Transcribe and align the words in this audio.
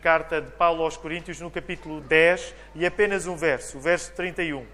carta 0.00 0.40
de 0.40 0.50
Paulo 0.52 0.82
aos 0.82 0.96
Coríntios, 0.96 1.40
no 1.40 1.50
capítulo 1.50 2.00
10, 2.00 2.54
e 2.74 2.86
apenas 2.86 3.26
um 3.26 3.36
verso, 3.36 3.78
o 3.78 3.80
verso 3.80 4.12
31. 4.14 4.66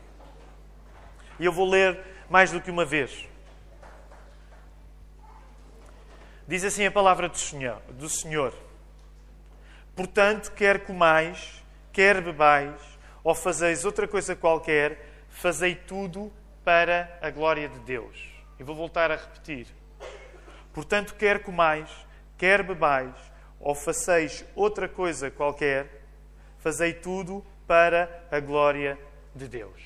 E 1.38 1.44
eu 1.44 1.52
vou 1.52 1.68
ler 1.68 1.98
mais 2.30 2.50
do 2.50 2.60
que 2.60 2.70
uma 2.70 2.84
vez. 2.84 3.28
Diz 6.48 6.64
assim 6.64 6.86
a 6.86 6.90
palavra 6.90 7.28
do 7.28 7.36
Senhor: 7.36 7.80
do 7.90 8.08
Senhor. 8.08 8.54
Portanto, 9.94 10.52
quer 10.52 10.80
comais, 10.80 11.62
quer 11.92 12.20
bebais, 12.20 12.80
ou 13.24 13.34
fazeis 13.34 13.84
outra 13.84 14.06
coisa 14.06 14.36
qualquer, 14.36 15.10
fazei 15.28 15.74
tudo 15.74 16.32
para 16.64 17.18
a 17.20 17.30
glória 17.30 17.68
de 17.68 17.78
Deus. 17.80 18.16
E 18.58 18.62
vou 18.62 18.76
voltar 18.76 19.10
a 19.10 19.16
repetir. 19.16 19.66
Portanto, 20.72 21.14
quer 21.14 21.42
comais, 21.42 21.90
quer 22.36 22.62
bebais, 22.62 23.14
ou 23.60 23.74
faceis 23.74 24.44
outra 24.54 24.88
coisa 24.88 25.30
qualquer, 25.30 26.02
fazei 26.58 26.92
tudo 26.92 27.44
para 27.66 28.24
a 28.30 28.40
glória 28.40 28.98
de 29.34 29.48
Deus. 29.48 29.82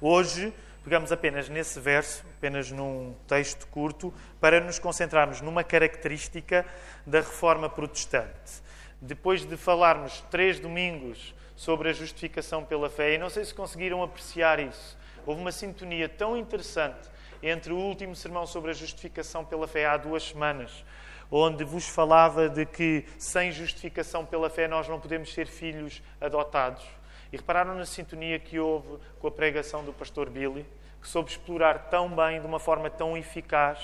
Hoje, 0.00 0.52
pegamos 0.82 1.12
apenas 1.12 1.48
nesse 1.48 1.78
verso, 1.78 2.24
apenas 2.38 2.70
num 2.70 3.14
texto 3.26 3.66
curto, 3.66 4.12
para 4.40 4.60
nos 4.60 4.78
concentrarmos 4.78 5.40
numa 5.40 5.62
característica 5.62 6.64
da 7.06 7.18
reforma 7.18 7.68
protestante. 7.68 8.62
Depois 9.00 9.44
de 9.44 9.56
falarmos 9.56 10.20
três 10.30 10.58
domingos 10.58 11.34
sobre 11.56 11.90
a 11.90 11.92
justificação 11.92 12.64
pela 12.64 12.88
fé, 12.88 13.14
e 13.14 13.18
não 13.18 13.28
sei 13.28 13.44
se 13.44 13.54
conseguiram 13.54 14.02
apreciar 14.02 14.58
isso, 14.58 14.96
houve 15.26 15.40
uma 15.40 15.52
sintonia 15.52 16.08
tão 16.08 16.36
interessante 16.36 17.08
entre 17.42 17.72
o 17.72 17.76
último 17.76 18.14
sermão 18.16 18.46
sobre 18.46 18.70
a 18.70 18.74
justificação 18.74 19.44
pela 19.44 19.66
fé 19.66 19.86
há 19.86 19.96
duas 19.96 20.22
semanas, 20.22 20.84
onde 21.30 21.64
vos 21.64 21.86
falava 21.86 22.48
de 22.48 22.66
que 22.66 23.04
sem 23.18 23.52
justificação 23.52 24.26
pela 24.26 24.50
fé 24.50 24.66
nós 24.66 24.88
não 24.88 24.98
podemos 24.98 25.32
ser 25.32 25.46
filhos 25.46 26.02
adotados. 26.20 26.84
E 27.32 27.36
repararam 27.36 27.74
na 27.74 27.86
sintonia 27.86 28.38
que 28.38 28.58
houve 28.58 28.98
com 29.20 29.28
a 29.28 29.30
pregação 29.30 29.84
do 29.84 29.92
pastor 29.92 30.28
Billy, 30.28 30.66
que 31.00 31.08
soube 31.08 31.30
explorar 31.30 31.90
tão 31.90 32.08
bem, 32.08 32.40
de 32.40 32.46
uma 32.46 32.58
forma 32.58 32.90
tão 32.90 33.16
eficaz, 33.16 33.78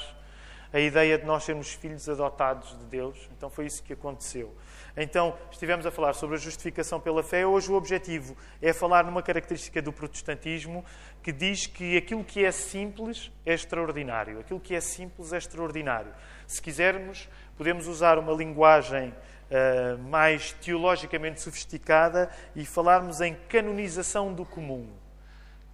a 0.73 0.81
ideia 0.81 1.17
de 1.17 1.25
nós 1.25 1.45
sermos 1.45 1.73
filhos 1.73 2.09
adotados 2.09 2.77
de 2.79 2.85
Deus. 2.87 3.29
Então 3.37 3.49
foi 3.49 3.67
isso 3.67 3.83
que 3.83 3.93
aconteceu. 3.93 4.55
Então, 4.97 5.37
estivemos 5.51 5.85
a 5.85 5.91
falar 5.91 6.15
sobre 6.15 6.37
a 6.37 6.39
justificação 6.39 6.99
pela 6.99 7.23
fé. 7.23 7.47
Hoje 7.47 7.71
o 7.71 7.75
objetivo 7.75 8.35
é 8.63 8.73
falar 8.73 9.05
numa 9.05 9.23
característica 9.23 9.83
do 9.83 9.93
protestantismo 9.93 10.85
que 11.23 11.33
diz 11.33 11.67
que 11.67 11.99
aquilo 11.99 12.25
que 12.25 12.45
é 12.45 12.51
simples 12.51 13.31
é 13.45 13.53
extraordinário. 13.53 14.41
Aquilo 14.41 14.59
que 14.59 14.75
é 14.75 14.81
simples 14.81 15.33
é 15.33 15.37
extraordinário. 15.37 16.13
Se 16.47 16.61
quisermos, 16.63 17.29
podemos 17.57 17.87
usar 17.87 18.19
uma 18.19 18.33
linguagem 18.33 19.11
uh, 19.11 19.99
mais 19.99 20.53
teologicamente 20.53 21.41
sofisticada 21.41 22.31
e 22.55 22.65
falarmos 22.65 23.21
em 23.21 23.35
canonização 23.49 24.33
do 24.33 24.45
comum 24.45 24.89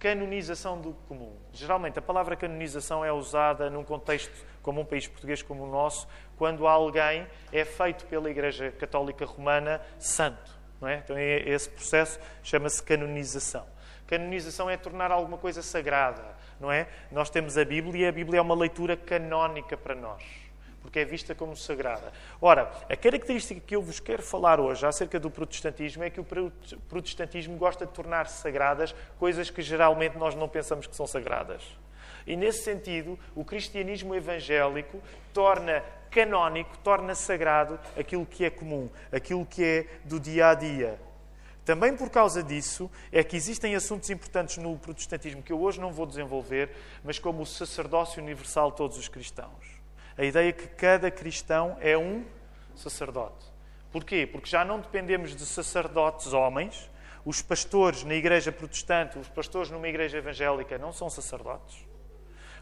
canonização 0.03 0.81
do 0.81 0.91
comum. 1.07 1.33
Geralmente, 1.53 1.97
a 1.97 2.01
palavra 2.01 2.35
canonização 2.35 3.05
é 3.05 3.13
usada 3.13 3.69
num 3.69 3.85
contexto 3.85 4.33
como 4.61 4.81
um 4.81 4.85
país 4.85 5.07
português 5.07 5.41
como 5.41 5.63
o 5.63 5.71
nosso, 5.71 6.09
quando 6.35 6.67
alguém 6.67 7.25
é 7.53 7.63
feito 7.63 8.05
pela 8.07 8.29
Igreja 8.29 8.69
Católica 8.71 9.25
Romana 9.25 9.81
santo. 9.97 10.51
Não 10.81 10.89
é? 10.89 10.97
Então, 10.97 11.17
esse 11.17 11.69
processo 11.69 12.19
chama-se 12.43 12.83
canonização. 12.83 13.65
Canonização 14.05 14.69
é 14.69 14.75
tornar 14.75 15.09
alguma 15.09 15.37
coisa 15.37 15.61
sagrada, 15.61 16.35
não 16.59 16.69
é? 16.69 16.85
Nós 17.09 17.29
temos 17.29 17.57
a 17.57 17.63
Bíblia 17.63 18.05
e 18.05 18.09
a 18.09 18.11
Bíblia 18.11 18.39
é 18.39 18.41
uma 18.41 18.55
leitura 18.55 18.97
canónica 18.97 19.77
para 19.77 19.95
nós 19.95 20.42
porque 20.93 20.99
é 20.99 21.05
vista 21.05 21.33
como 21.33 21.57
sagrada. 21.57 22.13
Ora, 22.39 22.71
a 22.87 22.95
característica 22.95 23.59
que 23.59 23.75
eu 23.75 23.81
vos 23.81 23.99
quero 23.99 24.21
falar 24.21 24.59
hoje 24.59 24.85
acerca 24.85 25.19
do 25.19 25.31
protestantismo 25.31 26.03
é 26.03 26.09
que 26.11 26.19
o 26.19 26.51
protestantismo 26.87 27.57
gosta 27.57 27.83
de 27.83 27.91
tornar 27.91 28.27
sagradas 28.27 28.93
coisas 29.17 29.49
que 29.49 29.63
geralmente 29.63 30.19
nós 30.19 30.35
não 30.35 30.47
pensamos 30.47 30.85
que 30.85 30.95
são 30.95 31.07
sagradas. 31.07 31.63
E 32.27 32.35
nesse 32.35 32.61
sentido, 32.61 33.17
o 33.33 33.43
cristianismo 33.43 34.13
evangélico 34.13 35.01
torna 35.33 35.83
canónico, 36.11 36.77
torna 36.83 37.15
sagrado 37.15 37.79
aquilo 37.97 38.23
que 38.23 38.45
é 38.45 38.51
comum, 38.51 38.87
aquilo 39.11 39.47
que 39.47 39.63
é 39.63 39.87
do 40.05 40.19
dia 40.19 40.49
a 40.49 40.53
dia. 40.53 40.99
Também 41.65 41.97
por 41.97 42.11
causa 42.11 42.43
disso 42.43 42.91
é 43.11 43.23
que 43.23 43.35
existem 43.35 43.73
assuntos 43.73 44.11
importantes 44.11 44.57
no 44.57 44.77
protestantismo 44.77 45.41
que 45.41 45.51
eu 45.51 45.59
hoje 45.59 45.81
não 45.81 45.91
vou 45.91 46.05
desenvolver, 46.05 46.69
mas 47.03 47.17
como 47.17 47.41
o 47.41 47.47
sacerdócio 47.47 48.21
universal 48.21 48.69
de 48.69 48.77
todos 48.77 48.95
os 48.95 49.07
cristãos. 49.07 49.72
A 50.17 50.23
ideia 50.23 50.53
que 50.53 50.67
cada 50.67 51.09
cristão 51.09 51.77
é 51.79 51.97
um 51.97 52.25
sacerdote. 52.75 53.45
Porquê? 53.91 54.27
Porque 54.27 54.49
já 54.49 54.63
não 54.65 54.79
dependemos 54.79 55.35
de 55.35 55.45
sacerdotes 55.45 56.33
homens. 56.33 56.89
Os 57.25 57.41
pastores 57.41 58.03
na 58.03 58.15
igreja 58.15 58.51
protestante, 58.51 59.17
os 59.17 59.29
pastores 59.29 59.69
numa 59.69 59.87
igreja 59.87 60.17
evangélica 60.17 60.77
não 60.77 60.91
são 60.91 61.09
sacerdotes. 61.09 61.85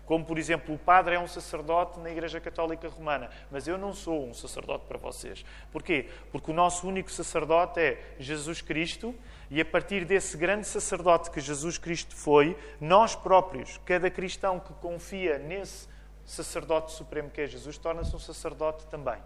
Como, 0.05 0.25
por 0.25 0.37
exemplo, 0.37 0.75
o 0.75 0.77
padre 0.77 1.15
é 1.15 1.19
um 1.19 1.27
sacerdote 1.27 1.99
na 1.99 2.09
Igreja 2.09 2.39
Católica 2.41 2.89
Romana, 2.89 3.29
mas 3.49 3.67
eu 3.67 3.77
não 3.77 3.93
sou 3.93 4.27
um 4.27 4.33
sacerdote 4.33 4.85
para 4.85 4.97
vocês. 4.97 5.45
Porquê? 5.71 6.09
Porque 6.31 6.51
o 6.51 6.53
nosso 6.53 6.87
único 6.87 7.09
sacerdote 7.09 7.79
é 7.79 8.15
Jesus 8.19 8.61
Cristo, 8.61 9.15
e 9.49 9.61
a 9.61 9.65
partir 9.65 10.03
desse 10.03 10.35
grande 10.35 10.67
sacerdote 10.67 11.31
que 11.31 11.39
Jesus 11.39 11.77
Cristo 11.77 12.13
foi, 12.13 12.57
nós 12.79 13.15
próprios, 13.15 13.79
cada 13.85 14.09
cristão 14.09 14.59
que 14.59 14.73
confia 14.75 15.37
nesse 15.37 15.87
sacerdote 16.25 16.91
supremo 16.91 17.29
que 17.29 17.41
é 17.41 17.47
Jesus, 17.47 17.77
torna-se 17.77 18.15
um 18.15 18.19
sacerdote 18.19 18.85
também. 18.87 19.19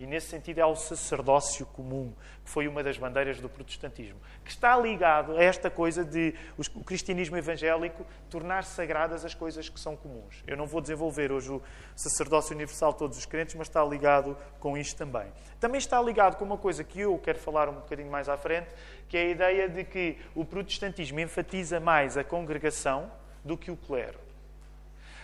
E 0.00 0.06
nesse 0.06 0.28
sentido 0.28 0.58
é 0.58 0.64
o 0.64 0.76
sacerdócio 0.76 1.66
comum, 1.66 2.12
que 2.44 2.50
foi 2.50 2.68
uma 2.68 2.84
das 2.84 2.96
bandeiras 2.96 3.40
do 3.40 3.48
protestantismo, 3.48 4.20
que 4.44 4.50
está 4.50 4.76
ligado 4.78 5.36
a 5.36 5.42
esta 5.42 5.68
coisa 5.68 6.04
de 6.04 6.34
o 6.56 6.84
cristianismo 6.84 7.36
evangélico 7.36 8.06
tornar 8.30 8.62
sagradas 8.62 9.24
as 9.24 9.34
coisas 9.34 9.68
que 9.68 9.80
são 9.80 9.96
comuns. 9.96 10.44
Eu 10.46 10.56
não 10.56 10.66
vou 10.66 10.80
desenvolver 10.80 11.32
hoje 11.32 11.50
o 11.50 11.60
sacerdócio 11.96 12.54
universal 12.54 12.92
de 12.92 12.98
todos 12.98 13.18
os 13.18 13.26
crentes, 13.26 13.56
mas 13.56 13.66
está 13.66 13.84
ligado 13.84 14.36
com 14.60 14.78
isto 14.78 14.96
também. 14.96 15.32
Também 15.58 15.78
está 15.78 16.00
ligado 16.00 16.36
com 16.36 16.44
uma 16.44 16.58
coisa 16.58 16.84
que 16.84 17.00
eu 17.00 17.18
quero 17.18 17.40
falar 17.40 17.68
um 17.68 17.74
bocadinho 17.74 18.10
mais 18.10 18.28
à 18.28 18.36
frente, 18.36 18.68
que 19.08 19.16
é 19.16 19.22
a 19.22 19.28
ideia 19.30 19.68
de 19.68 19.82
que 19.82 20.16
o 20.32 20.44
protestantismo 20.44 21.18
enfatiza 21.18 21.80
mais 21.80 22.16
a 22.16 22.22
congregação 22.22 23.10
do 23.44 23.58
que 23.58 23.68
o 23.68 23.76
clero. 23.76 24.27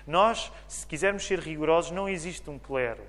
Nós, 0.07 0.53
se 0.69 0.87
quisermos 0.87 1.27
ser 1.27 1.39
rigorosos, 1.39 1.91
não 1.91 2.09
existe 2.09 2.49
um 2.51 2.59
clero 2.59 3.03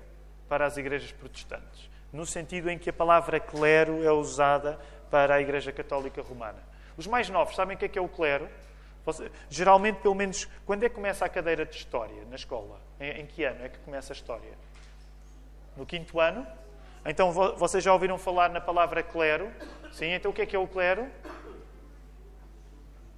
para 0.48 0.64
as 0.64 0.76
igrejas 0.76 1.12
protestantes, 1.12 1.90
no 2.12 2.24
sentido 2.24 2.70
em 2.70 2.78
que 2.78 2.88
a 2.88 2.92
palavra 2.92 3.38
clero 3.38 4.02
é 4.04 4.10
usada 4.10 4.78
para 5.10 5.34
a 5.34 5.40
Igreja 5.40 5.72
Católica 5.72 6.22
Romana. 6.22 6.62
Os 6.96 7.06
mais 7.06 7.28
novos 7.28 7.54
sabem 7.54 7.76
o 7.76 7.78
que 7.78 7.84
é, 7.84 7.88
que 7.88 7.98
é 7.98 8.02
o 8.02 8.08
clero? 8.08 8.48
Geralmente, 9.48 10.00
pelo 10.00 10.14
menos, 10.14 10.48
quando 10.64 10.82
é 10.82 10.88
que 10.88 10.94
começa 10.94 11.24
a 11.24 11.28
cadeira 11.28 11.64
de 11.64 11.76
História 11.76 12.24
na 12.28 12.36
escola? 12.36 12.80
Em, 12.98 13.20
em 13.20 13.26
que 13.26 13.44
ano 13.44 13.64
é 13.64 13.68
que 13.68 13.78
começa 13.78 14.12
a 14.12 14.14
História? 14.14 14.52
No 15.76 15.84
quinto 15.84 16.18
ano? 16.18 16.46
Então, 17.04 17.30
vocês 17.32 17.84
já 17.84 17.92
ouviram 17.92 18.18
falar 18.18 18.50
na 18.50 18.60
palavra 18.60 19.02
clero? 19.02 19.52
Sim, 19.92 20.06
então 20.06 20.30
o 20.30 20.34
que 20.34 20.42
é 20.42 20.46
que 20.46 20.56
é 20.56 20.58
o 20.58 20.66
clero? 20.66 21.06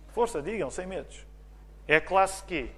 Força, 0.08 0.42
digam, 0.42 0.70
sem 0.70 0.86
medos. 0.86 1.24
É 1.86 1.96
a 1.96 2.00
classe 2.00 2.42
quê? 2.44 2.70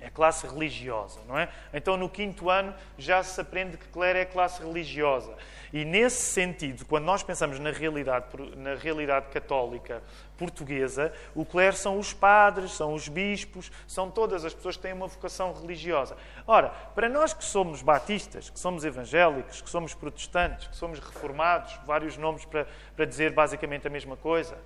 É 0.00 0.10
classe 0.10 0.46
religiosa, 0.46 1.20
não 1.26 1.38
é? 1.38 1.48
Então, 1.72 1.96
no 1.96 2.08
quinto 2.08 2.50
ano, 2.50 2.74
já 2.98 3.22
se 3.22 3.40
aprende 3.40 3.76
que 3.76 3.88
clero 3.88 4.18
é 4.18 4.24
classe 4.24 4.62
religiosa. 4.62 5.34
E, 5.72 5.84
nesse 5.84 6.22
sentido, 6.22 6.84
quando 6.84 7.04
nós 7.04 7.22
pensamos 7.22 7.58
na 7.58 7.70
realidade, 7.70 8.26
na 8.56 8.74
realidade 8.74 9.26
católica 9.30 10.02
portuguesa, 10.36 11.12
o 11.34 11.44
clero 11.44 11.74
são 11.74 11.98
os 11.98 12.12
padres, 12.12 12.72
são 12.72 12.92
os 12.94 13.08
bispos, 13.08 13.72
são 13.86 14.10
todas 14.10 14.44
as 14.44 14.52
pessoas 14.52 14.76
que 14.76 14.82
têm 14.82 14.92
uma 14.92 15.06
vocação 15.06 15.52
religiosa. 15.52 16.16
Ora, 16.46 16.68
para 16.94 17.08
nós 17.08 17.32
que 17.32 17.44
somos 17.44 17.82
batistas, 17.82 18.50
que 18.50 18.58
somos 18.58 18.84
evangélicos, 18.84 19.62
que 19.62 19.70
somos 19.70 19.94
protestantes, 19.94 20.68
que 20.68 20.76
somos 20.76 20.98
reformados, 20.98 21.78
vários 21.86 22.16
nomes 22.16 22.44
para, 22.44 22.66
para 22.94 23.04
dizer 23.04 23.32
basicamente 23.32 23.86
a 23.86 23.90
mesma 23.90 24.16
coisa, 24.16 24.58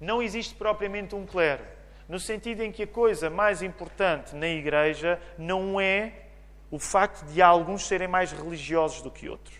não 0.00 0.22
existe 0.22 0.54
propriamente 0.54 1.14
um 1.14 1.24
clero 1.24 1.64
no 2.08 2.18
sentido 2.18 2.62
em 2.62 2.70
que 2.70 2.82
a 2.82 2.86
coisa 2.86 3.30
mais 3.30 3.62
importante 3.62 4.34
na 4.34 4.48
igreja 4.48 5.20
não 5.38 5.80
é 5.80 6.12
o 6.70 6.78
facto 6.78 7.24
de 7.26 7.40
alguns 7.40 7.86
serem 7.86 8.08
mais 8.08 8.32
religiosos 8.32 9.00
do 9.00 9.10
que 9.10 9.28
outros, 9.28 9.56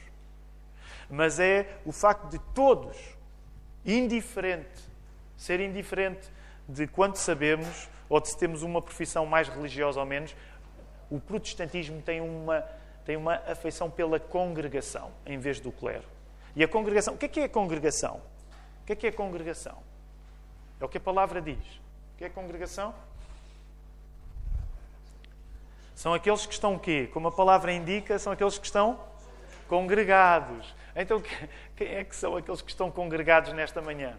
mas 1.09 1.39
é 1.39 1.79
o 1.85 1.93
facto 1.93 2.29
de 2.29 2.39
todos, 2.55 2.97
indiferente, 3.85 4.83
ser 5.37 5.61
indiferente 5.61 6.31
de 6.69 6.87
quanto 6.87 7.19
sabemos 7.19 7.89
ou 8.09 8.21
de 8.21 8.29
se 8.29 8.37
temos 8.37 8.63
uma 8.63 8.83
profissão 8.83 9.27
mais 9.27 9.49
religiosa 9.49 10.01
ou 10.01 10.07
menos, 10.07 10.35
o 11.11 11.21
protestantismo 11.21 12.03
tem 12.03 12.21
uma, 12.21 12.63
tem 13.05 13.17
uma 13.17 13.35
afeição 13.47 13.91
pela 13.91 14.19
congregação 14.19 15.11
em 15.25 15.39
vez 15.39 15.61
do 15.61 15.71
clero. 15.71 16.05
E 16.57 16.63
a 16.63 16.69
congregação, 16.69 17.15
o 17.15 17.19
que 17.19 17.27
é 17.27 17.29
que 17.29 17.41
é 17.41 17.45
a 17.45 17.49
congregação? 17.49 18.21
O 18.83 18.87
que 18.87 18.93
é 18.93 18.97
que 18.97 19.07
é 19.07 19.11
a 19.11 19.13
congregação? 19.13 19.79
É 20.81 20.85
o 20.85 20.89
que 20.89 20.99
a 20.99 21.01
palavra 21.01 21.41
diz. 21.41 21.84
O 22.15 22.17
que 22.17 22.25
é 22.25 22.29
congregação? 22.29 22.95
São 25.95 26.15
aqueles 26.15 26.47
que 26.47 26.53
estão 26.53 26.75
o 26.75 26.79
quê? 26.79 27.09
Como 27.13 27.29
a 27.29 27.33
palavra 27.33 27.73
indica, 27.73 28.19
são 28.19 28.33
aqueles 28.33 28.59
que 28.59 28.67
estão 28.67 29.01
congregados. 29.69 30.75
Então, 30.95 31.21
quem 31.77 31.89
é 31.89 32.05
que 32.05 32.15
são 32.15 32.37
aqueles 32.37 32.63
que 32.63 32.71
estão 32.71 32.91
congregados 32.91 33.53
nesta 33.53 33.83
manhã? 33.83 34.17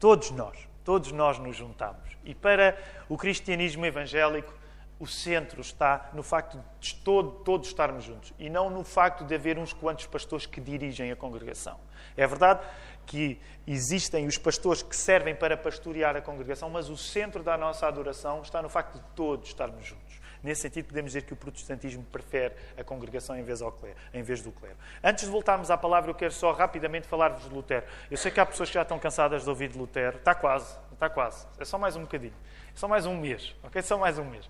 Todos 0.00 0.30
nós. 0.30 0.68
Todos 0.84 1.12
nós 1.12 1.38
nos 1.38 1.56
juntamos. 1.56 2.16
E 2.24 2.34
para 2.34 2.76
o 3.08 3.16
cristianismo 3.16 3.86
evangélico, 3.86 4.52
o 4.98 5.06
centro 5.06 5.60
está 5.60 6.10
no 6.12 6.22
facto 6.22 6.62
de 6.80 6.94
todo, 6.96 7.30
todos 7.44 7.68
estarmos 7.68 8.04
juntos 8.04 8.32
e 8.38 8.48
não 8.48 8.70
no 8.70 8.84
facto 8.84 9.24
de 9.24 9.34
haver 9.34 9.58
uns 9.58 9.72
quantos 9.72 10.06
pastores 10.06 10.46
que 10.46 10.60
dirigem 10.60 11.10
a 11.10 11.16
congregação. 11.16 11.78
É 12.16 12.26
verdade 12.26 12.60
que 13.06 13.40
existem 13.66 14.26
os 14.26 14.36
pastores 14.38 14.82
que 14.82 14.96
servem 14.96 15.34
para 15.34 15.56
pastorear 15.56 16.16
a 16.16 16.20
congregação, 16.20 16.68
mas 16.68 16.88
o 16.88 16.96
centro 16.96 17.42
da 17.42 17.56
nossa 17.56 17.86
adoração 17.86 18.42
está 18.42 18.60
no 18.60 18.68
facto 18.68 18.94
de 18.94 19.04
todos 19.14 19.48
estarmos 19.48 19.84
juntos. 19.86 20.24
Nesse 20.42 20.60
sentido, 20.60 20.88
podemos 20.88 21.12
dizer 21.12 21.22
que 21.22 21.32
o 21.32 21.36
protestantismo 21.36 22.04
prefere 22.04 22.54
a 22.76 22.84
congregação 22.84 23.34
em 23.34 23.42
vez, 23.42 23.60
clero, 23.60 23.96
em 24.12 24.22
vez 24.22 24.42
do 24.42 24.52
clero. 24.52 24.76
Antes 25.02 25.24
de 25.24 25.30
voltarmos 25.30 25.70
à 25.70 25.76
palavra, 25.78 26.10
eu 26.10 26.14
quero 26.14 26.34
só 26.34 26.52
rapidamente 26.52 27.06
falar-vos 27.06 27.48
de 27.48 27.54
Lutero. 27.54 27.86
Eu 28.10 28.18
sei 28.18 28.30
que 28.30 28.38
há 28.38 28.44
pessoas 28.44 28.68
que 28.68 28.74
já 28.74 28.82
estão 28.82 28.98
cansadas 28.98 29.42
de 29.42 29.48
ouvir 29.48 29.70
de 29.70 29.78
Lutero. 29.78 30.18
Está 30.18 30.34
quase, 30.34 30.76
está 30.92 31.08
quase. 31.08 31.46
É 31.58 31.64
só 31.64 31.78
mais 31.78 31.96
um 31.96 32.02
bocadinho. 32.02 32.34
É 32.74 32.76
só 32.78 32.86
mais 32.86 33.06
um 33.06 33.16
mês, 33.16 33.56
ok? 33.62 33.80
Só 33.80 33.96
mais 33.96 34.18
um 34.18 34.24
mês. 34.24 34.46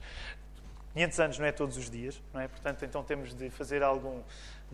500 0.94 1.20
anos 1.20 1.38
não 1.38 1.46
é 1.46 1.52
todos 1.52 1.76
os 1.76 1.90
dias, 1.90 2.20
não 2.32 2.40
é? 2.40 2.48
Portanto, 2.48 2.84
então 2.84 3.04
temos 3.04 3.34
de 3.34 3.50
fazer 3.50 3.82
algum, 3.82 4.22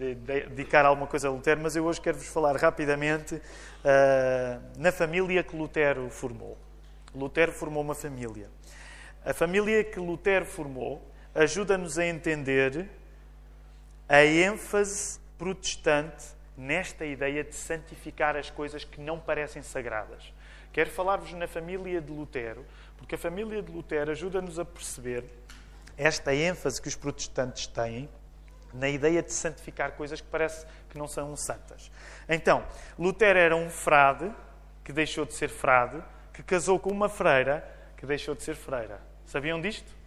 de, 0.00 0.14
de 0.14 0.41
dedicar 0.49 0.87
alguma 0.87 1.06
coisa 1.06 1.29
a 1.29 1.31
Lutero, 1.31 1.61
mas 1.61 1.76
eu 1.76 1.85
hoje 1.85 2.00
quero-vos 2.00 2.26
falar 2.26 2.56
rapidamente 2.56 3.35
uh, 3.35 4.79
na 4.79 4.91
família 4.91 5.43
que 5.43 5.55
Lutero 5.55 6.08
formou. 6.08 6.56
Lutero 7.14 7.52
formou 7.52 7.82
uma 7.82 7.94
família. 7.94 8.49
A 9.23 9.35
família 9.35 9.85
que 9.85 10.00
Lutero 10.00 10.47
formou 10.47 11.06
ajuda-nos 11.35 11.99
a 11.99 12.06
entender 12.06 12.88
a 14.08 14.25
ênfase 14.25 15.20
protestante 15.37 16.25
nesta 16.56 17.05
ideia 17.05 17.44
de 17.44 17.55
santificar 17.55 18.37
as 18.37 18.49
coisas 18.49 18.85
que 18.85 19.00
não 19.00 19.20
parecem 19.20 19.62
sagradas. 19.62 20.32
Quero 20.73 20.91
falar-vos 20.91 21.32
na 21.35 21.47
família 21.47 22.00
de 22.00 22.11
Lutero, 22.11 22.64
porque 22.97 23.17
a 23.17 23.19
família 23.19 23.62
de 23.62 23.70
Lutero 23.70 24.11
ajuda-nos 24.11 24.58
a 24.58 24.64
perceber 24.64 25.25
esta 25.97 26.35
ênfase 26.35 26.81
que 26.81 26.88
os 26.88 26.97
protestantes 26.97 27.67
têm 27.67 28.08
na 28.73 28.89
ideia 28.89 29.23
de 29.23 29.33
santificar 29.33 29.93
coisas 29.93 30.21
que 30.21 30.27
parece 30.29 30.67
que 30.89 30.99
não 30.99 31.09
são 31.09 31.37
santas. 31.37 31.91
Então, 32.29 32.65
Lutero 32.99 33.39
era 33.39 33.57
um 33.57 33.71
frade 33.71 34.31
que 34.85 34.93
deixou 34.93 35.25
de 35.25 35.35
ser 35.35 35.49
frade, 35.49 36.03
que 36.33 36.43
casou 36.43 36.79
com 36.79 36.91
uma 36.91 37.09
freira 37.09 37.65
que 37.97 38.07
deixou 38.07 38.35
de 38.35 38.43
ser 38.43 38.57
freira. 38.57 39.01
Sabiam 39.27 39.61
disto? 39.61 40.01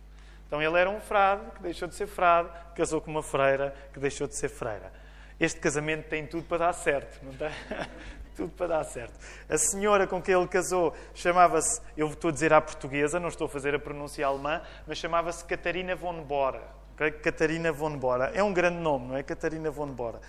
Então 0.48 0.62
ele 0.62 0.77
era 0.77 0.89
um 0.89 1.00
frade 1.00 1.50
que 1.56 1.62
deixou 1.63 1.88
de 1.88 1.95
ser 1.95 2.07
frade, 2.07 2.50
casou 2.75 3.01
com 3.01 3.10
uma 3.10 3.24
freira 3.24 3.74
que 3.94 4.00
deixou 4.00 4.27
de 4.27 4.36
ser 4.36 4.50
freira. 4.50 4.92
Este 5.39 5.60
casamento 5.60 6.07
tem 6.07 6.27
tudo 6.27 6.44
para 6.44 6.60
dar 6.60 6.74
certo, 6.74 7.24
não 7.24 7.33
tem? 7.33 7.50
tudo 8.36 8.51
para 8.54 8.68
dar 8.68 8.83
certo. 8.83 9.18
A 9.50 9.57
senhora 9.57 10.06
com 10.06 10.21
quem 10.21 10.36
ele 10.36 10.48
casou 10.48 10.94
chamava-se, 11.13 11.81
eu 11.95 12.07
estou 12.07 12.30
a 12.30 12.31
dizer 12.31 12.54
à 12.54 12.62
portuguesa, 12.62 13.19
não 13.19 13.30
estou 13.30 13.45
a 13.45 13.50
fazer 13.50 13.74
a 13.74 13.80
pronúncia 13.80 14.25
alemã, 14.25 14.62
mas 14.88 14.98
chamava-se 14.98 15.44
Catarina 15.45 15.95
von 15.95 16.21
Bora. 16.24 16.82
Catarina 17.21 17.71
von 17.71 17.97
Bora. 17.97 18.31
É 18.33 18.43
um 18.43 18.53
grande 18.53 18.77
nome, 18.77 19.07
não 19.07 19.17
é? 19.17 19.23
Catarina 19.23 19.71
von 19.71 19.87
Bora. 19.87 20.19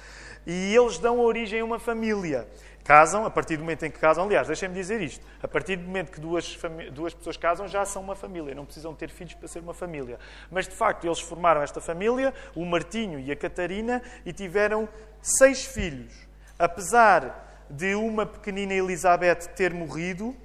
E 0.46 0.74
eles 0.74 0.98
dão 0.98 1.20
origem 1.20 1.60
a 1.60 1.64
uma 1.64 1.78
família. 1.78 2.46
Casam, 2.84 3.24
a 3.24 3.30
partir 3.30 3.56
do 3.56 3.60
momento 3.60 3.84
em 3.86 3.90
que 3.90 3.98
casam, 3.98 4.24
aliás, 4.24 4.46
deixem-me 4.46 4.74
dizer 4.74 5.00
isto: 5.00 5.26
a 5.42 5.48
partir 5.48 5.76
do 5.76 5.84
momento 5.84 6.12
que 6.12 6.20
duas, 6.20 6.58
duas 6.92 7.14
pessoas 7.14 7.36
casam, 7.36 7.66
já 7.66 7.84
são 7.86 8.02
uma 8.02 8.14
família, 8.14 8.54
não 8.54 8.66
precisam 8.66 8.94
ter 8.94 9.08
filhos 9.08 9.32
para 9.34 9.48
ser 9.48 9.60
uma 9.60 9.72
família. 9.72 10.18
Mas 10.50 10.68
de 10.68 10.74
facto, 10.74 11.06
eles 11.06 11.18
formaram 11.18 11.62
esta 11.62 11.80
família, 11.80 12.34
o 12.54 12.64
Martinho 12.64 13.18
e 13.18 13.32
a 13.32 13.36
Catarina, 13.36 14.02
e 14.26 14.32
tiveram 14.32 14.86
seis 15.22 15.64
filhos. 15.64 16.12
Apesar 16.58 17.64
de 17.70 17.94
uma 17.94 18.26
pequenina 18.26 18.74
Elizabeth 18.74 19.48
ter 19.56 19.72
morrido, 19.72 20.36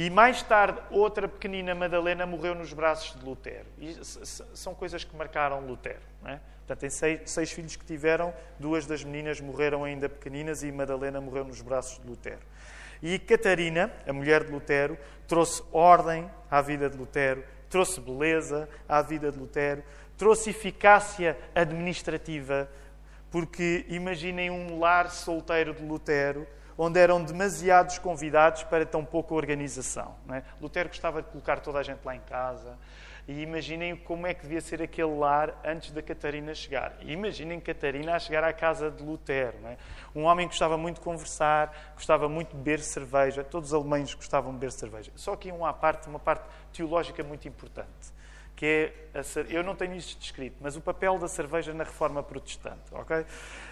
e 0.00 0.08
mais 0.08 0.42
tarde, 0.42 0.80
outra 0.90 1.28
pequenina 1.28 1.74
Madalena 1.74 2.24
morreu 2.24 2.54
nos 2.54 2.72
braços 2.72 3.18
de 3.20 3.22
Lutero. 3.22 3.66
E 3.78 3.98
são 4.02 4.74
coisas 4.74 5.04
que 5.04 5.14
marcaram 5.14 5.60
Lutero. 5.60 6.00
Não 6.22 6.30
é? 6.30 6.40
Portanto, 6.60 6.78
tem 6.78 6.88
seis, 6.88 7.20
seis, 7.26 7.52
filhos 7.52 7.76
que 7.76 7.84
tiveram, 7.84 8.32
duas 8.58 8.86
das 8.86 9.04
meninas 9.04 9.42
morreram 9.42 9.84
ainda 9.84 10.08
pequeninas 10.08 10.62
e 10.62 10.72
Madalena 10.72 11.20
morreu 11.20 11.44
nos 11.44 11.60
braços 11.60 12.00
de 12.00 12.08
Lutero. 12.08 12.40
E 13.02 13.18
Catarina, 13.18 13.92
a 14.06 14.12
mulher 14.14 14.44
de 14.44 14.50
Lutero, 14.50 14.96
trouxe 15.28 15.62
ordem 15.70 16.30
à 16.50 16.62
vida 16.62 16.88
de 16.88 16.96
Lutero, 16.96 17.44
trouxe 17.68 18.00
beleza 18.00 18.70
à 18.88 19.02
vida 19.02 19.30
de 19.30 19.38
Lutero, 19.38 19.84
trouxe 20.16 20.48
eficácia 20.48 21.36
administrativa, 21.54 22.70
porque 23.30 23.84
imaginem 23.86 24.50
um 24.50 24.78
lar 24.78 25.10
solteiro 25.10 25.74
de 25.74 25.84
Lutero 25.84 26.46
onde 26.82 26.98
eram 26.98 27.22
demasiados 27.22 27.98
convidados 27.98 28.62
para 28.62 28.86
tão 28.86 29.04
pouca 29.04 29.34
organização. 29.34 30.14
É? 30.32 30.42
Lutero 30.62 30.88
gostava 30.88 31.20
de 31.20 31.28
colocar 31.28 31.60
toda 31.60 31.78
a 31.78 31.82
gente 31.82 32.00
lá 32.02 32.16
em 32.16 32.20
casa. 32.20 32.78
E 33.28 33.42
imaginem 33.42 33.94
como 33.94 34.26
é 34.26 34.32
que 34.32 34.42
devia 34.44 34.62
ser 34.62 34.80
aquele 34.80 35.14
lar 35.14 35.60
antes 35.62 35.92
da 35.92 36.00
Catarina 36.00 36.54
chegar. 36.54 36.96
E 37.02 37.12
imaginem 37.12 37.60
Catarina 37.60 38.14
a 38.14 38.18
chegar 38.18 38.42
à 38.44 38.52
casa 38.54 38.90
de 38.90 39.02
Lutero. 39.02 39.58
É? 39.66 39.76
Um 40.14 40.22
homem 40.22 40.48
que 40.48 40.54
gostava 40.54 40.78
muito 40.78 40.96
de 40.96 41.02
conversar, 41.02 41.92
gostava 41.94 42.30
muito 42.30 42.52
de 42.52 42.56
beber 42.56 42.80
cerveja. 42.80 43.44
Todos 43.44 43.68
os 43.68 43.74
alemães 43.74 44.14
gostavam 44.14 44.50
de 44.50 44.58
beber 44.58 44.72
cerveja. 44.72 45.12
Só 45.16 45.36
que 45.36 45.52
uma 45.52 45.74
parte, 45.74 46.08
uma 46.08 46.18
parte 46.18 46.44
teológica 46.72 47.22
muito 47.22 47.46
importante 47.46 48.19
que 48.60 48.66
é 48.66 49.18
a, 49.18 49.22
eu 49.48 49.64
não 49.64 49.74
tenho 49.74 49.94
isto 49.94 50.20
descrito, 50.20 50.58
mas 50.60 50.76
o 50.76 50.82
papel 50.82 51.18
da 51.18 51.26
cerveja 51.26 51.72
na 51.72 51.82
reforma 51.82 52.22
protestante, 52.22 52.92
ok? 52.92 53.24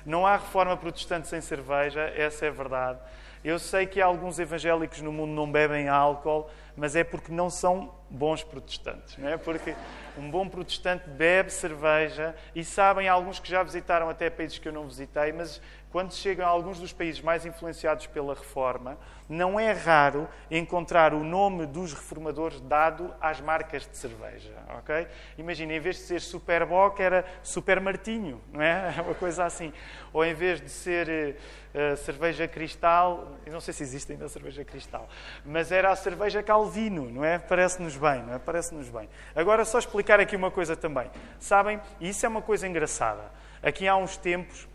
Não 0.06 0.26
há 0.26 0.38
reforma 0.38 0.74
protestante 0.78 1.28
sem 1.28 1.42
cerveja, 1.42 2.00
essa 2.16 2.46
é 2.46 2.50
verdade. 2.50 2.98
Eu 3.44 3.58
sei 3.58 3.84
que 3.84 4.00
alguns 4.00 4.38
evangélicos 4.38 5.02
no 5.02 5.12
mundo 5.12 5.32
não 5.32 5.52
bebem 5.52 5.90
álcool, 5.90 6.48
mas 6.74 6.96
é 6.96 7.04
porque 7.04 7.30
não 7.30 7.50
são 7.50 7.94
bons 8.10 8.42
protestantes, 8.42 9.16
não 9.18 9.28
é? 9.28 9.36
Porque 9.36 9.74
um 10.16 10.30
bom 10.30 10.48
protestante 10.48 11.08
bebe 11.08 11.50
cerveja 11.50 12.34
e 12.54 12.64
sabem 12.64 13.08
alguns 13.08 13.38
que 13.38 13.48
já 13.48 13.62
visitaram 13.62 14.08
até 14.08 14.30
países 14.30 14.58
que 14.58 14.68
eu 14.68 14.72
não 14.72 14.86
visitei, 14.86 15.32
mas 15.32 15.60
quando 15.90 16.12
chegam 16.12 16.46
a 16.46 16.48
alguns 16.48 16.78
dos 16.78 16.92
países 16.92 17.20
mais 17.20 17.46
influenciados 17.46 18.06
pela 18.06 18.34
reforma, 18.34 18.98
não 19.28 19.58
é 19.58 19.72
raro 19.72 20.28
encontrar 20.50 21.14
o 21.14 21.24
nome 21.24 21.66
dos 21.66 21.92
reformadores 21.92 22.60
dado 22.60 23.14
às 23.20 23.40
marcas 23.40 23.86
de 23.86 23.96
cerveja, 23.96 24.52
ok? 24.78 25.06
Imagina, 25.36 25.72
em 25.74 25.80
vez 25.80 25.96
de 25.96 26.02
ser 26.02 26.20
Super 26.20 26.66
Bock, 26.66 27.00
era 27.00 27.24
Super 27.42 27.80
Martinho, 27.80 28.40
não 28.52 28.60
é? 28.60 28.94
Uma 29.00 29.14
coisa 29.14 29.44
assim. 29.44 29.72
Ou 30.12 30.24
em 30.24 30.34
vez 30.34 30.60
de 30.60 30.70
ser 30.70 31.36
uh, 31.74 31.96
cerveja 31.96 32.46
cristal, 32.46 33.38
não 33.46 33.60
sei 33.60 33.72
se 33.72 33.82
existe 33.82 34.12
ainda 34.12 34.28
cerveja 34.28 34.64
cristal, 34.64 35.08
mas 35.44 35.72
era 35.72 35.90
a 35.90 35.96
cerveja 35.96 36.42
Calvino, 36.42 37.10
não 37.10 37.24
é? 37.24 37.38
Parece-nos 37.38 37.96
bem, 37.98 38.22
não 38.22 38.34
é? 38.34 38.38
Parece-nos 38.38 38.88
bem. 38.88 39.08
Agora, 39.34 39.64
só 39.64 39.78
explicar 39.78 40.20
aqui 40.20 40.34
uma 40.34 40.50
coisa 40.50 40.74
também. 40.74 41.10
Sabem, 41.38 41.80
e 42.00 42.08
isso 42.08 42.24
é 42.24 42.28
uma 42.28 42.40
coisa 42.40 42.66
engraçada. 42.66 43.30
Aqui 43.62 43.86
há 43.86 43.96
uns 43.96 44.16
tempos, 44.16 44.68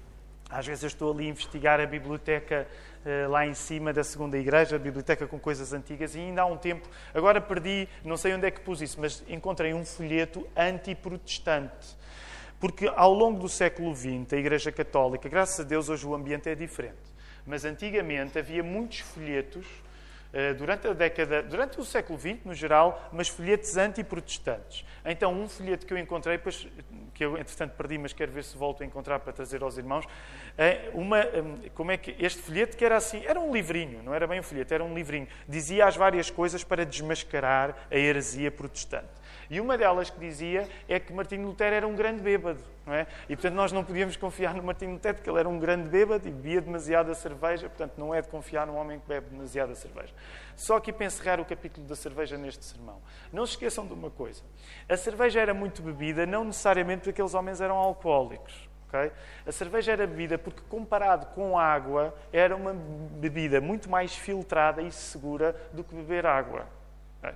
às 0.49 0.67
vezes 0.67 0.83
eu 0.83 0.87
estou 0.87 1.11
ali 1.11 1.25
a 1.25 1.29
investigar 1.29 1.79
a 1.79 1.85
biblioteca 1.85 2.67
uh, 3.03 3.29
lá 3.29 3.45
em 3.47 3.53
cima 3.53 3.91
da 3.91 4.03
segunda 4.03 4.37
igreja, 4.37 4.75
a 4.75 4.79
biblioteca 4.79 5.25
com 5.25 5.39
coisas 5.39 5.73
antigas, 5.73 6.13
e 6.15 6.19
ainda 6.19 6.43
há 6.43 6.45
um 6.45 6.57
tempo, 6.57 6.87
agora 7.13 7.41
perdi, 7.41 7.87
não 8.03 8.17
sei 8.17 8.33
onde 8.33 8.45
é 8.45 8.51
que 8.51 8.61
pus 8.61 8.81
isso, 8.81 8.99
mas 8.99 9.23
encontrei 9.27 9.73
um 9.73 9.85
folheto 9.85 10.47
anti-protestante. 10.55 11.97
Porque 12.59 12.89
ao 12.95 13.13
longo 13.13 13.39
do 13.39 13.49
século 13.49 13.93
XX, 13.95 14.31
a 14.31 14.37
Igreja 14.37 14.71
Católica, 14.71 15.27
graças 15.27 15.59
a 15.59 15.63
Deus, 15.63 15.89
hoje 15.89 16.05
o 16.05 16.15
ambiente 16.15 16.47
é 16.47 16.55
diferente. 16.55 17.13
Mas 17.45 17.65
antigamente 17.65 18.39
havia 18.39 18.63
muitos 18.63 18.99
folhetos 18.99 19.65
eh, 19.65 19.83
durante 20.57 20.87
a 20.87 20.93
década, 20.93 21.43
durante 21.43 21.79
o 21.79 21.85
século 21.85 22.19
XX, 22.19 22.37
no 22.43 22.53
geral, 22.53 23.09
mas 23.11 23.27
folhetos 23.27 23.77
anti-protestantes. 23.77 24.83
Então, 25.05 25.33
um 25.33 25.47
folheto 25.47 25.85
que 25.85 25.93
eu 25.93 25.97
encontrei, 25.97 26.37
pois, 26.37 26.67
que 27.13 27.23
eu 27.23 27.37
entretanto 27.37 27.73
perdi, 27.73 27.97
mas 27.97 28.13
quero 28.13 28.31
ver 28.31 28.43
se 28.43 28.57
volto 28.57 28.81
a 28.81 28.85
encontrar 28.85 29.19
para 29.19 29.31
trazer 29.31 29.61
aos 29.61 29.77
irmãos, 29.77 30.05
é 30.57 30.89
uma, 30.93 31.19
hum, 31.19 31.59
como 31.75 31.91
é 31.91 31.97
que 31.97 32.15
este 32.19 32.41
folheto 32.41 32.75
que 32.75 32.83
era 32.83 32.97
assim, 32.97 33.23
era 33.25 33.39
um 33.39 33.53
livrinho, 33.53 34.01
não 34.01 34.13
era 34.13 34.25
bem 34.25 34.39
um 34.39 34.43
folheto, 34.43 34.73
era 34.73 34.83
um 34.83 34.93
livrinho, 34.93 35.27
dizia 35.47 35.85
as 35.85 35.95
várias 35.95 36.29
coisas 36.29 36.63
para 36.63 36.85
desmascarar 36.85 37.87
a 37.91 37.95
heresia 37.95 38.49
protestante. 38.49 39.23
E 39.49 39.59
uma 39.59 39.77
delas 39.77 40.09
que 40.09 40.19
dizia 40.19 40.67
é 40.87 40.99
que 40.99 41.13
Martinho 41.13 41.45
Lutero 41.45 41.75
era 41.75 41.87
um 41.87 41.95
grande 41.95 42.21
bêbado. 42.21 42.72
É? 42.85 43.07
E, 43.29 43.35
portanto, 43.35 43.53
nós 43.53 43.71
não 43.71 43.81
podíamos 43.81 44.17
confiar 44.17 44.53
no 44.53 44.61
Martinho 44.61 44.91
Lutero 44.91 45.15
porque 45.15 45.29
ele 45.29 45.39
era 45.39 45.47
um 45.47 45.57
grande 45.57 45.87
bêbado 45.87 46.27
e 46.27 46.31
bebia 46.31 46.59
demasiada 46.59 47.13
cerveja. 47.13 47.69
Portanto, 47.69 47.93
não 47.97 48.13
é 48.13 48.21
de 48.21 48.27
confiar 48.27 48.67
num 48.67 48.75
homem 48.75 48.99
que 48.99 49.07
bebe 49.07 49.29
demasiada 49.29 49.73
cerveja. 49.73 50.13
Só 50.55 50.81
que 50.81 50.91
para 50.91 51.05
encerrar 51.05 51.39
o 51.39 51.45
capítulo 51.45 51.87
da 51.87 51.95
cerveja 51.95 52.37
neste 52.37 52.65
sermão, 52.65 53.01
não 53.31 53.45
se 53.45 53.53
esqueçam 53.53 53.87
de 53.87 53.93
uma 53.93 54.09
coisa. 54.09 54.43
A 54.89 54.97
cerveja 54.97 55.39
era 55.39 55.53
muito 55.53 55.81
bebida, 55.81 56.25
não 56.25 56.43
necessariamente 56.43 56.99
porque 56.99 57.11
aqueles 57.11 57.33
homens 57.33 57.61
eram 57.61 57.77
alcoólicos. 57.77 58.67
Okay? 58.89 59.11
A 59.47 59.51
cerveja 59.51 59.93
era 59.93 60.05
bebida 60.05 60.37
porque, 60.37 60.61
comparado 60.69 61.27
com 61.27 61.57
a 61.57 61.63
água, 61.63 62.13
era 62.33 62.53
uma 62.53 62.73
bebida 62.73 63.61
muito 63.61 63.89
mais 63.89 64.13
filtrada 64.13 64.81
e 64.81 64.91
segura 64.91 65.55
do 65.71 65.85
que 65.85 65.95
beber 65.95 66.25
água. 66.25 66.67
Okay? 67.19 67.33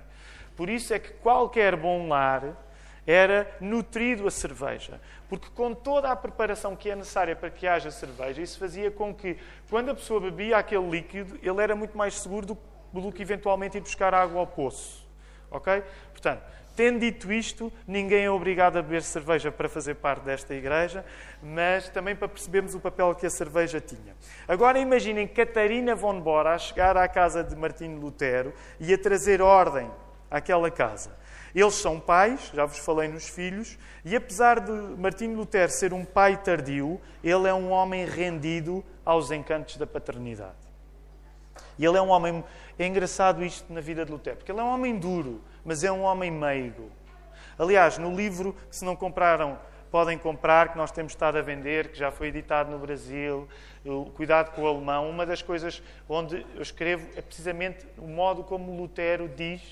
Por 0.54 0.68
isso 0.68 0.92
é 0.92 0.98
que 0.98 1.10
qualquer 1.14 1.74
bom 1.74 2.06
lar 2.06 2.67
era 3.10 3.50
nutrido 3.58 4.28
a 4.28 4.30
cerveja. 4.30 5.00
Porque 5.30 5.48
com 5.54 5.72
toda 5.72 6.12
a 6.12 6.16
preparação 6.16 6.76
que 6.76 6.90
é 6.90 6.94
necessária 6.94 7.34
para 7.34 7.48
que 7.48 7.66
haja 7.66 7.90
cerveja, 7.90 8.42
isso 8.42 8.58
fazia 8.58 8.90
com 8.90 9.14
que, 9.14 9.38
quando 9.70 9.90
a 9.90 9.94
pessoa 9.94 10.20
bebia 10.20 10.58
aquele 10.58 10.88
líquido, 10.90 11.38
ele 11.42 11.62
era 11.62 11.74
muito 11.74 11.96
mais 11.96 12.20
seguro 12.20 12.46
do, 12.46 12.58
do 12.92 13.10
que 13.10 13.22
eventualmente 13.22 13.78
ir 13.78 13.80
buscar 13.80 14.12
água 14.12 14.40
ao 14.40 14.46
poço. 14.46 15.08
Ok? 15.50 15.82
Portanto, 16.12 16.42
Tendo 16.78 17.00
dito 17.00 17.32
isto, 17.32 17.72
ninguém 17.88 18.26
é 18.26 18.30
obrigado 18.30 18.76
a 18.76 18.82
beber 18.82 19.02
cerveja 19.02 19.50
para 19.50 19.68
fazer 19.68 19.96
parte 19.96 20.22
desta 20.22 20.54
igreja, 20.54 21.04
mas 21.42 21.88
também 21.88 22.14
para 22.14 22.28
percebermos 22.28 22.72
o 22.72 22.78
papel 22.78 23.12
que 23.16 23.26
a 23.26 23.30
cerveja 23.30 23.80
tinha. 23.80 24.14
Agora 24.46 24.78
imaginem 24.78 25.26
Catarina 25.26 25.96
von 25.96 26.20
Bora 26.20 26.54
a 26.54 26.58
chegar 26.58 26.96
à 26.96 27.08
casa 27.08 27.42
de 27.42 27.56
Martinho 27.56 27.98
Lutero 27.98 28.54
e 28.78 28.94
a 28.94 28.96
trazer 28.96 29.42
ordem 29.42 29.90
àquela 30.30 30.70
casa. 30.70 31.10
Eles 31.54 31.74
são 31.74 31.98
pais, 31.98 32.50
já 32.52 32.64
vos 32.64 32.78
falei 32.78 33.08
nos 33.08 33.28
filhos, 33.28 33.78
e 34.04 34.14
apesar 34.14 34.60
de 34.60 34.70
Martinho 34.70 35.36
Lutero 35.36 35.70
ser 35.70 35.92
um 35.92 36.04
pai 36.04 36.36
tardio, 36.36 37.00
ele 37.22 37.48
é 37.48 37.54
um 37.54 37.70
homem 37.70 38.04
rendido 38.04 38.84
aos 39.04 39.30
encantos 39.30 39.76
da 39.76 39.86
paternidade. 39.86 40.56
E 41.78 41.84
ele 41.84 41.96
é 41.96 42.02
um 42.02 42.08
homem. 42.08 42.44
É 42.78 42.86
engraçado 42.86 43.44
isto 43.44 43.72
na 43.72 43.80
vida 43.80 44.04
de 44.04 44.12
Lutero, 44.12 44.36
porque 44.36 44.52
ele 44.52 44.60
é 44.60 44.64
um 44.64 44.72
homem 44.72 44.98
duro 44.98 45.40
mas 45.68 45.84
é 45.84 45.92
um 45.92 46.00
homem 46.00 46.30
meigo. 46.30 46.90
Aliás, 47.58 47.98
no 47.98 48.16
livro, 48.16 48.56
se 48.70 48.86
não 48.86 48.96
compraram, 48.96 49.58
podem 49.90 50.16
comprar, 50.16 50.72
que 50.72 50.78
nós 50.78 50.90
temos 50.90 51.12
estado 51.12 51.36
a 51.36 51.42
vender, 51.42 51.88
que 51.88 51.98
já 51.98 52.10
foi 52.10 52.28
editado 52.28 52.70
no 52.70 52.78
Brasil, 52.78 53.46
Cuidado 54.14 54.54
com 54.54 54.62
o 54.62 54.66
Alemão, 54.66 55.08
uma 55.08 55.26
das 55.26 55.42
coisas 55.42 55.82
onde 56.08 56.44
eu 56.54 56.62
escrevo 56.62 57.06
é 57.16 57.20
precisamente 57.20 57.86
o 57.98 58.06
modo 58.06 58.42
como 58.44 58.74
Lutero 58.74 59.28
diz 59.28 59.62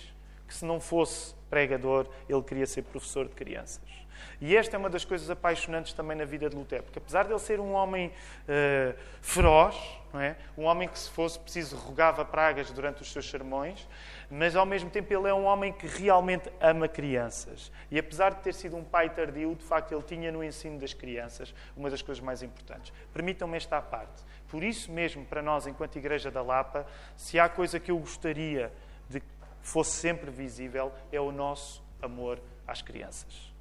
que 0.47 0.55
se 0.55 0.65
não 0.65 0.81
fosse 0.81 1.35
pregador, 1.50 2.07
ele 2.29 2.43
queria 2.43 2.67
ser 2.67 2.83
professor 2.83 3.26
de 3.26 3.35
crianças. 3.35 4.07
E 4.41 4.57
esta 4.57 4.76
é 4.76 4.79
uma 4.79 4.91
das 4.91 5.05
coisas 5.05 5.31
apaixonantes 5.31 5.93
também 5.93 6.17
na 6.17 6.25
vida 6.25 6.49
de 6.49 6.57
Lutero, 6.57 6.83
porque 6.83 6.99
apesar 6.99 7.25
de 7.25 7.33
ele 7.33 7.38
ser 7.38 7.59
um 7.59 7.73
homem 7.73 8.09
uh, 8.09 8.99
feroz, 9.23 9.76
é? 10.15 10.37
um 10.57 10.65
homem 10.65 10.88
que 10.88 10.99
se 10.99 11.11
fosse 11.11 11.38
preciso 11.38 11.76
rogava 11.76 12.25
pragas 12.25 12.71
durante 12.71 13.03
os 13.03 13.12
seus 13.12 13.29
sermões, 13.29 13.87
mas 14.31 14.57
ao 14.57 14.65
mesmo 14.65 14.91
tempo 14.91 15.12
ele 15.12 15.29
é 15.29 15.35
um 15.35 15.45
homem 15.45 15.73
que 15.73 15.87
realmente 15.87 16.50
ama 16.61 16.88
crianças. 16.88 17.71
E 17.91 17.99
apesar 17.99 18.35
de 18.35 18.43
ter 18.43 18.55
sido 18.55 18.76
um 18.76 18.85
pai 18.85 19.11
tardio, 19.11 19.55
de 19.55 19.65
facto 19.65 19.93
ele 19.93 20.03
tinha 20.03 20.33
no 20.33 20.43
ensino 20.43 20.79
das 20.79 20.95
crianças 20.95 21.55
uma 21.76 21.91
das 21.91 22.03
coisas 22.03 22.23
mais 22.23 22.43
importantes. 22.43 22.93
Permitam-me 23.12 23.57
esta 23.57 23.81
parte. 23.81 24.23
Por 24.49 24.62
isso 24.62 24.91
mesmo, 24.91 25.25
para 25.25 25.43
nós, 25.43 25.67
enquanto 25.67 25.97
Igreja 25.97 26.31
da 26.31 26.43
Lapa, 26.43 26.87
se 27.17 27.38
há 27.38 27.49
coisa 27.49 27.79
que 27.79 27.91
eu 27.91 27.99
gostaria 27.99 28.73
de 29.09 29.21
fosse 29.67 29.91
sempre 29.91 30.31
visível, 30.31 30.93
é 31.11 31.21
o 31.21 31.33
nosso 31.33 31.83
amor 32.01 32.41
às 32.67 32.83
crianças. 32.83 33.53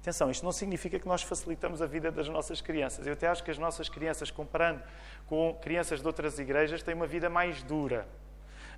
Atenção, 0.00 0.30
isto 0.30 0.44
não 0.44 0.52
significa 0.52 0.98
que 0.98 1.06
nós 1.06 1.22
facilitamos 1.22 1.80
a 1.80 1.86
vida 1.86 2.10
das 2.10 2.28
nossas 2.28 2.60
crianças. 2.60 3.06
Eu 3.06 3.12
até 3.12 3.28
acho 3.28 3.42
que 3.42 3.50
as 3.50 3.56
nossas 3.56 3.88
crianças, 3.88 4.30
comparando 4.30 4.82
com 5.26 5.54
crianças 5.62 6.00
de 6.00 6.06
outras 6.06 6.38
igrejas, 6.38 6.82
têm 6.82 6.94
uma 6.94 7.06
vida 7.06 7.30
mais 7.30 7.62
dura. 7.62 8.06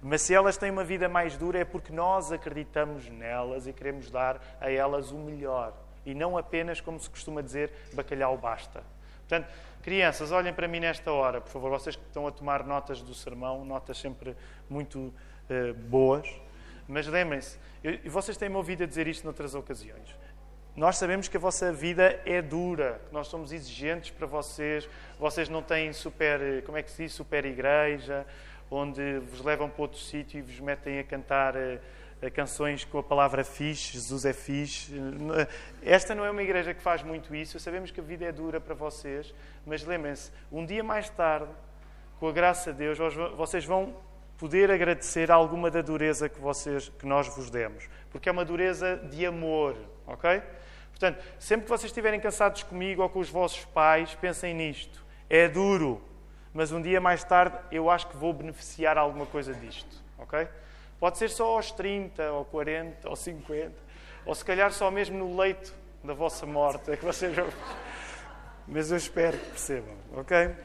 Mas 0.03 0.23
se 0.23 0.35
elas 0.35 0.59
têm 0.59 0.71
uma 0.71 0.85
vida 0.85 1.09
mais 1.09 1.37
dura 1.37 1.59
é 1.59 1.65
porque 1.65 1.93
nós 1.93 2.31
acreditamos 2.31 3.09
nelas 3.09 3.67
e 3.67 3.73
queremos 3.73 4.11
dar 4.11 4.41
a 4.61 4.71
elas 4.71 5.11
o 5.11 5.17
melhor. 5.17 5.73
E 6.05 6.15
não 6.15 6.37
apenas, 6.37 6.81
como 6.81 7.01
se 7.01 7.09
costuma 7.09 7.41
dizer, 7.41 7.73
bacalhau 7.95 8.37
basta. 8.37 8.85
Portanto, 9.27 9.51
crianças, 9.83 10.31
olhem 10.31 10.53
para 10.53 10.69
mim 10.69 10.79
nesta 10.79 11.11
hora, 11.11 11.41
por 11.41 11.51
favor, 11.51 11.71
vocês 11.71 11.97
que 11.97 12.05
estão 12.05 12.27
a 12.27 12.31
tomar 12.31 12.65
notas 12.65 13.01
do 13.01 13.15
sermão, 13.15 13.65
notas 13.65 13.99
sempre 13.99 14.37
muito 14.69 14.99
uh, 14.99 15.75
boas. 15.89 16.46
Mas 16.89 17.07
lembrem-se, 17.07 17.59
e 17.83 18.09
vocês 18.09 18.37
têm-me 18.37 18.57
ouvido 18.57 18.85
a 18.85 18.87
dizer 18.87 19.07
isto 19.07 19.25
noutras 19.25 19.55
ocasiões. 19.55 20.15
Nós 20.77 20.99
sabemos 20.99 21.27
que 21.27 21.39
a 21.39 21.41
vossa 21.41 21.73
vida 21.73 22.21
é 22.27 22.43
dura, 22.43 23.01
que 23.09 23.15
nós 23.15 23.29
somos 23.29 23.51
exigentes 23.51 24.11
para 24.11 24.27
vocês, 24.27 24.87
vocês 25.19 25.49
não 25.49 25.63
têm 25.63 25.91
super, 25.93 26.63
como 26.65 26.77
é 26.77 26.83
que 26.83 26.91
se 26.91 27.05
diz, 27.05 27.13
super 27.13 27.47
igreja, 27.47 28.27
onde 28.71 29.19
vos 29.21 29.41
levam 29.41 29.71
para 29.71 29.83
outro 29.83 29.99
sítio 29.99 30.39
e 30.39 30.43
vos 30.43 30.61
metem 30.61 30.99
a 30.99 31.05
cantar 31.05 31.55
uh, 31.57 32.31
canções 32.35 32.85
com 32.85 32.99
a 32.99 33.03
palavra 33.03 33.43
fixe, 33.43 33.95
Jesus 33.95 34.27
é 34.27 34.35
fixe. 34.35 34.93
Esta 35.83 36.15
não 36.15 36.27
é 36.27 36.31
uma 36.31 36.43
igreja 36.43 36.75
que 36.75 36.83
faz 36.83 37.03
muito 37.03 37.35
isso, 37.35 37.59
sabemos 37.59 37.91
que 37.91 38.01
a 38.01 38.03
vida 38.03 38.27
é 38.27 38.33
dura 38.33 38.61
para 38.61 38.75
vocês, 38.75 39.35
mas 39.65 39.83
lembrem-se, 39.83 40.31
um 40.53 40.67
dia 40.67 40.85
mais 40.85 41.09
tarde, 41.09 41.51
com 42.21 42.29
a 42.29 42.33
graça 42.33 42.71
de 42.71 42.79
Deus, 42.79 42.99
vocês 43.37 43.65
vão 43.65 43.97
poder 44.39 44.71
agradecer 44.71 45.31
alguma 45.31 45.71
da 45.71 45.81
dureza 45.83 46.29
que, 46.29 46.41
vocês, 46.41 46.89
que 46.89 47.07
nós 47.07 47.29
vos 47.29 47.51
demos, 47.51 47.89
porque 48.11 48.29
é 48.29 48.33
uma 48.33 48.45
dureza 48.45 48.97
de 49.11 49.25
amor, 49.25 49.77
ok? 50.07 50.43
Portanto, 50.91 51.23
sempre 51.39 51.65
que 51.65 51.71
vocês 51.71 51.91
estiverem 51.91 52.21
cansados 52.21 52.63
comigo 52.63 53.03
ou 53.03 53.09
com 53.09 53.19
os 53.19 53.29
vossos 53.29 53.65
pais, 53.67 54.15
pensem 54.15 54.55
nisto. 54.55 55.05
É 55.29 55.49
duro, 55.49 56.03
mas 56.55 56.73
um 56.73 56.81
dia 56.81 57.01
mais 57.01 57.23
tarde 57.23 57.59
eu 57.71 57.91
acho 57.91 58.07
que 58.07 58.17
vou 58.17 58.33
beneficiar 58.33 58.97
alguma 58.97 59.27
coisa 59.27 59.53
disto, 59.53 60.03
ok? 60.19 60.49
Pode 60.99 61.19
ser 61.19 61.29
só 61.29 61.57
aos 61.57 61.71
30, 61.71 62.33
ou 62.33 62.45
40, 62.47 63.09
ou 63.09 63.17
50, 63.17 63.73
ou 64.25 64.35
se 64.35 64.45
calhar 64.45 64.73
só 64.73 64.91
mesmo 64.91 65.19
no 65.19 65.37
leito 65.37 65.75
da 66.03 66.15
vossa 66.15 66.47
morte, 66.47 66.91
é 66.91 66.97
que 66.97 67.05
vocês. 67.05 67.37
Mas 68.67 68.91
eu 68.91 68.97
espero 68.97 69.39
que 69.39 69.51
percebam, 69.51 69.95
ok? 70.15 70.57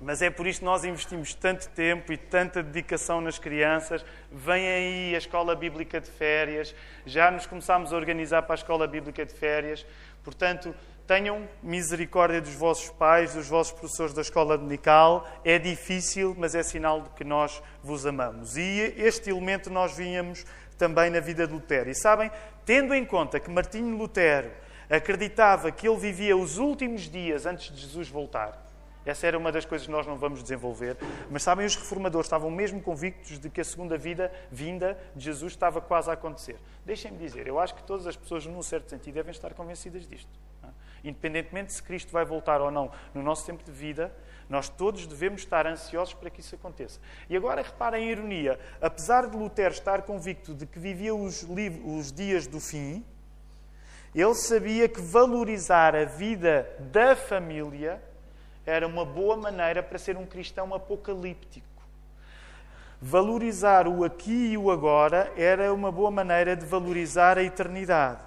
Mas 0.00 0.22
é 0.22 0.30
por 0.30 0.46
isto 0.46 0.60
que 0.60 0.64
nós 0.64 0.84
investimos 0.84 1.34
tanto 1.34 1.68
tempo 1.70 2.12
e 2.12 2.16
tanta 2.16 2.62
dedicação 2.62 3.20
nas 3.20 3.38
crianças. 3.38 4.04
Vem 4.30 4.68
aí 4.68 5.14
a 5.14 5.18
escola 5.18 5.56
bíblica 5.56 6.00
de 6.00 6.10
férias, 6.10 6.74
já 7.04 7.30
nos 7.30 7.46
começámos 7.46 7.92
a 7.92 7.96
organizar 7.96 8.42
para 8.42 8.54
a 8.54 8.56
escola 8.56 8.86
bíblica 8.86 9.26
de 9.26 9.34
férias. 9.34 9.84
Portanto, 10.22 10.74
tenham 11.06 11.48
misericórdia 11.62 12.40
dos 12.40 12.54
vossos 12.54 12.90
pais, 12.90 13.34
dos 13.34 13.48
vossos 13.48 13.72
professores 13.72 14.12
da 14.12 14.20
escola 14.20 14.56
dominical. 14.56 15.26
É 15.44 15.58
difícil, 15.58 16.36
mas 16.38 16.54
é 16.54 16.62
sinal 16.62 17.00
de 17.00 17.08
que 17.10 17.24
nós 17.24 17.62
vos 17.82 18.04
amamos. 18.04 18.56
E 18.56 18.94
este 18.96 19.30
elemento 19.30 19.70
nós 19.70 19.96
vínhamos 19.96 20.44
também 20.76 21.10
na 21.10 21.18
vida 21.18 21.46
de 21.46 21.52
Lutero. 21.52 21.90
E 21.90 21.94
sabem, 21.94 22.30
tendo 22.64 22.94
em 22.94 23.04
conta 23.04 23.40
que 23.40 23.50
Martinho 23.50 23.96
Lutero 23.96 24.50
acreditava 24.88 25.72
que 25.72 25.88
ele 25.88 25.98
vivia 25.98 26.36
os 26.36 26.58
últimos 26.58 27.10
dias 27.10 27.46
antes 27.46 27.74
de 27.74 27.80
Jesus 27.80 28.08
voltar, 28.08 28.67
essa 29.08 29.26
era 29.26 29.38
uma 29.38 29.50
das 29.50 29.64
coisas 29.64 29.86
que 29.86 29.92
nós 29.92 30.06
não 30.06 30.16
vamos 30.16 30.42
desenvolver. 30.42 30.96
Mas 31.30 31.42
sabem, 31.42 31.64
os 31.64 31.76
reformadores 31.76 32.26
estavam 32.26 32.50
mesmo 32.50 32.80
convictos 32.80 33.38
de 33.38 33.48
que 33.48 33.60
a 33.60 33.64
segunda 33.64 33.96
vida, 33.96 34.32
vinda 34.50 34.98
de 35.14 35.24
Jesus, 35.24 35.52
estava 35.52 35.80
quase 35.80 36.10
a 36.10 36.12
acontecer. 36.12 36.56
Deixem-me 36.84 37.18
dizer, 37.18 37.46
eu 37.46 37.58
acho 37.58 37.74
que 37.74 37.82
todas 37.82 38.06
as 38.06 38.16
pessoas, 38.16 38.44
num 38.46 38.62
certo 38.62 38.90
sentido, 38.90 39.14
devem 39.14 39.30
estar 39.30 39.54
convencidas 39.54 40.06
disto. 40.06 40.30
Independentemente 41.02 41.72
se 41.72 41.82
Cristo 41.82 42.12
vai 42.12 42.24
voltar 42.24 42.60
ou 42.60 42.70
não 42.70 42.90
no 43.14 43.22
nosso 43.22 43.46
tempo 43.46 43.62
de 43.62 43.70
vida, 43.70 44.12
nós 44.48 44.68
todos 44.68 45.06
devemos 45.06 45.42
estar 45.42 45.66
ansiosos 45.66 46.14
para 46.14 46.30
que 46.30 46.40
isso 46.40 46.54
aconteça. 46.54 47.00
E 47.28 47.36
agora 47.36 47.62
reparem 47.62 48.08
a 48.08 48.10
ironia. 48.10 48.58
Apesar 48.80 49.28
de 49.28 49.36
Lutero 49.36 49.72
estar 49.72 50.02
convicto 50.02 50.54
de 50.54 50.66
que 50.66 50.78
vivia 50.78 51.14
os, 51.14 51.46
os 51.84 52.12
dias 52.12 52.46
do 52.46 52.60
fim, 52.60 53.04
ele 54.14 54.34
sabia 54.34 54.88
que 54.88 55.00
valorizar 55.00 55.94
a 55.94 56.04
vida 56.04 56.68
da 56.92 57.14
família 57.14 58.02
era 58.68 58.86
uma 58.86 59.04
boa 59.04 59.36
maneira 59.36 59.82
para 59.82 59.98
ser 59.98 60.16
um 60.16 60.26
cristão 60.26 60.74
apocalíptico. 60.74 61.66
Valorizar 63.00 63.88
o 63.88 64.04
aqui 64.04 64.52
e 64.52 64.58
o 64.58 64.70
agora 64.70 65.32
era 65.36 65.72
uma 65.72 65.90
boa 65.90 66.10
maneira 66.10 66.54
de 66.54 66.66
valorizar 66.66 67.38
a 67.38 67.42
eternidade. 67.42 68.20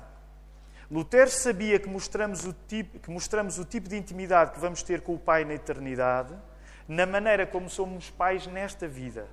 Lutero 0.89 1.29
sabia 1.29 1.79
que 1.79 1.87
mostramos, 1.87 2.45
o 2.45 2.53
tipo, 2.67 2.99
que 2.99 3.11
mostramos 3.11 3.59
o 3.59 3.65
tipo 3.65 3.87
de 3.87 3.95
intimidade 3.95 4.51
que 4.51 4.59
vamos 4.59 4.81
ter 4.81 5.01
com 5.01 5.13
o 5.13 5.19
Pai 5.19 5.45
na 5.45 5.53
eternidade, 5.53 6.33
na 6.87 7.05
maneira 7.05 7.45
como 7.45 7.69
somos 7.69 8.09
pais 8.09 8.47
nesta 8.47 8.87
vida. 8.87 9.27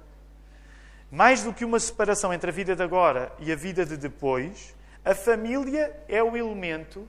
Mais 1.10 1.42
do 1.42 1.54
que 1.54 1.64
uma 1.64 1.80
separação 1.80 2.34
entre 2.34 2.50
a 2.50 2.52
vida 2.52 2.76
de 2.76 2.82
agora 2.82 3.32
e 3.38 3.50
a 3.50 3.56
vida 3.56 3.86
de 3.86 3.96
depois, 3.96 4.74
a 5.04 5.14
família 5.14 5.96
é 6.06 6.22
o 6.22 6.36
elemento 6.36 7.08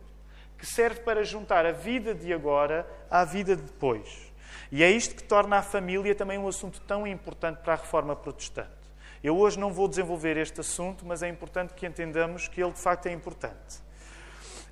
que 0.59 0.65
serve 0.65 0.99
para 0.99 1.23
juntar 1.23 1.65
a 1.65 1.71
vida 1.71 2.13
de 2.13 2.33
agora 2.33 2.85
à 3.09 3.23
vida 3.23 3.55
de 3.55 3.63
depois. 3.63 4.29
E 4.71 4.83
é 4.83 4.91
isto 4.91 5.15
que 5.15 5.23
torna 5.23 5.57
a 5.57 5.63
família 5.63 6.13
também 6.13 6.37
um 6.37 6.47
assunto 6.47 6.81
tão 6.81 7.07
importante 7.07 7.59
para 7.59 7.73
a 7.73 7.77
reforma 7.77 8.15
protestante. 8.15 8.69
Eu 9.23 9.37
hoje 9.37 9.57
não 9.57 9.73
vou 9.73 9.87
desenvolver 9.87 10.37
este 10.37 10.59
assunto, 10.59 11.05
mas 11.05 11.23
é 11.23 11.29
importante 11.29 11.73
que 11.73 11.85
entendamos 11.85 12.47
que 12.47 12.61
ele 12.61 12.71
de 12.71 12.79
facto 12.79 13.07
é 13.07 13.11
importante. 13.11 13.79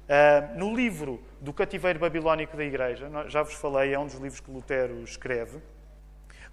Uh, 0.07 0.57
no 0.59 0.75
livro 0.75 1.21
do 1.41 1.51
Cativeiro 1.51 1.99
Babilónico 1.99 2.55
da 2.55 2.63
Igreja, 2.63 3.09
já 3.27 3.41
vos 3.41 3.53
falei, 3.55 3.93
é 3.93 3.99
um 3.99 4.05
dos 4.05 4.15
livros 4.15 4.39
que 4.39 4.51
Lutero 4.51 5.03
escreve. 5.03 5.59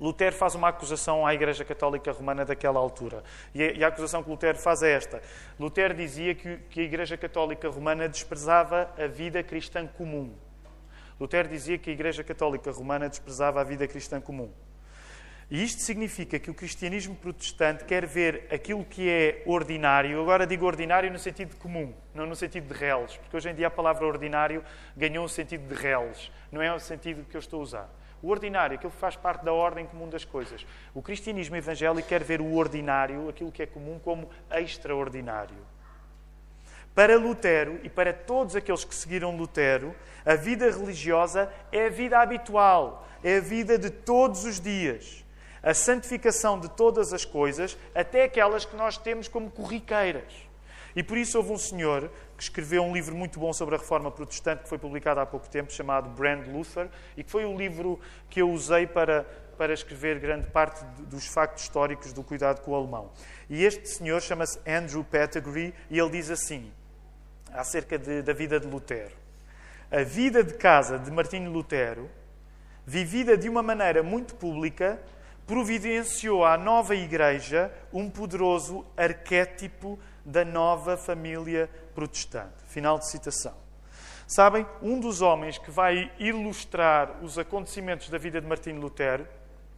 Lutero 0.01 0.35
faz 0.35 0.55
uma 0.55 0.69
acusação 0.69 1.27
à 1.27 1.35
Igreja 1.35 1.65
Católica 1.65 2.13
Romana 2.13 2.45
daquela 2.45 2.79
altura. 2.79 3.23
E 3.55 3.85
a, 3.85 3.89
acusação 3.89 4.23
que 4.23 4.31
Lutero 4.31 4.59
faz 4.59 4.83
é 4.83 4.93
esta. 4.93 5.23
Lutero 5.59 5.95
dizia 5.95 6.35
que, 6.35 6.57
que 6.71 6.81
a 6.81 6.85
Igreja 6.85 7.17
Católica 7.17 7.69
Romana 7.69 8.09
desprezava 8.09 8.91
a 8.99 9.07
vida 9.07 9.43
cristã 9.43 9.87
comum. 9.87 10.35
Lutero 11.19 11.49
dizia 11.49 11.79
que 11.79 11.91
a 11.91 11.93
Igreja 11.93 12.25
Católica 12.25 12.71
Romana 12.73 13.09
desprezava 13.09 13.61
a 13.61 13.65
vida 13.65 13.87
cristã 13.87 14.21
comum. 14.21 14.51
E 15.51 15.63
isto 15.63 15.83
significa 15.83 16.39
que 16.39 16.51
o 16.51 16.55
cristianismo 16.55 17.15
protestante 17.15 17.85
quer 17.85 18.07
ver 18.07 18.47
aquilo 18.51 18.85
que 18.85 19.09
é 19.09 19.43
ordinário, 19.45 20.21
agora 20.21 20.47
digo 20.47 20.65
ordinário 20.65 21.13
no 21.13 21.19
sentido 21.19 21.51
de 21.51 21.57
comum, 21.57 21.93
não 22.15 22.27
no 22.27 22.35
sentido 22.35 22.73
de 22.73 22.75
reles, 22.75 23.17
porque 23.19 23.37
hoje 23.37 23.51
em 23.51 23.55
dia 23.55 23.67
a 23.67 23.71
palavra 23.71 24.07
ordinário 24.07 24.65
ganhou 24.97 25.25
um 25.25 25.29
sentido 25.29 25.69
de 25.69 25.75
reles, 25.75 26.33
não 26.51 26.63
é 26.63 26.75
o 26.75 26.81
sentido 26.81 27.25
que 27.29 27.37
eu 27.37 27.41
estou 27.41 27.61
a 27.61 27.63
usar. 27.63 27.91
O 28.25 28.31
ordinário, 28.31 28.77
aquilo 28.77 28.91
que 28.91 28.99
faz 28.99 29.17
parte 29.17 29.45
da 29.45 29.53
ordem 29.53 29.85
comum 29.85 30.09
das 30.09 30.25
coisas. 30.25 30.67
O 30.95 31.03
cristianismo 31.03 31.57
evangélico 31.57 32.09
quer 32.09 32.25
ver 32.25 32.41
o 32.41 32.55
ordinário, 32.55 33.29
aquilo 33.29 33.53
que 33.53 33.63
é 33.63 33.67
comum, 33.67 34.01
como 34.03 34.31
extraordinário. 34.51 35.59
Para 36.95 37.19
Lutero 37.19 37.79
e 37.83 37.91
para 37.91 38.15
todos 38.15 38.57
aqueles 38.57 38.83
que 38.83 38.95
seguiram 38.95 39.37
Lutero, 39.37 39.95
a 40.25 40.37
vida 40.37 40.71
religiosa 40.71 41.53
é 41.71 41.87
a 41.87 41.91
vida 41.91 42.19
habitual, 42.19 43.07
é 43.23 43.37
a 43.37 43.41
vida 43.41 43.77
de 43.77 43.91
todos 43.91 44.47
os 44.47 44.59
dias 44.59 45.23
a 45.65 45.73
santificação 45.73 46.61
de 46.61 46.69
todas 46.69 47.15
as 47.15 47.25
coisas, 47.25 47.77
até 47.95 48.25
aquelas 48.25 48.67
que 48.67 48.77
nós 48.77 48.99
temos 48.99 49.29
como 49.29 49.51
corriqueiras. 49.51 50.44
E 50.97 51.03
por 51.03 51.19
isso 51.19 51.39
houve 51.39 51.53
um 51.53 51.59
senhor 51.59 52.11
que 52.37 52.43
escreveu 52.43 52.83
um 52.83 52.93
livro 52.93 53.15
muito 53.15 53.39
bom 53.39 53.53
sobre 53.53 53.75
a 53.75 53.79
reforma 53.79 54.11
protestante, 54.11 54.63
que 54.63 54.69
foi 54.69 54.79
publicado 54.79 55.21
há 55.21 55.27
pouco 55.27 55.49
tempo, 55.49 55.73
chamado 55.73 56.09
Brand 56.11 56.47
Luther, 56.47 56.89
e 57.17 57.25
que 57.25 57.31
foi 57.31 57.45
o 57.45 57.57
livro 57.57 57.99
que 58.31 58.41
eu 58.41 58.51
usei 58.51 58.87
para, 58.87 59.25
para 59.59 59.73
escrever 59.73 60.21
grande 60.21 60.47
parte 60.49 60.85
dos 61.01 61.27
factos 61.27 61.65
históricos 61.65 62.13
do 62.13 62.23
cuidado 62.23 62.61
com 62.61 62.71
o 62.71 62.75
alemão. 62.75 63.11
E 63.51 63.65
este 63.65 63.89
senhor 63.89 64.21
chama-se 64.23 64.59
Andrew 64.69 65.03
Pettigrew, 65.03 65.73
e 65.91 65.99
ele 65.99 66.11
diz 66.11 66.31
assim, 66.31 66.71
acerca 67.53 67.99
de, 67.99 68.23
da 68.23 68.33
vida 68.33 68.61
de 68.61 68.67
Lutero. 68.67 69.13
A 69.91 70.03
vida 70.03 70.43
de 70.43 70.55
casa 70.55 70.99
de 70.99 71.11
Martinho 71.11 71.51
Lutero, 71.51 72.11
vivida 72.87 73.37
de 73.37 73.49
uma 73.49 73.63
maneira 73.63 74.03
muito 74.03 74.35
pública, 74.35 75.01
providenciou 75.47 76.45
à 76.45 76.57
nova 76.57 76.95
Igreja 76.95 77.71
um 77.93 78.09
poderoso 78.11 78.85
arquétipo 78.97 79.99
da 80.25 80.45
nova 80.45 80.97
família 80.97 81.69
protestante. 81.95 82.63
Final 82.67 82.99
de 82.99 83.09
citação. 83.09 83.55
Sabem, 84.27 84.67
um 84.81 84.99
dos 84.99 85.21
homens 85.21 85.59
que 85.59 85.71
vai 85.71 86.11
ilustrar 86.19 87.23
os 87.23 87.39
acontecimentos 87.39 88.09
da 88.09 88.17
vida 88.17 88.41
de 88.41 88.47
Martinho 88.47 88.81
Lutero 88.81 89.29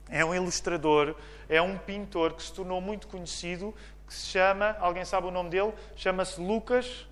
é 0.08 0.24
um 0.24 0.32
ilustrador, 0.34 1.16
é 1.48 1.60
um 1.60 1.76
pintor 1.76 2.34
que 2.34 2.42
se 2.42 2.52
tornou 2.52 2.80
muito 2.80 3.08
conhecido, 3.08 3.74
que 4.06 4.14
se 4.14 4.26
chama, 4.26 4.76
alguém 4.78 5.04
sabe 5.04 5.26
o 5.26 5.32
nome 5.32 5.50
dele? 5.50 5.74
Chama-se 5.96 6.40
Lucas 6.40 7.06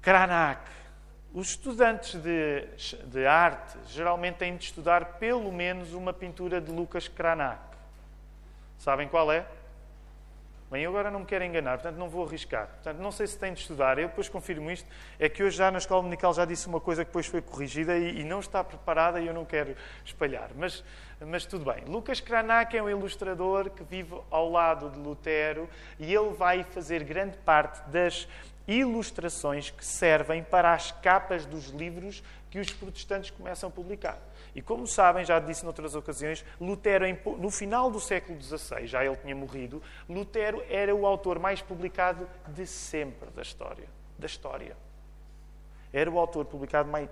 Cranach. 0.00 0.70
Os 1.32 1.48
estudantes 1.48 2.14
de, 2.14 2.64
de, 3.06 3.26
arte 3.26 3.76
geralmente 3.88 4.36
têm 4.36 4.56
de 4.56 4.66
estudar 4.66 5.18
pelo 5.18 5.50
menos 5.50 5.92
uma 5.92 6.12
pintura 6.12 6.60
de 6.60 6.70
Lucas 6.70 7.08
Cranach. 7.08 7.58
Sabem 8.78 9.08
qual 9.08 9.32
é? 9.32 9.44
Bem, 10.70 10.82
eu 10.82 10.90
agora 10.90 11.10
não 11.10 11.20
me 11.20 11.26
quero 11.26 11.44
enganar, 11.44 11.78
portanto 11.78 11.96
não 11.98 12.08
vou 12.08 12.26
arriscar. 12.26 12.66
Portanto, 12.68 12.98
não 12.98 13.12
sei 13.12 13.26
se 13.26 13.38
têm 13.38 13.52
de 13.52 13.60
estudar, 13.60 13.98
eu 13.98 14.08
depois 14.08 14.28
confirmo 14.28 14.70
isto. 14.70 14.88
É 15.18 15.28
que 15.28 15.42
hoje 15.42 15.56
já 15.56 15.70
na 15.70 15.78
escola 15.78 16.02
dominical 16.02 16.32
já 16.32 16.44
disse 16.44 16.66
uma 16.66 16.80
coisa 16.80 17.04
que 17.04 17.10
depois 17.10 17.26
foi 17.26 17.42
corrigida 17.42 17.96
e, 17.96 18.20
e 18.20 18.24
não 18.24 18.40
está 18.40 18.64
preparada 18.64 19.20
e 19.20 19.26
eu 19.26 19.34
não 19.34 19.44
quero 19.44 19.76
espalhar. 20.04 20.50
Mas, 20.56 20.82
mas 21.20 21.44
tudo 21.44 21.70
bem. 21.70 21.84
Lucas 21.86 22.18
Cranach 22.20 22.74
é 22.76 22.82
um 22.82 22.88
ilustrador 22.88 23.70
que 23.70 23.84
vive 23.84 24.18
ao 24.30 24.50
lado 24.50 24.90
de 24.90 24.98
Lutero 24.98 25.68
e 25.98 26.12
ele 26.12 26.30
vai 26.30 26.64
fazer 26.64 27.04
grande 27.04 27.36
parte 27.38 27.88
das 27.90 28.26
ilustrações 28.66 29.70
que 29.70 29.84
servem 29.84 30.42
para 30.42 30.72
as 30.72 30.90
capas 30.90 31.44
dos 31.44 31.68
livros 31.68 32.22
que 32.50 32.58
os 32.58 32.70
protestantes 32.70 33.30
começam 33.30 33.68
a 33.68 33.72
publicar. 33.72 34.18
E 34.54 34.62
como 34.62 34.86
sabem, 34.86 35.24
já 35.24 35.40
disse 35.40 35.64
noutras 35.64 35.94
ocasiões, 35.96 36.44
Lutero, 36.60 37.04
no 37.38 37.50
final 37.50 37.90
do 37.90 37.98
século 37.98 38.40
XVI, 38.40 38.86
já 38.86 39.04
ele 39.04 39.16
tinha 39.16 39.34
morrido, 39.34 39.82
Lutero 40.08 40.64
era 40.68 40.94
o 40.94 41.06
autor 41.06 41.38
mais 41.38 41.60
publicado 41.60 42.28
de 42.48 42.66
sempre 42.66 43.30
da 43.30 43.42
história. 43.42 43.88
Da 44.16 44.26
história. 44.26 44.76
Era 45.92 46.08
o 46.10 46.18
autor 46.18 46.44
publicado 46.44 46.88
mais, 46.88 47.08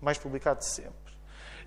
mais 0.00 0.18
publicado 0.18 0.60
de 0.60 0.66
sempre. 0.66 1.08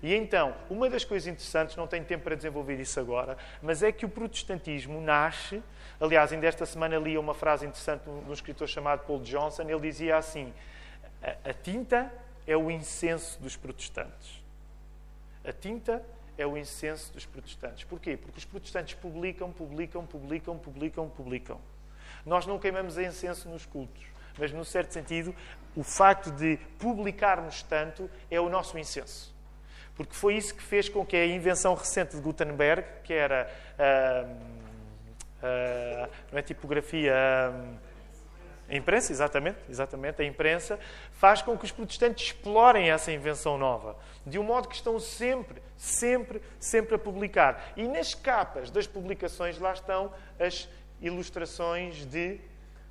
E 0.02 0.14
então, 0.14 0.54
uma 0.68 0.90
das 0.90 1.04
coisas 1.04 1.28
interessantes, 1.28 1.76
não 1.76 1.86
tenho 1.86 2.04
tempo 2.04 2.24
para 2.24 2.34
desenvolver 2.34 2.78
isso 2.80 2.98
agora, 2.98 3.36
mas 3.60 3.82
é 3.84 3.92
que 3.92 4.04
o 4.04 4.08
protestantismo 4.08 5.00
nasce. 5.00 5.62
Aliás, 6.00 6.32
ainda 6.32 6.46
esta 6.46 6.66
semana 6.66 6.96
li 6.96 7.16
uma 7.16 7.34
frase 7.34 7.64
interessante 7.64 8.02
de 8.02 8.10
um 8.10 8.32
escritor 8.32 8.66
chamado 8.68 9.06
Paul 9.06 9.20
Johnson. 9.20 9.62
Ele 9.62 9.80
dizia 9.80 10.16
assim: 10.16 10.52
a 11.44 11.52
tinta 11.52 12.12
é 12.46 12.56
o 12.56 12.68
incenso 12.68 13.40
dos 13.40 13.56
protestantes. 13.56 14.41
A 15.44 15.52
tinta 15.52 16.02
é 16.38 16.46
o 16.46 16.56
incenso 16.56 17.12
dos 17.12 17.26
protestantes. 17.26 17.84
Porquê? 17.84 18.16
Porque 18.16 18.38
os 18.38 18.44
protestantes 18.44 18.94
publicam, 18.94 19.50
publicam, 19.52 20.06
publicam, 20.06 20.58
publicam, 20.58 21.08
publicam. 21.08 21.60
Nós 22.24 22.46
não 22.46 22.58
queimamos 22.58 22.96
incenso 22.98 23.48
nos 23.48 23.66
cultos, 23.66 24.04
mas, 24.38 24.52
num 24.52 24.64
certo 24.64 24.92
sentido, 24.92 25.34
o 25.74 25.82
facto 25.82 26.30
de 26.30 26.56
publicarmos 26.78 27.62
tanto 27.62 28.08
é 28.30 28.40
o 28.40 28.48
nosso 28.48 28.78
incenso. 28.78 29.34
Porque 29.96 30.14
foi 30.14 30.36
isso 30.36 30.54
que 30.54 30.62
fez 30.62 30.88
com 30.88 31.04
que 31.04 31.16
a 31.16 31.26
invenção 31.26 31.74
recente 31.74 32.16
de 32.16 32.22
Gutenberg, 32.22 32.86
que 33.04 33.12
era. 33.12 33.50
Uh, 33.78 34.32
uh, 35.42 36.10
não 36.30 36.38
é 36.38 36.42
tipografia. 36.42 37.12
Uh, 37.12 37.91
a 38.72 38.76
imprensa, 38.76 39.12
exatamente, 39.12 39.58
exatamente, 39.68 40.22
a 40.22 40.24
imprensa 40.24 40.80
faz 41.12 41.42
com 41.42 41.56
que 41.58 41.64
os 41.64 41.70
protestantes 41.70 42.26
explorem 42.26 42.90
essa 42.90 43.12
invenção 43.12 43.58
nova, 43.58 43.96
de 44.26 44.38
um 44.38 44.42
modo 44.42 44.66
que 44.66 44.74
estão 44.74 44.98
sempre, 44.98 45.62
sempre, 45.76 46.40
sempre 46.58 46.94
a 46.94 46.98
publicar. 46.98 47.72
E 47.76 47.86
nas 47.86 48.14
capas 48.14 48.70
das 48.70 48.86
publicações 48.86 49.58
lá 49.58 49.72
estão 49.72 50.12
as 50.40 50.68
ilustrações 51.00 52.06
de 52.06 52.40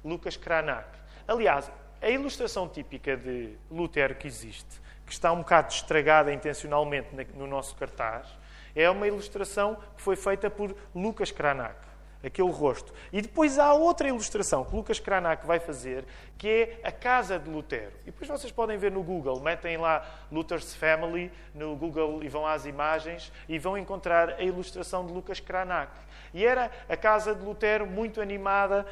Lucas 0.06 0.38
Cranach. 0.38 0.88
Aliás, 1.28 1.72
a 2.02 2.10
ilustração 2.10 2.68
típica 2.70 3.18
de 3.18 3.56
Lutero 3.70 4.16
que 4.16 4.28
existe 4.28 4.82
que 5.12 5.16
está 5.16 5.34
um 5.34 5.40
bocado 5.40 5.74
estragada 5.74 6.32
intencionalmente 6.32 7.10
no 7.36 7.46
nosso 7.46 7.76
cartaz, 7.76 8.26
é 8.74 8.90
uma 8.90 9.06
ilustração 9.06 9.76
que 9.98 10.02
foi 10.02 10.16
feita 10.16 10.50
por 10.50 10.74
Lucas 10.96 11.32
Cranach, 11.32 11.76
aquele 12.24 12.52
rosto. 12.52 12.94
E 13.12 13.22
depois 13.22 13.58
há 13.58 13.74
outra 13.74 14.08
ilustração 14.08 14.64
que 14.64 14.76
Lucas 14.76 15.00
Cranach 15.00 15.46
vai 15.46 15.60
fazer, 15.60 16.06
que 16.38 16.48
é 16.48 16.80
a 16.84 16.92
casa 16.92 17.40
de 17.40 17.50
Lutero. 17.50 17.94
E 18.04 18.06
depois 18.06 18.30
vocês 18.30 18.52
podem 18.52 18.78
ver 18.78 18.92
no 18.92 19.04
Google, 19.04 19.40
metem 19.40 19.78
lá 19.78 20.06
Luther's 20.32 20.76
Family 20.76 21.32
no 21.54 21.76
Google 21.76 22.24
e 22.24 22.30
vão 22.30 22.46
às 22.46 22.66
imagens 22.66 23.32
e 23.48 23.58
vão 23.58 23.78
encontrar 23.78 24.30
a 24.34 24.44
ilustração 24.44 25.06
de 25.06 25.14
Lucas 25.14 25.40
Cranach. 25.40 25.92
E 26.34 26.46
era 26.46 26.72
a 26.88 26.96
casa 26.96 27.36
de 27.36 27.44
Lutero 27.44 27.86
muito 27.86 28.22
animada, 28.22 28.86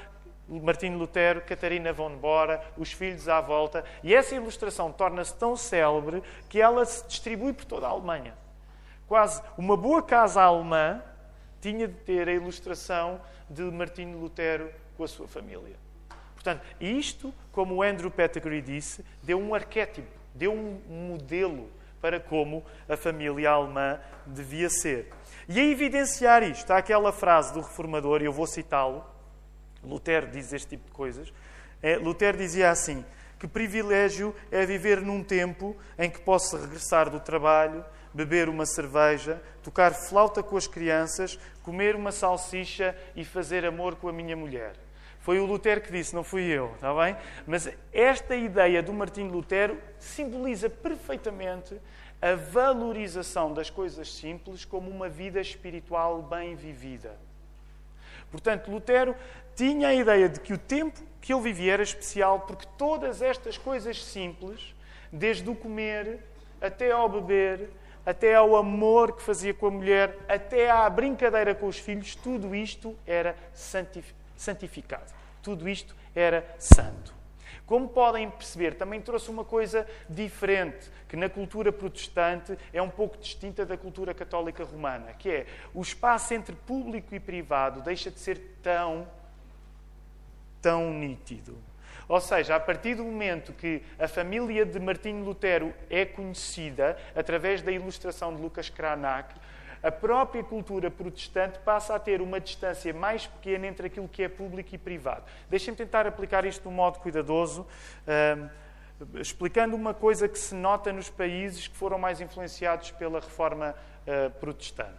Martinho 0.47 0.97
Lutero, 0.97 1.41
Catarina 1.41 1.93
von 1.93 2.15
Bora, 2.17 2.63
os 2.75 2.91
filhos 2.91 3.29
à 3.29 3.39
volta. 3.39 3.83
E 4.03 4.15
essa 4.15 4.33
ilustração 4.33 4.91
torna-se 4.91 5.33
tão 5.35 5.55
célebre 5.55 6.23
que 6.49 6.59
ela 6.59 6.83
se 6.85 7.07
distribui 7.07 7.53
por 7.53 7.65
toda 7.65 7.85
a 7.85 7.91
Alemanha. 7.91 8.33
Quase 9.07 9.41
uma 9.57 9.77
boa 9.77 10.01
casa 10.01 10.41
alemã 10.41 11.01
tinha 11.61 11.87
de 11.87 11.93
ter 11.93 12.27
a 12.27 12.33
ilustração 12.33 13.19
de 13.49 13.63
Martinho 13.63 14.17
Lutero 14.19 14.71
com 14.95 15.03
a 15.03 15.07
sua 15.07 15.27
família. 15.27 15.75
Portanto, 16.33 16.61
isto, 16.79 17.33
como 17.51 17.75
o 17.75 17.83
Andrew 17.83 18.09
Pettigrew 18.09 18.61
disse, 18.61 19.03
deu 19.21 19.39
um 19.39 19.53
arquétipo, 19.53 20.07
deu 20.33 20.53
um 20.53 20.79
modelo 21.09 21.69
para 22.01 22.19
como 22.19 22.63
a 22.87 22.95
família 22.95 23.51
alemã 23.51 23.99
devia 24.25 24.69
ser. 24.69 25.11
E 25.47 25.59
a 25.59 25.63
evidenciar 25.63 26.43
isto, 26.43 26.71
há 26.71 26.77
aquela 26.77 27.11
frase 27.11 27.53
do 27.53 27.61
reformador, 27.61 28.21
e 28.21 28.25
eu 28.25 28.31
vou 28.31 28.47
citá-lo, 28.47 29.05
Lutero 29.83 30.27
diz 30.27 30.53
este 30.53 30.69
tipo 30.69 30.85
de 30.85 30.91
coisas. 30.91 31.33
É, 31.81 31.97
Lutero 31.97 32.37
dizia 32.37 32.69
assim: 32.69 33.03
que 33.39 33.47
privilégio 33.47 34.35
é 34.51 34.65
viver 34.65 35.01
num 35.01 35.23
tempo 35.23 35.75
em 35.97 36.09
que 36.09 36.19
posso 36.19 36.57
regressar 36.57 37.09
do 37.09 37.19
trabalho, 37.19 37.83
beber 38.13 38.49
uma 38.49 38.65
cerveja, 38.65 39.41
tocar 39.63 39.93
flauta 39.93 40.41
com 40.41 40.57
as 40.57 40.67
crianças, 40.67 41.39
comer 41.63 41.95
uma 41.95 42.11
salsicha 42.11 42.95
e 43.15 43.23
fazer 43.23 43.65
amor 43.65 43.95
com 43.95 44.09
a 44.09 44.13
minha 44.13 44.35
mulher. 44.35 44.73
Foi 45.19 45.39
o 45.39 45.45
Lutero 45.45 45.81
que 45.81 45.91
disse, 45.91 46.15
não 46.15 46.23
fui 46.23 46.43
eu, 46.43 46.71
está 46.75 46.93
bem? 46.93 47.15
Mas 47.45 47.69
esta 47.93 48.35
ideia 48.35 48.81
do 48.81 48.93
Martinho 48.93 49.31
Lutero 49.31 49.77
simboliza 49.99 50.69
perfeitamente 50.69 51.79
a 52.21 52.35
valorização 52.35 53.53
das 53.53 53.69
coisas 53.69 54.13
simples 54.13 54.65
como 54.65 54.89
uma 54.89 55.07
vida 55.07 55.39
espiritual 55.39 56.21
bem 56.21 56.55
vivida. 56.55 57.15
Portanto, 58.31 58.71
Lutero 58.71 59.15
tinha 59.55 59.89
a 59.89 59.93
ideia 59.93 60.29
de 60.29 60.39
que 60.39 60.53
o 60.53 60.57
tempo 60.57 60.99
que 61.21 61.33
ele 61.33 61.41
vivia 61.41 61.73
era 61.73 61.83
especial 61.83 62.41
porque 62.41 62.67
todas 62.77 63.21
estas 63.21 63.57
coisas 63.57 64.03
simples, 64.03 64.73
desde 65.11 65.49
o 65.49 65.55
comer 65.55 66.19
até 66.61 66.91
ao 66.91 67.09
beber, 67.09 67.69
até 68.09 68.33
ao 68.33 68.55
amor 68.55 69.15
que 69.15 69.21
fazia 69.21 69.53
com 69.53 69.67
a 69.67 69.71
mulher, 69.71 70.17
até 70.27 70.67
à 70.67 70.89
brincadeira 70.89 71.53
com 71.53 71.67
os 71.67 71.77
filhos, 71.77 72.15
tudo 72.15 72.55
isto 72.55 72.97
era 73.05 73.35
santificado. 74.35 75.13
Tudo 75.43 75.69
isto 75.69 75.95
era 76.15 76.43
santo. 76.57 77.13
como 77.67 77.87
podem 77.87 78.27
perceber, 78.31 78.73
também 78.73 78.99
trouxe 78.99 79.29
uma 79.29 79.45
coisa 79.45 79.87
diferente, 80.09 80.89
que 81.07 81.15
na 81.15 81.29
cultura 81.29 81.71
protestante 81.71 82.57
é 82.73 82.81
um 82.81 82.89
pouco 82.89 83.15
distinta 83.15 83.63
da 83.63 83.77
cultura 83.77 84.11
católica 84.11 84.63
romana, 84.63 85.13
que 85.13 85.29
é 85.29 85.45
o 85.71 85.79
espaço 85.79 86.33
entre 86.33 86.55
público 86.55 87.13
e 87.13 87.19
privado 87.19 87.79
deixa 87.79 88.09
de 88.09 88.19
ser 88.19 88.39
tão, 88.63 89.07
tão 90.59 90.91
nítido. 90.91 91.68
Ou 92.09 92.19
seja, 92.19 92.55
a 92.55 92.59
partir 92.59 92.95
do 92.95 93.03
momento 93.03 93.53
que 93.53 93.83
a 93.99 94.07
família 94.07 94.65
de 94.65 94.79
Martinho 94.79 95.23
Lutero 95.23 95.71
é 95.91 96.03
conhecida 96.05 96.97
através 97.15 97.61
da 97.61 97.71
ilustração 97.71 98.35
de 98.35 98.41
Lucas 98.41 98.67
Cranach, 98.67 99.35
a 99.83 99.91
própria 99.91 100.43
cultura 100.43 100.89
protestante 100.89 101.59
passa 101.59 101.93
a 101.93 101.99
ter 101.99 102.19
uma 102.19 102.39
distância 102.39 102.91
mais 102.95 103.27
pequena 103.27 103.67
entre 103.67 103.85
aquilo 103.85 104.09
que 104.09 104.23
é 104.23 104.27
público 104.27 104.73
e 104.73 104.77
privado. 104.77 105.23
Deixem-me 105.51 105.77
tentar 105.77 106.07
aplicar 106.07 106.43
isto 106.45 106.63
de 106.63 106.67
um 106.67 106.71
modo 106.71 106.97
cuidadoso, 106.99 107.61
uh, 107.61 108.49
explicando 109.19 109.75
uma 109.75 109.93
coisa 109.93 110.27
que 110.27 110.37
se 110.37 110.55
nota 110.55 110.91
nos 110.91 111.11
países 111.11 111.67
que 111.67 111.77
foram 111.77 111.99
mais 111.99 112.19
influenciados 112.19 112.89
pela 112.89 113.19
reforma 113.19 113.75
uh, 114.07 114.31
protestante. 114.31 114.97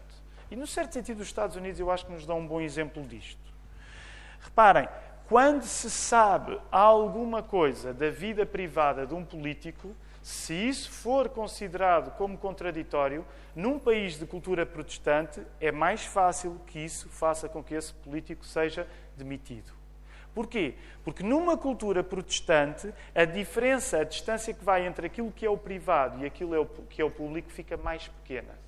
E, 0.49 0.55
no 0.55 0.67
certo 0.67 0.93
sentido, 0.93 1.21
os 1.21 1.27
Estados 1.27 1.57
Unidos 1.57 1.81
eu 1.81 1.91
acho 1.91 2.07
que 2.07 2.13
nos 2.13 2.25
dão 2.25 2.39
um 2.39 2.47
bom 2.47 2.61
exemplo 2.61 3.03
disto. 3.03 3.51
Reparem, 4.41 4.89
quando 5.31 5.63
se 5.63 5.89
sabe 5.89 6.59
alguma 6.73 7.41
coisa 7.41 7.95
da 7.95 8.11
vida 8.11 8.45
privada 8.45 9.07
de 9.07 9.15
um 9.15 9.25
político, 9.25 9.95
se 10.21 10.53
isso 10.53 10.91
for 10.91 11.29
considerado 11.29 12.11
como 12.17 12.37
contraditório, 12.37 13.25
num 13.55 13.79
país 13.79 14.19
de 14.19 14.27
cultura 14.27 14.67
protestante, 14.67 15.41
é 15.61 15.71
mais 15.71 16.05
fácil 16.05 16.61
que 16.67 16.81
isso 16.81 17.09
faça 17.09 17.49
com 17.49 17.63
que 17.63 17.75
esse 17.75 17.95
político 17.95 18.45
seja 18.45 18.89
demitido. 19.17 19.73
Porquê? 20.35 20.75
Porque 21.05 21.23
numa 21.23 21.57
cultura 21.57 22.03
protestante, 22.03 22.93
a 23.15 23.25
diferença, 23.25 23.99
a 23.99 24.05
distância 24.05 24.53
que 24.53 24.65
vai 24.65 24.85
entre 24.85 25.07
aquilo 25.07 25.31
que 25.31 25.47
é 25.47 25.51
o 25.51 25.57
privado 25.57 26.25
e 26.25 26.27
aquilo 26.27 26.67
que 26.89 27.01
é 27.01 27.05
o 27.05 27.11
público 27.11 27.53
fica 27.53 27.77
mais 27.77 28.09
pequena. 28.09 28.59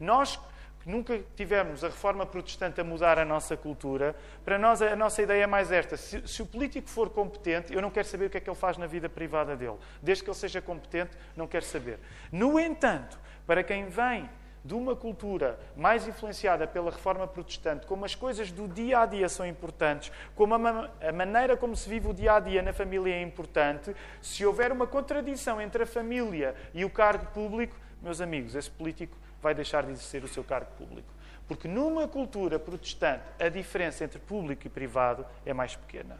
Nós 0.00 0.40
nunca 0.86 1.20
tivemos 1.34 1.82
a 1.82 1.88
reforma 1.88 2.24
protestante 2.24 2.80
a 2.80 2.84
mudar 2.84 3.18
a 3.18 3.24
nossa 3.24 3.56
cultura, 3.56 4.14
para 4.44 4.56
nós 4.56 4.80
a 4.80 4.94
nossa 4.94 5.20
ideia 5.20 5.42
é 5.42 5.46
mais 5.46 5.72
esta. 5.72 5.96
Se, 5.96 6.26
se, 6.26 6.40
o 6.40 6.46
político 6.46 6.88
for 6.88 7.10
competente, 7.10 7.74
eu 7.74 7.82
não 7.82 7.90
quero 7.90 8.06
saber 8.06 8.26
o 8.26 8.30
que 8.30 8.36
é 8.38 8.40
que 8.40 8.48
ele 8.48 8.56
faz 8.56 8.78
na 8.78 8.86
vida 8.86 9.08
privada 9.08 9.56
dele. 9.56 9.76
Desde 10.00 10.22
que 10.22 10.30
ele 10.30 10.36
seja 10.36 10.62
competente, 10.62 11.10
não 11.36 11.48
quero 11.48 11.64
saber. 11.64 11.98
No 12.30 12.58
entanto, 12.58 13.18
para 13.44 13.64
quem 13.64 13.86
vem 13.88 14.30
de 14.64 14.74
uma 14.74 14.96
cultura 14.96 15.58
mais 15.76 16.06
influenciada 16.06 16.66
pela 16.66 16.90
reforma 16.90 17.26
protestante, 17.26 17.86
como 17.86 18.04
as 18.04 18.14
coisas 18.14 18.50
do 18.50 18.66
dia 18.66 19.00
a 19.00 19.06
dia 19.06 19.28
são 19.28 19.46
importantes, 19.46 20.10
como 20.34 20.54
a, 20.54 20.90
a, 21.00 21.12
maneira 21.12 21.56
como 21.56 21.76
se 21.76 21.88
vive 21.88 22.08
o 22.08 22.14
dia 22.14 22.34
a 22.34 22.40
dia 22.40 22.62
na 22.62 22.72
família 22.72 23.14
é 23.14 23.22
importante, 23.22 23.94
se 24.20 24.44
houver 24.44 24.72
uma 24.72 24.86
contradição 24.86 25.60
entre 25.60 25.84
a 25.84 25.86
família 25.86 26.54
e 26.74 26.84
o 26.84 26.90
cargo 26.90 27.26
público, 27.26 27.76
meus 28.02 28.20
amigos, 28.20 28.54
esse 28.54 28.70
político 28.70 29.16
vai 29.46 29.54
deixar 29.54 29.84
de 29.84 29.92
exercer 29.92 30.24
o 30.24 30.28
seu 30.28 30.42
cargo 30.42 30.72
público. 30.76 31.08
Porque 31.46 31.68
numa 31.68 32.08
cultura 32.08 32.58
protestante, 32.58 33.22
a 33.38 33.48
diferença 33.48 34.02
entre 34.02 34.18
público 34.18 34.66
e 34.66 34.70
privado 34.70 35.24
é 35.44 35.54
mais 35.54 35.76
pequena. 35.76 36.18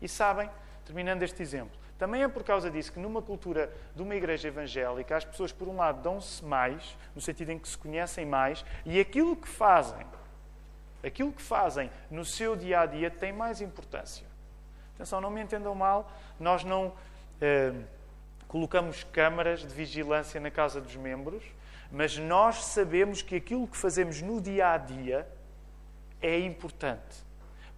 E 0.00 0.08
sabem, 0.08 0.48
terminando 0.86 1.22
este 1.22 1.42
exemplo, 1.42 1.78
também 1.98 2.22
é 2.22 2.28
por 2.28 2.42
causa 2.42 2.70
disso 2.70 2.90
que 2.90 2.98
numa 2.98 3.20
cultura 3.20 3.70
de 3.94 4.00
uma 4.00 4.14
igreja 4.14 4.48
evangélica, 4.48 5.14
as 5.14 5.26
pessoas, 5.26 5.52
por 5.52 5.68
um 5.68 5.76
lado, 5.76 6.02
dão-se 6.02 6.42
mais, 6.42 6.96
no 7.14 7.20
sentido 7.20 7.50
em 7.50 7.58
que 7.58 7.68
se 7.68 7.76
conhecem 7.76 8.24
mais, 8.24 8.64
e 8.86 8.98
aquilo 8.98 9.36
que 9.36 9.46
fazem, 9.46 10.06
aquilo 11.04 11.32
que 11.32 11.42
fazem 11.42 11.90
no 12.10 12.24
seu 12.24 12.56
dia 12.56 12.80
a 12.80 12.86
dia 12.86 13.10
tem 13.10 13.30
mais 13.30 13.60
importância. 13.60 14.26
Atenção, 14.94 15.20
não 15.20 15.30
me 15.30 15.42
entendam 15.42 15.74
mal, 15.74 16.10
nós 16.40 16.64
não 16.64 16.94
eh, 17.42 17.74
colocamos 18.52 19.02
câmaras 19.04 19.60
de 19.60 19.74
vigilância 19.74 20.38
na 20.38 20.50
casa 20.50 20.78
dos 20.78 20.94
membros, 20.94 21.42
mas 21.90 22.18
nós 22.18 22.66
sabemos 22.66 23.22
que 23.22 23.34
aquilo 23.34 23.66
que 23.66 23.78
fazemos 23.78 24.20
no 24.20 24.42
dia 24.42 24.74
a 24.74 24.76
dia 24.76 25.26
é 26.20 26.38
importante. 26.38 27.24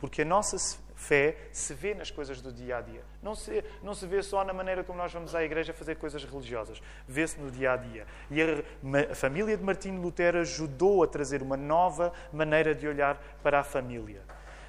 Porque 0.01 0.23
a 0.23 0.25
nossa 0.25 0.57
fé 0.97 1.37
se 1.53 1.73
vê 1.75 1.95
nas 1.95 2.11
coisas 2.11 2.41
do 2.41 2.53
dia 2.53 2.79
a 2.79 2.81
dia. 2.81 3.03
Não 3.23 3.37
se, 3.37 3.63
não 3.85 3.95
se 3.95 4.05
vê 4.05 4.21
só 4.21 4.43
na 4.43 4.53
maneira 4.53 4.83
como 4.83 4.99
nós 4.99 5.13
vamos 5.13 5.33
à 5.33 5.45
igreja 5.45 5.73
fazer 5.73 5.95
coisas 5.95 6.25
religiosas. 6.25 6.83
Vê-se 7.07 7.39
no 7.39 7.53
dia 7.53 7.75
a 7.75 7.77
dia. 7.77 8.05
E 8.29 8.43
a, 8.43 9.13
a 9.13 9.15
família 9.15 9.57
de 9.57 9.63
Martinho 9.63 10.03
Lutero 10.03 10.41
ajudou 10.41 11.05
a 11.05 11.07
trazer 11.07 11.41
uma 11.41 11.57
nova 11.57 12.13
maneira 12.33 12.75
de 12.75 12.89
olhar 12.89 13.17
para 13.45 13.61
a 13.61 13.65
família. 13.65 14.23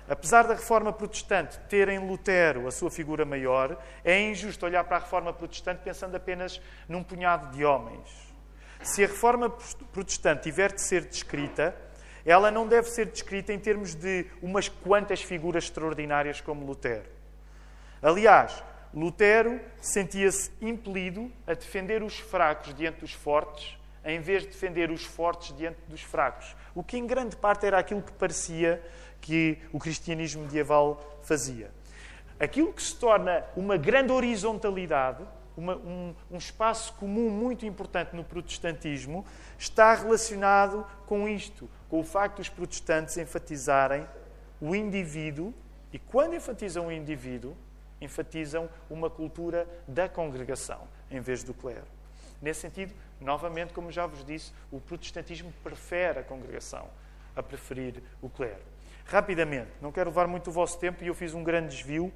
Apesar 0.07 0.47
da 0.47 0.53
reforma 0.53 0.93
protestante 0.93 1.59
ter 1.69 1.89
em 1.89 1.99
Lutero 1.99 2.67
a 2.67 2.71
sua 2.71 2.91
figura 2.91 3.25
maior, 3.25 3.81
é 4.03 4.19
injusto 4.21 4.65
olhar 4.65 4.83
para 4.83 4.97
a 4.97 4.99
reforma 4.99 5.33
protestante 5.33 5.81
pensando 5.83 6.15
apenas 6.15 6.61
num 6.87 7.03
punhado 7.03 7.55
de 7.55 7.65
homens 7.65 8.35
se 8.85 9.03
a 9.03 9.07
reforma 9.07 9.49
protestante 9.91 10.43
tiver 10.43 10.71
de 10.71 10.81
ser 10.81 11.05
descrita, 11.05 11.75
ela 12.23 12.51
não 12.51 12.67
deve 12.67 12.87
ser 12.87 13.07
descrita 13.07 13.51
em 13.51 13.59
termos 13.59 13.95
de 13.95 14.27
umas 14.41 14.69
quantas 14.69 15.21
figuras 15.21 15.65
extraordinárias 15.65 16.39
como 16.39 16.65
Lutero. 16.65 17.09
Aliás, 18.01 18.63
Lutero 18.93 19.59
sentia-se 19.81 20.51
impelido 20.61 21.31
a 21.45 21.53
defender 21.53 22.03
os 22.03 22.17
fracos 22.19 22.73
diante 22.75 22.99
dos 22.99 23.11
fortes, 23.11 23.77
em 24.03 24.19
vez 24.19 24.43
de 24.43 24.49
defender 24.49 24.91
os 24.91 25.03
fortes 25.03 25.55
diante 25.55 25.79
dos 25.87 26.01
fracos. 26.01 26.55
O 26.75 26.83
que 26.83 26.97
em 26.97 27.07
grande 27.07 27.35
parte 27.35 27.65
era 27.65 27.79
aquilo 27.79 28.03
que 28.03 28.13
parecia 28.13 28.83
que 29.21 29.57
o 29.71 29.79
cristianismo 29.79 30.43
medieval 30.43 31.19
fazia. 31.23 31.71
Aquilo 32.39 32.73
que 32.73 32.83
se 32.83 32.95
torna 32.95 33.43
uma 33.55 33.77
grande 33.77 34.11
horizontalidade 34.11 35.25
uma, 35.57 35.75
um, 35.75 36.13
um 36.29 36.37
espaço 36.37 36.93
comum 36.95 37.29
muito 37.29 37.65
importante 37.65 38.15
no 38.15 38.23
protestantismo 38.23 39.25
está 39.57 39.93
relacionado 39.93 40.85
com 41.05 41.27
isto, 41.27 41.69
com 41.89 41.99
o 41.99 42.03
facto 42.03 42.37
dos 42.37 42.49
protestantes 42.49 43.17
enfatizarem 43.17 44.05
o 44.59 44.75
indivíduo 44.75 45.53
e, 45.93 45.99
quando 45.99 46.35
enfatizam 46.35 46.87
o 46.87 46.91
indivíduo, 46.91 47.55
enfatizam 48.01 48.69
uma 48.89 49.09
cultura 49.09 49.67
da 49.87 50.09
congregação 50.09 50.87
em 51.09 51.21
vez 51.21 51.43
do 51.43 51.53
clero. 51.53 51.87
Nesse 52.41 52.61
sentido, 52.61 52.93
novamente, 53.21 53.73
como 53.73 53.91
já 53.91 54.05
vos 54.05 54.23
disse, 54.25 54.51
o 54.71 54.79
protestantismo 54.79 55.53
prefere 55.63 56.19
a 56.19 56.23
congregação 56.23 56.89
a 57.35 57.41
preferir 57.41 58.03
o 58.21 58.29
clero. 58.29 58.74
Rapidamente, 59.05 59.69
não 59.81 59.91
quero 59.91 60.09
levar 60.09 60.27
muito 60.27 60.49
o 60.49 60.51
vosso 60.51 60.79
tempo 60.79 61.03
e 61.03 61.07
eu 61.07 61.13
fiz 61.13 61.33
um 61.33 61.43
grande 61.43 61.75
desvio 61.75 62.11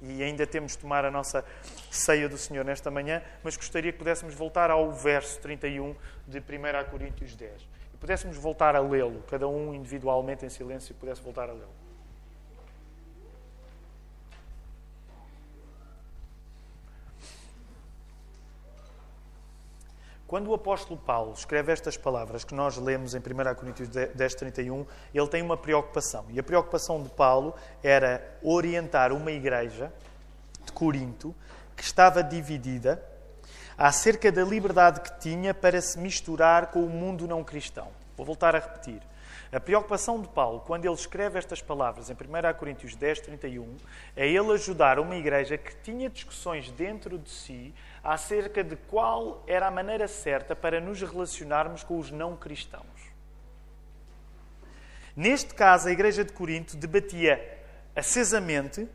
e 0.00 0.22
ainda 0.22 0.46
temos 0.46 0.72
de 0.72 0.78
tomar 0.78 1.04
a 1.04 1.10
nossa 1.10 1.44
ceia 1.90 2.28
do 2.28 2.38
Senhor 2.38 2.64
nesta 2.64 2.90
manhã, 2.90 3.22
mas 3.42 3.56
gostaria 3.56 3.90
que 3.90 3.98
pudéssemos 3.98 4.34
voltar 4.34 4.70
ao 4.70 4.92
verso 4.92 5.40
31 5.40 5.94
de 6.26 6.38
1 6.38 6.90
Coríntios 6.90 7.34
10 7.34 7.68
e 7.94 7.96
pudéssemos 7.96 8.36
voltar 8.36 8.76
a 8.76 8.80
lê-lo, 8.80 9.22
cada 9.28 9.48
um 9.48 9.74
individualmente 9.74 10.46
em 10.46 10.48
silêncio, 10.48 10.92
e 10.92 10.94
pudesse 10.94 11.20
voltar 11.20 11.48
a 11.48 11.52
lê-lo. 11.52 11.83
Quando 20.34 20.50
o 20.50 20.54
apóstolo 20.54 20.98
Paulo 20.98 21.32
escreve 21.32 21.70
estas 21.70 21.96
palavras 21.96 22.42
que 22.42 22.56
nós 22.56 22.76
lemos 22.76 23.14
em 23.14 23.18
1 23.18 23.54
Coríntios 23.54 23.88
10, 23.88 24.34
31, 24.34 24.84
ele 25.14 25.28
tem 25.28 25.40
uma 25.40 25.56
preocupação. 25.56 26.24
E 26.28 26.40
a 26.40 26.42
preocupação 26.42 27.00
de 27.00 27.08
Paulo 27.08 27.54
era 27.84 28.36
orientar 28.42 29.12
uma 29.12 29.30
igreja 29.30 29.92
de 30.64 30.72
Corinto 30.72 31.32
que 31.76 31.84
estava 31.84 32.20
dividida 32.20 33.00
acerca 33.78 34.32
da 34.32 34.42
liberdade 34.42 35.02
que 35.02 35.20
tinha 35.20 35.54
para 35.54 35.80
se 35.80 35.96
misturar 36.00 36.72
com 36.72 36.80
o 36.80 36.90
mundo 36.90 37.28
não 37.28 37.44
cristão. 37.44 37.86
Vou 38.16 38.26
voltar 38.26 38.56
a 38.56 38.58
repetir. 38.58 39.00
A 39.54 39.60
preocupação 39.60 40.20
de 40.20 40.26
Paulo, 40.26 40.58
quando 40.66 40.84
ele 40.84 40.94
escreve 40.94 41.38
estas 41.38 41.62
palavras 41.62 42.10
em 42.10 42.12
1 42.12 42.58
Coríntios 42.58 42.96
10, 42.96 43.20
31, 43.20 43.76
é 44.16 44.26
ele 44.26 44.52
ajudar 44.52 44.98
uma 44.98 45.14
igreja 45.14 45.56
que 45.56 45.76
tinha 45.76 46.10
discussões 46.10 46.72
dentro 46.72 47.16
de 47.16 47.30
si 47.30 47.72
acerca 48.02 48.64
de 48.64 48.74
qual 48.74 49.44
era 49.46 49.68
a 49.68 49.70
maneira 49.70 50.08
certa 50.08 50.56
para 50.56 50.80
nos 50.80 51.00
relacionarmos 51.00 51.84
com 51.84 52.00
os 52.00 52.10
não 52.10 52.36
cristãos. 52.36 52.84
Neste 55.14 55.54
caso, 55.54 55.86
a 55.86 55.92
Igreja 55.92 56.24
de 56.24 56.32
Corinto 56.32 56.76
debatia 56.76 57.40
acesamente 57.94 58.88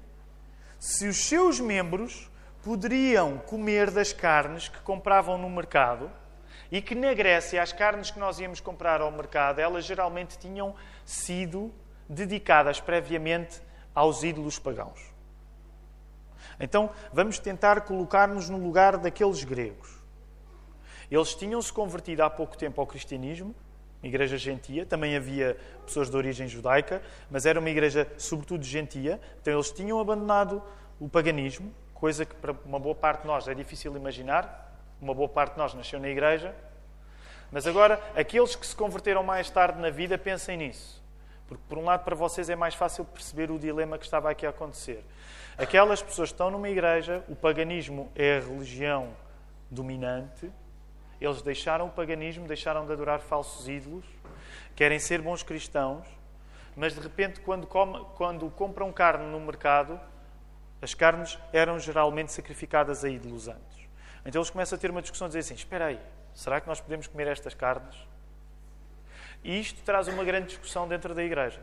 se 0.78 1.08
os 1.08 1.24
seus 1.24 1.62
membros 1.62 2.30
poderiam 2.62 3.38
comer 3.38 3.90
das 3.92 4.12
carnes 4.12 4.68
que 4.68 4.82
compravam 4.82 5.38
no 5.38 5.50
mercado 5.50 6.12
e 6.72 6.82
que 6.82 6.96
na 6.96 7.14
Grécia 7.14 7.62
as 7.62 7.74
carnes 7.74 8.12
que 8.12 8.20
nós 8.20 8.40
íamos 8.40 8.60
comprar 8.60 9.02
ao 9.02 9.12
mercado, 9.12 9.60
elas 9.60 9.86
geralmente 9.86 10.38
tinham 10.38 10.76
sido 11.06 11.74
dedicadas 12.08 12.80
previamente 12.80 13.62
aos 13.94 14.24
ídolos 14.24 14.60
pagãos. 14.60 15.00
Então, 16.60 16.90
vamos 17.14 17.40
tentar 17.40 17.82
colocar-nos 17.82 18.50
no 18.50 18.58
lugar 18.58 18.98
daqueles 18.98 19.44
gregos. 19.44 19.98
Eles 21.10 21.34
tinham-se 21.34 21.72
convertido 21.72 22.24
há 22.24 22.30
pouco 22.30 22.58
tempo 22.58 22.80
ao 22.82 22.86
cristianismo, 22.86 23.56
igreja 24.04 24.38
gentia, 24.38 24.86
também 24.86 25.16
havia 25.16 25.58
pessoas 25.86 26.10
de 26.10 26.16
origem 26.16 26.48
judaica, 26.48 27.02
mas 27.30 27.46
era 27.46 27.60
uma 27.60 27.70
igreja 27.70 28.08
sobretudo 28.18 28.64
gentia, 28.64 29.20
então 29.42 29.54
eles 29.54 29.72
tinham 29.72 30.00
abandonado 30.00 30.62
o 31.00 31.10
paganismo, 31.10 31.74
coisa 31.94 32.26
que 32.26 32.36
para 32.36 32.54
uma 32.66 32.80
boa 32.80 32.96
parte 32.96 33.22
de 33.22 33.28
nós 33.28 33.48
é 33.48 33.54
difícil 33.54 33.96
imaginar. 33.96 34.69
Uma 35.02 35.14
boa 35.14 35.30
parte 35.30 35.54
de 35.54 35.58
nós 35.60 35.74
nasceu 35.74 36.00
na 36.00 36.10
igreja. 36.10 36.54
Mas 37.52 37.66
agora, 37.66 38.02
aqueles 38.16 38.56
que 38.56 38.66
se 38.66 38.76
converteram 38.76 39.24
mais 39.24 39.50
tarde 39.50 39.80
na 39.80 39.90
vida, 39.90 40.18
pensem 40.18 40.58
nisso. 40.58 41.02
Porque, 41.48 41.64
por 41.68 41.78
um 41.78 41.86
lado, 41.86 42.04
para 42.04 42.16
vocês 42.16 42.50
é 42.50 42.56
mais 42.56 42.76
fácil 42.76 43.04
perceber 43.06 43.50
o 43.50 43.58
dilema 43.58 43.98
que 43.98 44.06
estava 44.06 44.30
aqui 44.30 44.46
a 44.46 44.50
acontecer. 44.50 45.04
Aquelas 45.58 46.02
pessoas 46.02 46.30
que 46.30 46.36
estão 46.36 46.52
numa 46.52 46.70
igreja, 46.70 47.24
o 47.28 47.36
paganismo 47.36 48.12
é 48.16 48.38
a 48.38 48.40
religião 48.40 49.10
dominante, 49.70 50.52
eles 51.20 51.42
deixaram 51.42 51.88
o 51.88 51.90
paganismo, 51.90 52.48
deixaram 52.48 52.86
de 52.86 52.94
adorar 52.94 53.20
falsos 53.20 53.68
ídolos, 53.68 54.06
querem 54.76 55.00
ser 55.00 55.22
bons 55.22 55.44
cristãos, 55.44 56.08
mas 56.76 56.94
de 56.94 57.02
repente, 57.02 57.42
quando, 57.42 57.68
come, 57.68 58.06
quando 58.16 58.50
compram 58.52 58.92
carne 58.92 59.26
no 59.26 59.40
mercado, 59.40 60.00
as 60.82 60.94
carnes 60.94 61.38
eram 61.52 61.78
geralmente 61.78 62.32
sacrificadas 62.32 63.04
a 63.04 63.10
ídolos 63.10 63.48
antes. 63.48 63.79
Então 64.26 64.40
eles 64.40 64.50
começam 64.50 64.78
a 64.78 64.80
ter 64.80 64.92
uma 64.92 65.02
discussão 65.02 65.26
a 65.26 65.30
dizer 65.30 65.40
assim: 65.40 65.56
espera 65.56 65.86
aí, 65.86 66.00
será 66.34 66.60
que 66.60 66.68
nós 66.68 66.80
podemos 66.80 67.08
comer 67.08 67.28
estas 67.28 67.54
carnes? 67.54 67.96
E 69.44 69.60
isto 69.60 69.82
traz 69.84 70.08
uma 70.08 70.24
grande 70.24 70.48
discussão 70.48 70.88
dentro 70.88 71.14
da 71.14 71.24
igreja. 71.24 71.62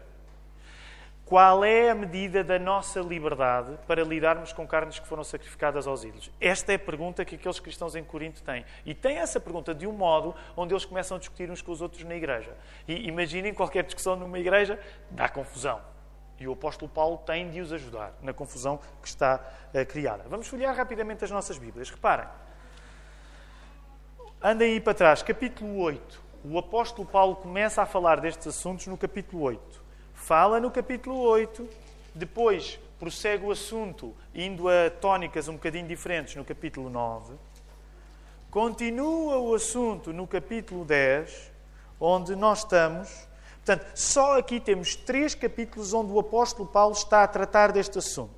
Qual 1.26 1.64
é 1.64 1.90
a 1.90 1.94
medida 1.94 2.44
da 2.44 2.56
nossa 2.56 3.00
liberdade 3.00 3.76
para 3.84 4.04
lidarmos 4.04 4.52
com 4.52 4.64
carnes 4.64 5.00
que 5.00 5.08
foram 5.08 5.24
sacrificadas 5.24 5.84
aos 5.84 6.04
ídolos? 6.04 6.30
Esta 6.40 6.70
é 6.70 6.76
a 6.76 6.78
pergunta 6.78 7.24
que 7.24 7.34
aqueles 7.34 7.58
cristãos 7.58 7.96
em 7.96 8.04
Corinto 8.04 8.40
têm. 8.44 8.64
E 8.84 8.94
têm 8.94 9.16
essa 9.16 9.40
pergunta 9.40 9.74
de 9.74 9.88
um 9.88 9.92
modo 9.92 10.36
onde 10.56 10.72
eles 10.72 10.84
começam 10.84 11.16
a 11.16 11.18
discutir 11.18 11.50
uns 11.50 11.60
com 11.60 11.72
os 11.72 11.82
outros 11.82 12.04
na 12.04 12.14
igreja. 12.14 12.56
E 12.86 13.08
imaginem 13.08 13.52
qualquer 13.52 13.82
discussão 13.82 14.14
numa 14.14 14.38
igreja, 14.38 14.78
dá 15.10 15.28
confusão. 15.28 15.80
E 16.38 16.46
o 16.46 16.52
apóstolo 16.52 16.88
Paulo 16.88 17.18
tem 17.18 17.50
de 17.50 17.60
os 17.60 17.72
ajudar 17.72 18.12
na 18.22 18.32
confusão 18.32 18.78
que 19.02 19.08
está 19.08 19.40
uh, 19.74 19.84
criada. 19.84 20.24
Vamos 20.28 20.46
folhear 20.46 20.76
rapidamente 20.76 21.24
as 21.24 21.30
nossas 21.32 21.58
Bíblias. 21.58 21.90
Reparem. 21.90 22.28
Andem 24.48 24.74
aí 24.74 24.80
para 24.80 24.94
trás, 24.94 25.24
capítulo 25.24 25.76
8. 25.80 26.22
O 26.44 26.56
apóstolo 26.56 27.04
Paulo 27.04 27.34
começa 27.34 27.82
a 27.82 27.86
falar 27.86 28.20
destes 28.20 28.46
assuntos 28.46 28.86
no 28.86 28.96
capítulo 28.96 29.42
8 29.42 29.82
fala 30.14 30.60
no 30.60 30.70
capítulo 30.70 31.18
8, 31.18 31.68
depois 32.14 32.78
prossegue 32.96 33.44
o 33.44 33.50
assunto, 33.50 34.14
indo 34.32 34.68
a 34.68 34.88
tónicas 34.88 35.48
um 35.48 35.54
bocadinho 35.54 35.88
diferentes 35.88 36.36
no 36.36 36.44
capítulo 36.44 36.88
9, 36.88 37.34
continua 38.48 39.36
o 39.38 39.52
assunto 39.52 40.12
no 40.12 40.28
capítulo 40.28 40.84
10, 40.84 41.50
onde 42.00 42.36
nós 42.36 42.60
estamos. 42.60 43.28
Portanto, 43.64 43.84
só 43.96 44.38
aqui 44.38 44.60
temos 44.60 44.94
três 44.94 45.34
capítulos 45.34 45.92
onde 45.92 46.12
o 46.12 46.20
apóstolo 46.20 46.68
Paulo 46.68 46.94
está 46.94 47.24
a 47.24 47.28
tratar 47.28 47.72
deste 47.72 47.98
assunto. 47.98 48.35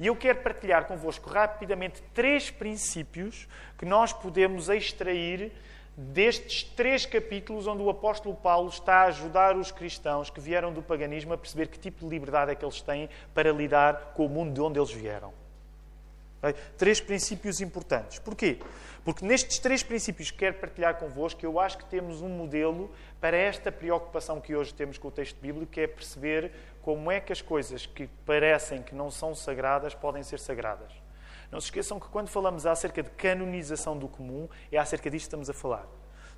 E 0.00 0.06
eu 0.06 0.14
quero 0.14 0.40
partilhar 0.40 0.86
convosco 0.86 1.28
rapidamente 1.28 2.02
três 2.14 2.50
princípios 2.50 3.48
que 3.76 3.84
nós 3.84 4.12
podemos 4.12 4.68
extrair 4.68 5.52
destes 5.96 6.62
três 6.62 7.04
capítulos 7.04 7.66
onde 7.66 7.82
o 7.82 7.90
apóstolo 7.90 8.36
Paulo 8.36 8.68
está 8.68 8.98
a 8.98 9.06
ajudar 9.06 9.56
os 9.56 9.72
cristãos 9.72 10.30
que 10.30 10.40
vieram 10.40 10.72
do 10.72 10.80
paganismo 10.80 11.32
a 11.32 11.38
perceber 11.38 11.66
que 11.66 11.78
tipo 11.78 12.04
de 12.04 12.10
liberdade 12.10 12.52
é 12.52 12.54
que 12.54 12.64
eles 12.64 12.80
têm 12.80 13.08
para 13.34 13.50
lidar 13.50 14.12
com 14.14 14.26
o 14.26 14.28
mundo 14.28 14.54
de 14.54 14.60
onde 14.60 14.78
eles 14.78 14.92
vieram. 14.92 15.32
Três 16.76 17.00
princípios 17.00 17.60
importantes. 17.60 18.20
Porquê? 18.20 18.60
Porque 19.04 19.24
nestes 19.24 19.58
três 19.58 19.82
princípios 19.82 20.30
que 20.30 20.38
quero 20.38 20.54
partilhar 20.54 20.94
convosco, 20.94 21.44
eu 21.44 21.58
acho 21.58 21.78
que 21.78 21.84
temos 21.86 22.22
um 22.22 22.28
modelo 22.28 22.92
para 23.20 23.36
esta 23.36 23.72
preocupação 23.72 24.40
que 24.40 24.54
hoje 24.54 24.72
temos 24.72 24.98
com 24.98 25.08
o 25.08 25.10
texto 25.10 25.38
bíblico, 25.40 25.72
que 25.72 25.80
é 25.80 25.86
perceber 25.86 26.52
como 26.82 27.10
é 27.10 27.20
que 27.20 27.32
as 27.32 27.42
coisas 27.42 27.84
que 27.84 28.06
parecem 28.24 28.82
que 28.82 28.94
não 28.94 29.10
são 29.10 29.34
sagradas 29.34 29.94
podem 29.94 30.22
ser 30.22 30.38
sagradas. 30.38 30.92
Não 31.50 31.60
se 31.60 31.66
esqueçam 31.66 31.98
que 31.98 32.08
quando 32.08 32.28
falamos 32.28 32.66
acerca 32.66 33.02
de 33.02 33.10
canonização 33.10 33.96
do 33.96 34.08
comum, 34.08 34.48
é 34.70 34.78
acerca 34.78 35.10
disto 35.10 35.24
que 35.24 35.28
estamos 35.28 35.50
a 35.50 35.54
falar. 35.54 35.86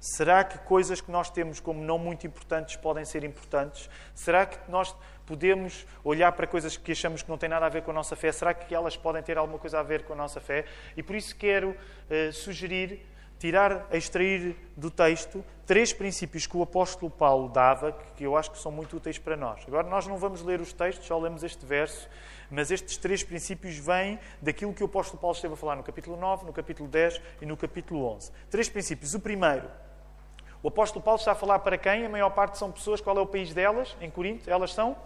Será 0.01 0.43
que 0.43 0.57
coisas 0.61 1.03
que 1.03 1.11
nós 1.11 1.29
temos 1.29 1.61
como 1.61 1.83
não 1.83 1.99
muito 1.99 2.27
importantes 2.27 2.75
podem 2.77 3.05
ser 3.05 3.23
importantes? 3.23 3.91
Será 4.15 4.47
que 4.47 4.71
nós 4.71 4.97
podemos 5.27 5.87
olhar 6.03 6.33
para 6.33 6.47
coisas 6.47 6.75
que 6.75 6.93
achamos 6.93 7.23
que 7.23 7.29
não 7.29 7.37
têm 7.37 7.51
nada 7.51 7.67
a 7.67 7.69
ver 7.69 7.83
com 7.83 7.91
a 7.91 7.95
nossa 7.95 8.17
fé? 8.17 8.33
Será 8.33 8.55
que 8.55 8.75
elas 8.75 8.97
podem 8.97 9.23
ter 9.23 9.37
alguma 9.37 9.59
coisa 9.59 9.79
a 9.79 9.83
ver 9.83 10.05
com 10.05 10.15
a 10.15 10.17
nossa 10.17 10.41
fé? 10.41 10.65
E 10.97 11.03
por 11.03 11.15
isso 11.15 11.37
quero 11.37 11.71
uh, 11.71 12.33
sugerir, 12.33 13.07
tirar, 13.41 13.89
extrair 13.91 14.55
do 14.77 14.89
texto 14.91 15.45
três 15.67 15.93
princípios 15.93 16.47
que 16.47 16.57
o 16.57 16.63
apóstolo 16.63 17.11
Paulo 17.11 17.49
dava, 17.49 17.93
que 18.17 18.23
eu 18.23 18.37
acho 18.37 18.53
que 18.53 18.59
são 18.59 18.71
muito 18.71 18.97
úteis 18.97 19.19
para 19.19 19.37
nós. 19.37 19.63
Agora, 19.67 19.89
nós 19.89 20.07
não 20.07 20.19
vamos 20.19 20.43
ler 20.43 20.61
os 20.61 20.73
textos, 20.73 21.09
só 21.09 21.19
lemos 21.19 21.43
este 21.43 21.67
verso 21.67 22.09
mas 22.51 22.71
estes 22.71 22.97
três 22.97 23.23
princípios 23.23 23.79
vêm 23.79 24.19
daquilo 24.43 24.75
que 24.75 24.83
o 24.83 24.87
apóstolo 24.87 25.21
Paulo 25.21 25.37
esteve 25.37 25.55
a 25.55 25.57
falar 25.57 25.77
no 25.77 25.85
capítulo 25.85 26.17
9, 26.17 26.45
no 26.45 26.53
capítulo 26.53 26.89
10 26.89 27.21
e 27.41 27.47
no 27.47 27.57
capítulo 27.57 28.05
11. 28.17 28.33
Três 28.51 28.69
princípios. 28.69 29.15
O 29.15 29.21
primeiro, 29.21 29.71
o 30.63 30.69
apóstolo 30.69 31.03
Paulo 31.03 31.19
está 31.19 31.33
a 31.33 31.35
falar 31.37 31.61
para 31.61 31.79
quem? 31.79 32.05
A 32.05 32.09
maior 32.09 32.31
parte 32.31 32.59
são 32.59 32.73
pessoas, 32.73 33.01
qual 33.01 33.17
é 33.17 33.21
o 33.21 33.27
país 33.27 33.55
delas, 33.55 33.97
em 34.01 34.11
Corinto? 34.11 34.51
Elas 34.51 34.75
são 34.75 34.97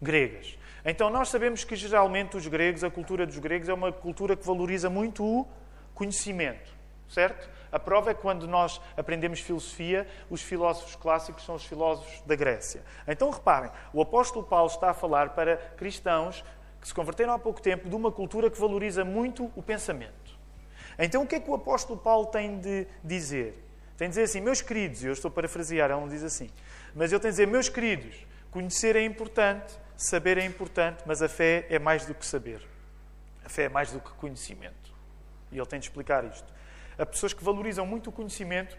gregas. 0.00 0.58
Então 0.84 1.08
nós 1.08 1.30
sabemos 1.30 1.64
que 1.64 1.74
geralmente 1.74 2.36
os 2.36 2.46
gregos, 2.46 2.84
a 2.84 2.90
cultura 2.90 3.26
dos 3.26 3.38
gregos, 3.38 3.70
é 3.70 3.74
uma 3.74 3.90
cultura 3.90 4.36
que 4.36 4.46
valoriza 4.46 4.90
muito 4.90 5.24
o 5.24 5.48
conhecimento, 5.94 6.70
certo? 7.08 7.48
A 7.76 7.78
prova 7.78 8.10
é 8.10 8.14
que 8.14 8.22
quando 8.22 8.48
nós 8.48 8.80
aprendemos 8.96 9.40
filosofia, 9.40 10.08
os 10.30 10.40
filósofos 10.40 10.96
clássicos 10.96 11.44
são 11.44 11.56
os 11.56 11.66
filósofos 11.66 12.22
da 12.22 12.34
Grécia. 12.34 12.82
Então 13.06 13.28
reparem, 13.28 13.70
o 13.92 14.00
apóstolo 14.00 14.46
Paulo 14.46 14.70
está 14.70 14.92
a 14.92 14.94
falar 14.94 15.34
para 15.34 15.58
cristãos 15.76 16.42
que 16.80 16.88
se 16.88 16.94
converteram 16.94 17.34
há 17.34 17.38
pouco 17.38 17.60
tempo 17.60 17.86
de 17.86 17.94
uma 17.94 18.10
cultura 18.10 18.50
que 18.50 18.58
valoriza 18.58 19.04
muito 19.04 19.52
o 19.54 19.62
pensamento. 19.62 20.38
Então 20.98 21.22
o 21.22 21.26
que 21.26 21.34
é 21.34 21.40
que 21.40 21.50
o 21.50 21.54
apóstolo 21.54 21.98
Paulo 21.98 22.28
tem 22.28 22.58
de 22.58 22.86
dizer? 23.04 23.62
Tem 23.98 24.08
de 24.08 24.12
dizer 24.12 24.22
assim, 24.22 24.40
meus 24.40 24.62
queridos, 24.62 25.04
eu 25.04 25.12
estou 25.12 25.28
a 25.28 25.32
parafrasear, 25.32 25.90
ele 25.90 26.00
não 26.00 26.08
diz 26.08 26.24
assim, 26.24 26.48
mas 26.94 27.12
ele 27.12 27.20
tem 27.20 27.30
de 27.30 27.34
dizer, 27.34 27.46
meus 27.46 27.68
queridos, 27.68 28.26
conhecer 28.50 28.96
é 28.96 29.04
importante, 29.04 29.78
saber 29.98 30.38
é 30.38 30.46
importante, 30.46 31.02
mas 31.04 31.20
a 31.20 31.28
fé 31.28 31.66
é 31.68 31.78
mais 31.78 32.06
do 32.06 32.14
que 32.14 32.24
saber. 32.24 32.66
A 33.44 33.50
fé 33.50 33.64
é 33.64 33.68
mais 33.68 33.92
do 33.92 34.00
que 34.00 34.12
conhecimento. 34.12 34.96
E 35.52 35.58
ele 35.58 35.66
tem 35.66 35.78
de 35.78 35.84
explicar 35.84 36.24
isto. 36.24 36.56
A 36.98 37.06
pessoas 37.06 37.32
que 37.32 37.44
valorizam 37.44 37.86
muito 37.86 38.10
o 38.10 38.12
conhecimento, 38.12 38.76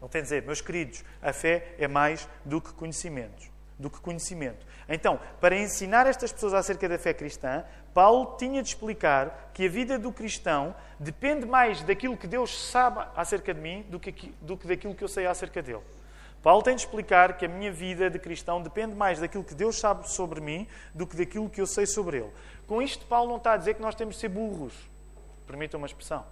ele 0.00 0.08
tem 0.10 0.22
de 0.22 0.26
dizer, 0.26 0.42
meus 0.42 0.60
queridos, 0.60 1.04
a 1.20 1.32
fé 1.32 1.74
é 1.78 1.88
mais 1.88 2.28
do 2.44 2.60
que 2.60 2.72
conhecimentos 2.72 3.50
do 3.78 3.88
que 3.88 4.00
conhecimento. 4.00 4.66
Então, 4.88 5.20
para 5.40 5.56
ensinar 5.56 6.06
estas 6.06 6.32
pessoas 6.32 6.52
acerca 6.52 6.88
da 6.88 6.98
fé 6.98 7.14
cristã, 7.14 7.64
Paulo 7.94 8.36
tinha 8.36 8.62
de 8.62 8.68
explicar 8.70 9.50
que 9.54 9.66
a 9.66 9.68
vida 9.68 9.98
do 9.98 10.12
cristão 10.12 10.74
depende 10.98 11.46
mais 11.46 11.82
daquilo 11.82 12.16
que 12.16 12.26
Deus 12.26 12.70
sabe 12.70 13.06
acerca 13.14 13.54
de 13.54 13.60
mim 13.60 13.86
do 13.88 14.00
que, 14.00 14.34
do 14.40 14.56
que 14.56 14.66
daquilo 14.66 14.94
que 14.94 15.04
eu 15.04 15.08
sei 15.08 15.26
acerca 15.26 15.62
dele. 15.62 15.82
Paulo 16.42 16.62
tem 16.62 16.74
de 16.74 16.82
explicar 16.82 17.36
que 17.36 17.44
a 17.44 17.48
minha 17.48 17.70
vida 17.70 18.08
de 18.08 18.18
cristão 18.18 18.62
depende 18.62 18.94
mais 18.94 19.18
daquilo 19.18 19.44
que 19.44 19.54
Deus 19.54 19.78
sabe 19.78 20.08
sobre 20.08 20.40
mim 20.40 20.66
do 20.94 21.06
que 21.06 21.16
daquilo 21.16 21.48
que 21.48 21.60
eu 21.60 21.66
sei 21.66 21.86
sobre 21.86 22.18
ele. 22.18 22.32
Com 22.66 22.80
isto, 22.80 23.04
Paulo 23.06 23.30
não 23.30 23.38
está 23.38 23.52
a 23.52 23.56
dizer 23.56 23.74
que 23.74 23.82
nós 23.82 23.94
temos 23.94 24.14
de 24.14 24.20
ser 24.20 24.28
burros. 24.28 24.74
Permitam 25.46 25.78
uma 25.78 25.86
expressão. 25.86 26.24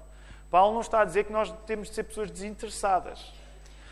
Paulo 0.51 0.75
não 0.75 0.81
está 0.81 1.01
a 1.01 1.05
dizer 1.05 1.25
que 1.25 1.33
nós 1.33 1.53
temos 1.67 1.89
de 1.89 1.95
ser 1.95 2.05
pessoas 2.05 2.31
desinteressadas. 2.31 3.33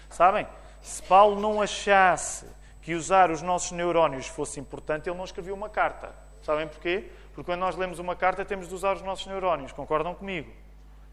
Sabem? 0.08 0.46
Se 0.80 1.02
Paulo 1.02 1.40
não 1.40 1.60
achasse 1.60 2.46
que 2.82 2.94
usar 2.94 3.30
os 3.30 3.40
nossos 3.40 3.72
neurónios 3.72 4.26
fosse 4.26 4.60
importante, 4.60 5.08
ele 5.08 5.16
não 5.16 5.24
escreveu 5.24 5.54
uma 5.54 5.68
carta. 5.68 6.12
Sabem 6.42 6.68
porquê? 6.68 7.10
Porque 7.32 7.50
quando 7.50 7.60
nós 7.60 7.74
lemos 7.74 7.98
uma 7.98 8.14
carta, 8.14 8.44
temos 8.44 8.68
de 8.68 8.74
usar 8.74 8.94
os 8.94 9.02
nossos 9.02 9.26
neurónios. 9.26 9.72
Concordam 9.72 10.14
comigo? 10.14 10.52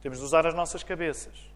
Temos 0.01 0.19
de 0.19 0.25
usar 0.25 0.45
as 0.45 0.53
nossas 0.53 0.83
cabeças. 0.83 1.49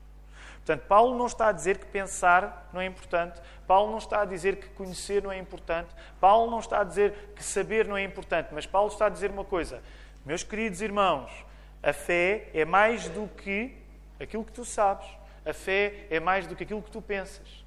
Portanto, 0.65 0.87
Paulo 0.87 1.15
não 1.15 1.27
está 1.27 1.49
a 1.49 1.51
dizer 1.51 1.77
que 1.77 1.85
pensar 1.85 2.69
não 2.73 2.81
é 2.81 2.85
importante. 2.85 3.39
Paulo 3.67 3.91
não 3.91 3.99
está 3.99 4.21
a 4.21 4.25
dizer 4.25 4.55
que 4.55 4.69
conhecer 4.69 5.21
não 5.21 5.31
é 5.31 5.37
importante. 5.37 5.93
Paulo 6.19 6.49
não 6.49 6.59
está 6.59 6.79
a 6.79 6.83
dizer 6.83 7.33
que 7.35 7.43
saber 7.43 7.87
não 7.87 7.95
é 7.95 8.03
importante. 8.03 8.49
Mas 8.51 8.65
Paulo 8.65 8.87
está 8.87 9.05
a 9.05 9.09
dizer 9.09 9.29
uma 9.29 9.43
coisa. 9.43 9.83
Meus 10.25 10.41
queridos 10.41 10.81
irmãos, 10.81 11.44
a 11.85 11.93
fé 11.93 12.47
é 12.51 12.65
mais 12.65 13.07
do 13.09 13.27
que 13.27 13.77
aquilo 14.19 14.43
que 14.43 14.51
tu 14.51 14.65
sabes. 14.65 15.07
A 15.45 15.53
fé 15.53 16.07
é 16.09 16.19
mais 16.19 16.47
do 16.47 16.55
que 16.55 16.63
aquilo 16.63 16.81
que 16.81 16.89
tu 16.89 16.99
pensas. 16.99 17.63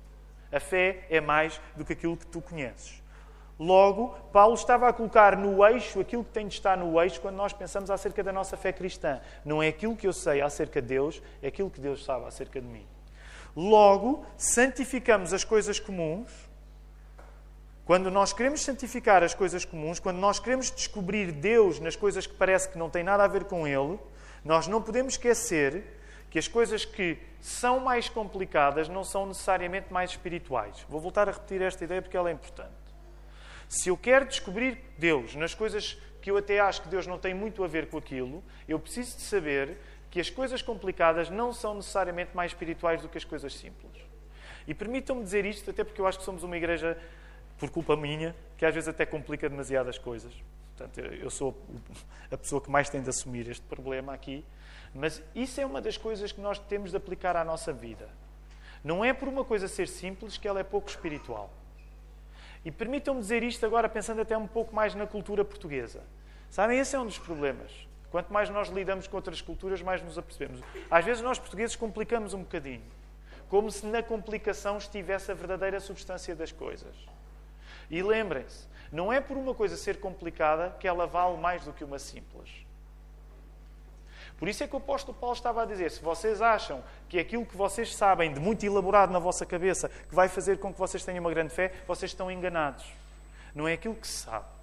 A 0.51 0.59
fé 0.59 1.07
é 1.09 1.21
mais 1.21 1.61
do 1.77 1.85
que 1.85 1.93
aquilo 1.93 2.17
que 2.17 2.27
tu 2.27 2.41
conheces. 2.41 3.01
Logo, 3.57 4.09
Paulo 4.33 4.55
estava 4.55 4.89
a 4.89 4.93
colocar 4.93 5.37
no 5.37 5.65
eixo 5.65 6.01
aquilo 6.01 6.25
que 6.25 6.33
tem 6.33 6.49
de 6.49 6.55
estar 6.55 6.77
no 6.77 7.01
eixo 7.01 7.21
quando 7.21 7.37
nós 7.37 7.53
pensamos 7.53 7.93
acerca 7.93 8.25
da 8.25 8.33
nossa 8.33 8.57
fé 8.57 8.73
cristã. 8.73 9.21
Não 9.45 9.63
é 9.63 9.69
aquilo 9.69 9.95
que 9.95 10.09
eu 10.09 10.13
sei 10.13 10.41
acerca 10.41 10.83
de 10.83 10.89
Deus, 10.89 11.23
é 11.41 11.47
aquilo 11.47 11.71
que 11.71 11.81
Deus 11.81 12.05
sabe 12.05 12.27
acerca 12.27 12.61
de 12.61 12.67
mim. 12.67 12.87
Logo, 13.55 14.27
santificamos 14.37 15.33
as 15.33 15.45
coisas 15.45 15.79
comuns. 15.79 16.48
Quando 17.89 18.11
nós 18.11 18.35
queremos 18.35 18.61
santificar 18.61 19.25
as 19.25 19.33
coisas 19.33 19.65
comuns, 19.65 19.99
quando 19.99 20.19
nós 20.19 20.39
queremos 20.39 20.71
descobrir 20.71 21.33
Deus 21.33 21.81
nas 21.81 21.97
coisas 21.97 22.27
que 22.27 22.35
parece 22.35 22.69
que 22.69 22.77
não 22.77 22.89
têm 22.91 23.03
nada 23.03 23.25
a 23.25 23.27
ver 23.27 23.45
com 23.45 23.67
Ele, 23.67 23.99
nós 24.45 24.69
não 24.69 24.81
podemos 24.81 25.15
esquecer 25.15 25.83
que 26.31 26.39
as 26.39 26.47
coisas 26.47 26.85
que 26.85 27.19
são 27.41 27.81
mais 27.81 28.09
complicadas 28.09 28.91
não 28.91 29.03
são 29.03 29.25
necessariamente 29.25 29.91
mais 29.91 30.11
espirituais. 30.11 30.85
Vou 30.89 31.01
voltar 31.01 31.31
a 31.31 31.33
repetir 31.33 31.63
esta 31.63 31.83
ideia 31.83 32.03
porque 32.03 32.17
ela 32.17 32.29
é 32.29 32.33
importante. 32.33 32.71
Se 33.69 33.89
eu 33.89 33.97
quero 33.97 34.27
descobrir 34.27 34.79
Deus 34.99 35.35
nas 35.35 35.55
coisas 35.55 35.95
que 35.95 36.09
que 36.29 36.31
eu 36.31 36.37
até 36.37 36.61
acho 36.61 36.83
que 36.83 36.89
Deus 36.89 37.07
não 37.07 37.19
tem 37.19 37.33
muito 37.33 37.65
a 37.65 37.67
ver 37.67 37.89
com 37.89 37.97
aquilo, 37.97 38.45
eu 38.69 38.79
preciso 38.79 39.17
de 39.17 39.23
saber 39.23 39.79
que 40.11 40.21
as 40.21 40.29
coisas 40.29 40.61
complicadas 40.61 41.31
não 41.31 41.55
são 41.55 41.75
necessariamente 41.75 42.37
mais 42.37 42.51
espirituais 42.51 43.01
do 43.01 43.09
que 43.09 43.17
as 43.17 43.25
coisas 43.25 43.55
simples. 43.55 43.93
E 44.67 44.75
permitam-me 44.75 45.23
dizer 45.23 45.47
isto, 45.47 45.71
até 45.71 45.83
porque 45.83 46.01
eu 46.01 46.07
acho 46.07 46.19
que 46.19 46.25
somos 46.25 46.43
uma 46.43 46.55
igreja, 46.55 46.99
por 47.59 47.71
culpa 47.71 47.97
minha, 47.97 48.35
que 48.57 48.65
às 48.65 48.75
vezes 48.75 48.89
até 48.89 49.05
complica 49.05 49.49
demasiadas 49.49 49.99
coisas. 49.99 50.33
Portanto, 50.77 51.01
eu 51.01 51.29
sou 51.29 51.61
a 52.31 52.37
pessoa 52.37 52.61
que 52.61 52.71
mais 52.71 52.89
tem 52.89 53.03
de 53.03 53.11
assumir 53.11 53.49
este 53.51 53.65
problema 53.67 54.15
aqui. 54.15 54.45
Mas 54.95 55.23
isso 55.35 55.61
é 55.61 55.67
uma 55.67 55.81
das 55.81 55.97
coisas 55.97 56.33
que 56.33 56.41
nós 56.41 56.59
temos 56.59 56.93
de 56.93 56.97
aplicar 56.97 57.37
à 57.37 57.45
nossa 57.45 57.73
vida. 57.73 58.09
Não 58.83 59.05
é 59.05 59.13
por 59.13 59.29
uma 59.29 59.45
coisa 59.45 59.67
ser 59.67 59.89
simples 59.89 60.39
que 60.39 60.47
ela 60.47 60.61
é 60.61 60.65
pouco 60.65 60.89
espiritual. 60.89 61.53
E 62.65 62.71
permitam-me 62.71 63.21
dizer 63.21 63.43
isto 63.43 63.67
agora 63.67 63.89
pensando 63.89 64.21
até 64.21 64.37
um 64.37 64.47
pouco 64.47 64.75
mais 64.75 64.95
na 64.95 65.07
cultura 65.07 65.45
portuguesa. 65.45 66.03
Sabem, 66.49 66.79
esse 66.79 66.95
é 66.95 66.99
um 66.99 67.07
dos 67.07 67.19
problemas. 67.19 67.71
Quanto 68.11 68.33
mais 68.33 68.49
nós 68.49 68.69
lidamos 68.69 69.07
com 69.07 69.17
outras 69.17 69.41
culturas, 69.43 69.83
mais 69.83 70.03
nos 70.03 70.17
apercebemos. 70.17 70.61
Às 70.91 71.05
vezes 71.05 71.23
nós 71.23 71.39
portugueses 71.39 71.77
complicamos 71.77 72.33
um 72.35 72.41
bocadinho. 72.41 72.83
Como 73.49 73.71
se 73.71 73.85
na 73.87 74.03
complicação 74.03 74.79
estivesse 74.79 75.31
a 75.31 75.35
verdadeira 75.35 75.81
substância 75.81 76.35
das 76.35 76.53
coisas. 76.53 76.95
E 77.91 78.03
lembrem-se, 78.03 78.67
não 78.93 79.13
é 79.13 79.21
por 79.21 79.37
uma 79.37 79.55
coisa 79.55 79.77
ser 79.77 80.01
complicada 80.01 80.75
que 80.79 80.87
ela 80.87 81.07
vale 81.07 81.37
mais 81.39 81.65
do 81.65 81.73
que 81.73 81.85
uma 81.85 81.99
simples. 81.99 82.67
Por 84.39 84.49
isso 84.49 84.63
é 84.63 84.69
que 84.69 84.75
o 84.75 84.79
apóstolo 84.79 85.19
Paulo 85.19 85.35
estava 85.35 85.63
a 85.63 85.67
dizer: 85.67 85.91
se 85.91 86.01
vocês 86.01 86.41
acham 86.41 86.83
que 87.09 87.19
aquilo 87.19 87.45
que 87.45 87.57
vocês 87.57 87.95
sabem 87.95 88.33
de 88.33 88.39
muito 88.39 88.65
elaborado 88.65 89.13
na 89.13 89.19
vossa 89.19 89.45
cabeça 89.45 89.89
que 89.89 90.15
vai 90.15 90.29
fazer 90.29 90.59
com 90.59 90.73
que 90.73 90.79
vocês 90.79 91.05
tenham 91.05 91.21
uma 91.21 91.31
grande 91.31 91.53
fé, 91.53 91.73
vocês 91.87 92.11
estão 92.13 92.31
enganados. 92.31 92.87
Não 93.55 93.67
é 93.67 93.73
aquilo 93.73 93.95
que 93.95 94.07
se 94.07 94.25
sabe. 94.25 94.58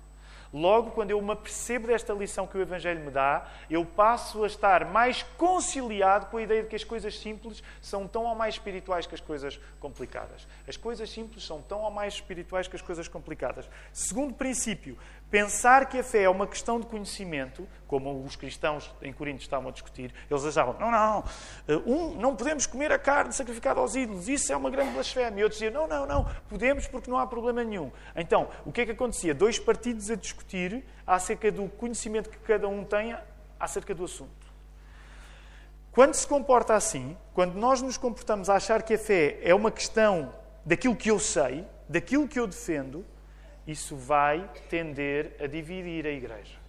Logo, 0.55 0.91
quando 0.91 1.11
eu 1.11 1.21
me 1.21 1.33
apercebo 1.33 1.87
desta 1.87 2.13
lição 2.13 2.47
que 2.47 2.57
o 2.57 2.61
Evangelho 2.61 3.01
me 3.01 3.11
dá, 3.11 3.45
eu 3.69 3.83
passo 3.83 4.41
a 4.45 4.47
estar 4.47 4.85
mais 4.85 5.21
conciliado 5.37 6.27
com 6.27 6.37
a 6.37 6.41
ideia 6.41 6.63
de 6.63 6.69
que 6.69 6.77
as 6.77 6.83
coisas 6.85 7.19
simples 7.19 7.61
são 7.81 8.07
tão 8.07 8.23
ou 8.23 8.33
mais 8.33 8.55
espirituais 8.55 9.05
que 9.05 9.13
as 9.13 9.19
coisas 9.19 9.59
complicadas. 9.81 10.47
As 10.65 10.77
coisas 10.77 11.09
simples 11.09 11.43
são 11.43 11.61
tão 11.61 11.81
ou 11.81 11.91
mais 11.91 12.13
espirituais 12.13 12.69
que 12.69 12.75
as 12.77 12.81
coisas 12.81 13.05
complicadas. 13.09 13.69
Segundo 13.91 14.33
princípio, 14.33 14.97
Pensar 15.29 15.87
que 15.87 15.99
a 15.99 16.03
fé 16.03 16.23
é 16.23 16.29
uma 16.29 16.45
questão 16.45 16.79
de 16.79 16.85
conhecimento, 16.85 17.67
como 17.87 18.23
os 18.23 18.35
cristãos 18.35 18.93
em 19.01 19.11
Corinto 19.11 19.41
estavam 19.41 19.69
a 19.69 19.71
discutir, 19.71 20.13
eles 20.29 20.45
achavam, 20.45 20.75
não, 20.79 20.91
não, 20.91 21.23
eh, 21.67 21.81
um, 21.85 22.15
não 22.15 22.35
podemos 22.35 22.65
comer 22.65 22.91
a 22.91 22.99
carne 22.99 23.33
sacrificada 23.33 23.79
aos 23.79 23.95
ídolos, 23.95 24.29
isso 24.29 24.53
é 24.53 24.55
uma 24.55 24.69
grande 24.69 24.91
blasfémia. 24.91 25.41
E 25.41 25.43
outros 25.43 25.59
diziam, 25.59 25.73
não, 25.73 25.87
não, 25.87 26.05
não, 26.05 26.31
podemos 26.47 26.87
porque 26.87 27.09
não 27.09 27.17
há 27.17 27.25
problema 27.25 27.63
nenhum. 27.63 27.91
Então, 28.15 28.47
o 28.65 28.71
que 28.71 28.81
é 28.81 28.85
que 28.85 28.91
acontecia? 28.91 29.33
Dois 29.33 29.57
partidos 29.57 30.11
a 30.11 30.15
discutir 30.15 30.85
acerca 31.05 31.51
do 31.51 31.67
conhecimento 31.69 32.29
que 32.29 32.37
cada 32.37 32.67
um 32.67 32.83
tenha 32.83 33.21
acerca 33.59 33.95
do 33.95 34.05
assunto. 34.05 34.45
Quando 35.91 36.13
se 36.13 36.27
comporta 36.27 36.75
assim, 36.75 37.17
quando 37.33 37.55
nós 37.55 37.81
nos 37.81 37.97
comportamos 37.97 38.49
a 38.49 38.55
achar 38.55 38.83
que 38.83 38.93
a 38.93 38.99
fé 38.99 39.39
é 39.41 39.55
uma 39.55 39.71
questão 39.71 40.33
daquilo 40.65 40.95
que 40.95 41.09
eu 41.09 41.17
sei, 41.17 41.65
daquilo 41.87 42.27
que 42.27 42.39
eu 42.39 42.45
defendo, 42.45 43.05
isso 43.67 43.95
vai 43.95 44.49
tender 44.69 45.35
a 45.39 45.47
dividir 45.47 46.05
a 46.05 46.11
igreja. 46.11 46.65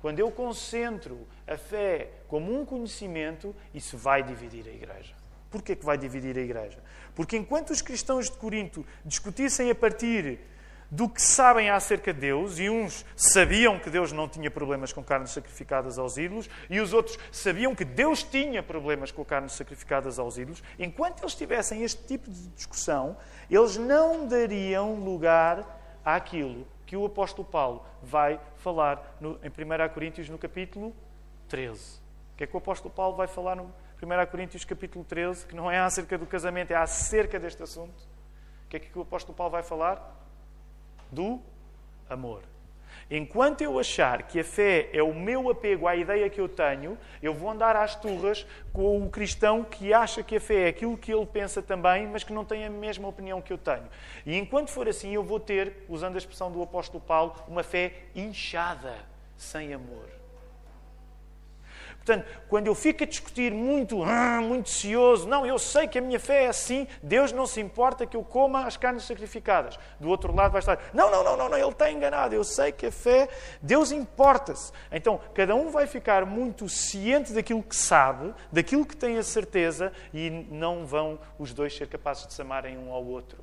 Quando 0.00 0.18
eu 0.18 0.30
concentro 0.32 1.26
a 1.46 1.56
fé 1.56 2.10
como 2.26 2.58
um 2.58 2.64
conhecimento, 2.64 3.54
isso 3.72 3.96
vai 3.96 4.22
dividir 4.22 4.66
a 4.66 4.72
igreja. 4.72 5.14
Porquê 5.48 5.76
que 5.76 5.84
vai 5.84 5.96
dividir 5.96 6.36
a 6.36 6.40
igreja? 6.40 6.78
Porque 7.14 7.36
enquanto 7.36 7.70
os 7.70 7.82
cristãos 7.82 8.28
de 8.28 8.36
Corinto 8.36 8.84
discutissem 9.04 9.70
a 9.70 9.74
partir 9.74 10.40
do 10.90 11.08
que 11.08 11.22
sabem 11.22 11.70
acerca 11.70 12.12
de 12.12 12.20
Deus, 12.20 12.58
e 12.58 12.68
uns 12.68 13.06
sabiam 13.16 13.78
que 13.78 13.88
Deus 13.88 14.12
não 14.12 14.28
tinha 14.28 14.50
problemas 14.50 14.92
com 14.92 15.02
carnes 15.02 15.30
sacrificadas 15.30 15.98
aos 15.98 16.18
ídolos, 16.18 16.50
e 16.68 16.80
os 16.80 16.92
outros 16.92 17.18
sabiam 17.30 17.74
que 17.74 17.82
Deus 17.82 18.22
tinha 18.22 18.62
problemas 18.62 19.10
com 19.10 19.24
carnes 19.24 19.52
sacrificadas 19.52 20.18
aos 20.18 20.36
ídolos, 20.36 20.62
enquanto 20.78 21.22
eles 21.22 21.34
tivessem 21.34 21.82
este 21.82 22.02
tipo 22.04 22.30
de 22.30 22.48
discussão, 22.48 23.16
eles 23.54 23.76
não 23.76 24.26
dariam 24.26 24.94
lugar 24.94 25.64
àquilo 26.04 26.66
que 26.86 26.96
o 26.96 27.04
apóstolo 27.04 27.46
Paulo 27.46 27.84
vai 28.02 28.40
falar 28.56 29.16
no, 29.20 29.38
em 29.42 29.48
1 29.48 29.92
Coríntios 29.94 30.28
no 30.28 30.38
capítulo 30.38 30.94
13. 31.48 31.98
O 32.34 32.36
que 32.36 32.44
é 32.44 32.46
que 32.46 32.54
o 32.54 32.58
apóstolo 32.58 32.92
Paulo 32.92 33.16
vai 33.16 33.26
falar 33.26 33.56
no 33.56 33.64
1 34.02 34.30
Coríntios 34.30 34.64
capítulo 34.64 35.04
13, 35.04 35.46
que 35.46 35.54
não 35.54 35.70
é 35.70 35.78
acerca 35.78 36.18
do 36.18 36.26
casamento, 36.26 36.72
é 36.72 36.76
acerca 36.76 37.38
deste 37.38 37.62
assunto? 37.62 37.94
O 38.66 38.68
que 38.68 38.76
é 38.76 38.80
que 38.80 38.98
o 38.98 39.02
apóstolo 39.02 39.36
Paulo 39.36 39.52
vai 39.52 39.62
falar? 39.62 40.16
Do 41.10 41.40
amor. 42.08 42.42
Enquanto 43.14 43.60
eu 43.60 43.78
achar 43.78 44.22
que 44.22 44.40
a 44.40 44.44
fé 44.44 44.88
é 44.90 45.02
o 45.02 45.14
meu 45.14 45.50
apego 45.50 45.86
à 45.86 45.94
ideia 45.94 46.30
que 46.30 46.40
eu 46.40 46.48
tenho, 46.48 46.96
eu 47.22 47.34
vou 47.34 47.50
andar 47.50 47.76
às 47.76 47.94
turras 47.94 48.46
com 48.72 49.04
o 49.04 49.10
cristão 49.10 49.62
que 49.62 49.92
acha 49.92 50.22
que 50.22 50.36
a 50.36 50.40
fé 50.40 50.62
é 50.62 50.68
aquilo 50.68 50.96
que 50.96 51.12
ele 51.12 51.26
pensa 51.26 51.60
também, 51.60 52.06
mas 52.06 52.24
que 52.24 52.32
não 52.32 52.42
tem 52.42 52.64
a 52.64 52.70
mesma 52.70 53.06
opinião 53.06 53.42
que 53.42 53.52
eu 53.52 53.58
tenho. 53.58 53.86
E 54.24 54.34
enquanto 54.38 54.70
for 54.70 54.88
assim, 54.88 55.12
eu 55.12 55.22
vou 55.22 55.38
ter, 55.38 55.84
usando 55.90 56.14
a 56.14 56.18
expressão 56.18 56.50
do 56.50 56.62
apóstolo 56.62 57.04
Paulo, 57.06 57.34
uma 57.46 57.62
fé 57.62 57.92
inchada, 58.14 58.94
sem 59.36 59.74
amor. 59.74 60.21
Portanto, 62.04 62.26
quando 62.48 62.66
eu 62.66 62.74
fico 62.74 63.04
a 63.04 63.06
discutir 63.06 63.52
muito, 63.52 64.02
ah, 64.02 64.40
muito 64.40 64.68
cioso, 64.68 65.28
não, 65.28 65.46
eu 65.46 65.56
sei 65.56 65.86
que 65.86 65.98
a 65.98 66.02
minha 66.02 66.18
fé 66.18 66.44
é 66.44 66.48
assim, 66.48 66.88
Deus 67.00 67.30
não 67.30 67.46
se 67.46 67.60
importa 67.60 68.04
que 68.04 68.16
eu 68.16 68.24
coma 68.24 68.66
as 68.66 68.76
carnes 68.76 69.04
sacrificadas. 69.04 69.78
Do 70.00 70.08
outro 70.08 70.34
lado 70.34 70.50
vai 70.50 70.58
estar, 70.58 70.80
não, 70.92 71.10
não, 71.12 71.22
não, 71.22 71.36
não, 71.36 71.48
não 71.48 71.56
ele 71.56 71.68
está 71.68 71.90
enganado, 71.90 72.34
eu 72.34 72.42
sei 72.42 72.72
que 72.72 72.86
a 72.86 72.92
fé, 72.92 73.28
Deus 73.62 73.92
importa-se. 73.92 74.72
Então, 74.90 75.20
cada 75.32 75.54
um 75.54 75.70
vai 75.70 75.86
ficar 75.86 76.26
muito 76.26 76.68
ciente 76.68 77.32
daquilo 77.32 77.62
que 77.62 77.76
sabe, 77.76 78.34
daquilo 78.50 78.84
que 78.84 78.96
tem 78.96 79.16
a 79.16 79.22
certeza, 79.22 79.92
e 80.12 80.28
não 80.28 80.84
vão 80.84 81.20
os 81.38 81.54
dois 81.54 81.76
ser 81.76 81.86
capazes 81.86 82.26
de 82.26 82.34
se 82.34 82.42
amarem 82.42 82.76
um 82.76 82.92
ao 82.92 83.04
outro. 83.04 83.38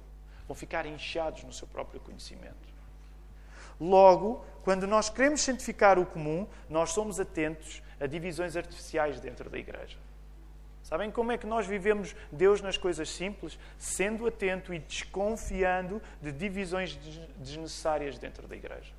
Vão 0.47 0.55
ficar 0.55 0.85
inchados 0.85 1.43
no 1.43 1.53
seu 1.53 1.67
próprio 1.67 2.01
conhecimento. 2.01 2.67
Logo, 3.79 4.43
quando 4.63 4.85
nós 4.85 5.09
queremos 5.09 5.39
santificar 5.39 5.97
o 5.97 6.05
comum, 6.05 6.45
nós 6.69 6.91
somos 6.91 7.19
atentos 7.19 7.81
a 7.99 8.07
divisões 8.07 8.55
artificiais 8.55 9.19
dentro 9.19 9.49
da 9.49 9.57
igreja. 9.57 9.97
Sabem 10.83 11.11
como 11.11 11.31
é 11.31 11.37
que 11.37 11.45
nós 11.45 11.67
vivemos 11.67 12.15
Deus 12.31 12.61
nas 12.61 12.77
coisas 12.77 13.09
simples? 13.09 13.59
Sendo 13.77 14.25
atento 14.25 14.73
e 14.73 14.79
desconfiando 14.79 16.01
de 16.21 16.31
divisões 16.31 16.97
desnecessárias 17.37 18.17
dentro 18.17 18.47
da 18.47 18.55
igreja. 18.55 18.91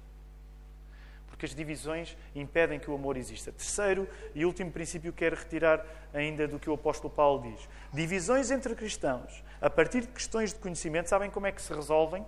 Porque 1.26 1.46
as 1.46 1.54
divisões 1.54 2.16
impedem 2.34 2.78
que 2.78 2.90
o 2.90 2.94
amor 2.94 3.16
exista. 3.16 3.50
Terceiro 3.50 4.06
e 4.34 4.44
último 4.44 4.70
princípio 4.70 5.12
que 5.12 5.18
quero 5.18 5.36
retirar 5.36 5.84
ainda 6.12 6.46
do 6.46 6.58
que 6.58 6.68
o 6.68 6.74
apóstolo 6.74 7.12
Paulo 7.12 7.42
diz. 7.42 7.68
Divisões 7.92 8.50
entre 8.50 8.74
cristãos, 8.74 9.42
a 9.60 9.70
partir 9.70 10.02
de 10.02 10.08
questões 10.08 10.52
de 10.52 10.60
conhecimento, 10.60 11.08
sabem 11.08 11.30
como 11.30 11.46
é 11.46 11.52
que 11.52 11.62
se 11.62 11.72
resolvem? 11.72 12.24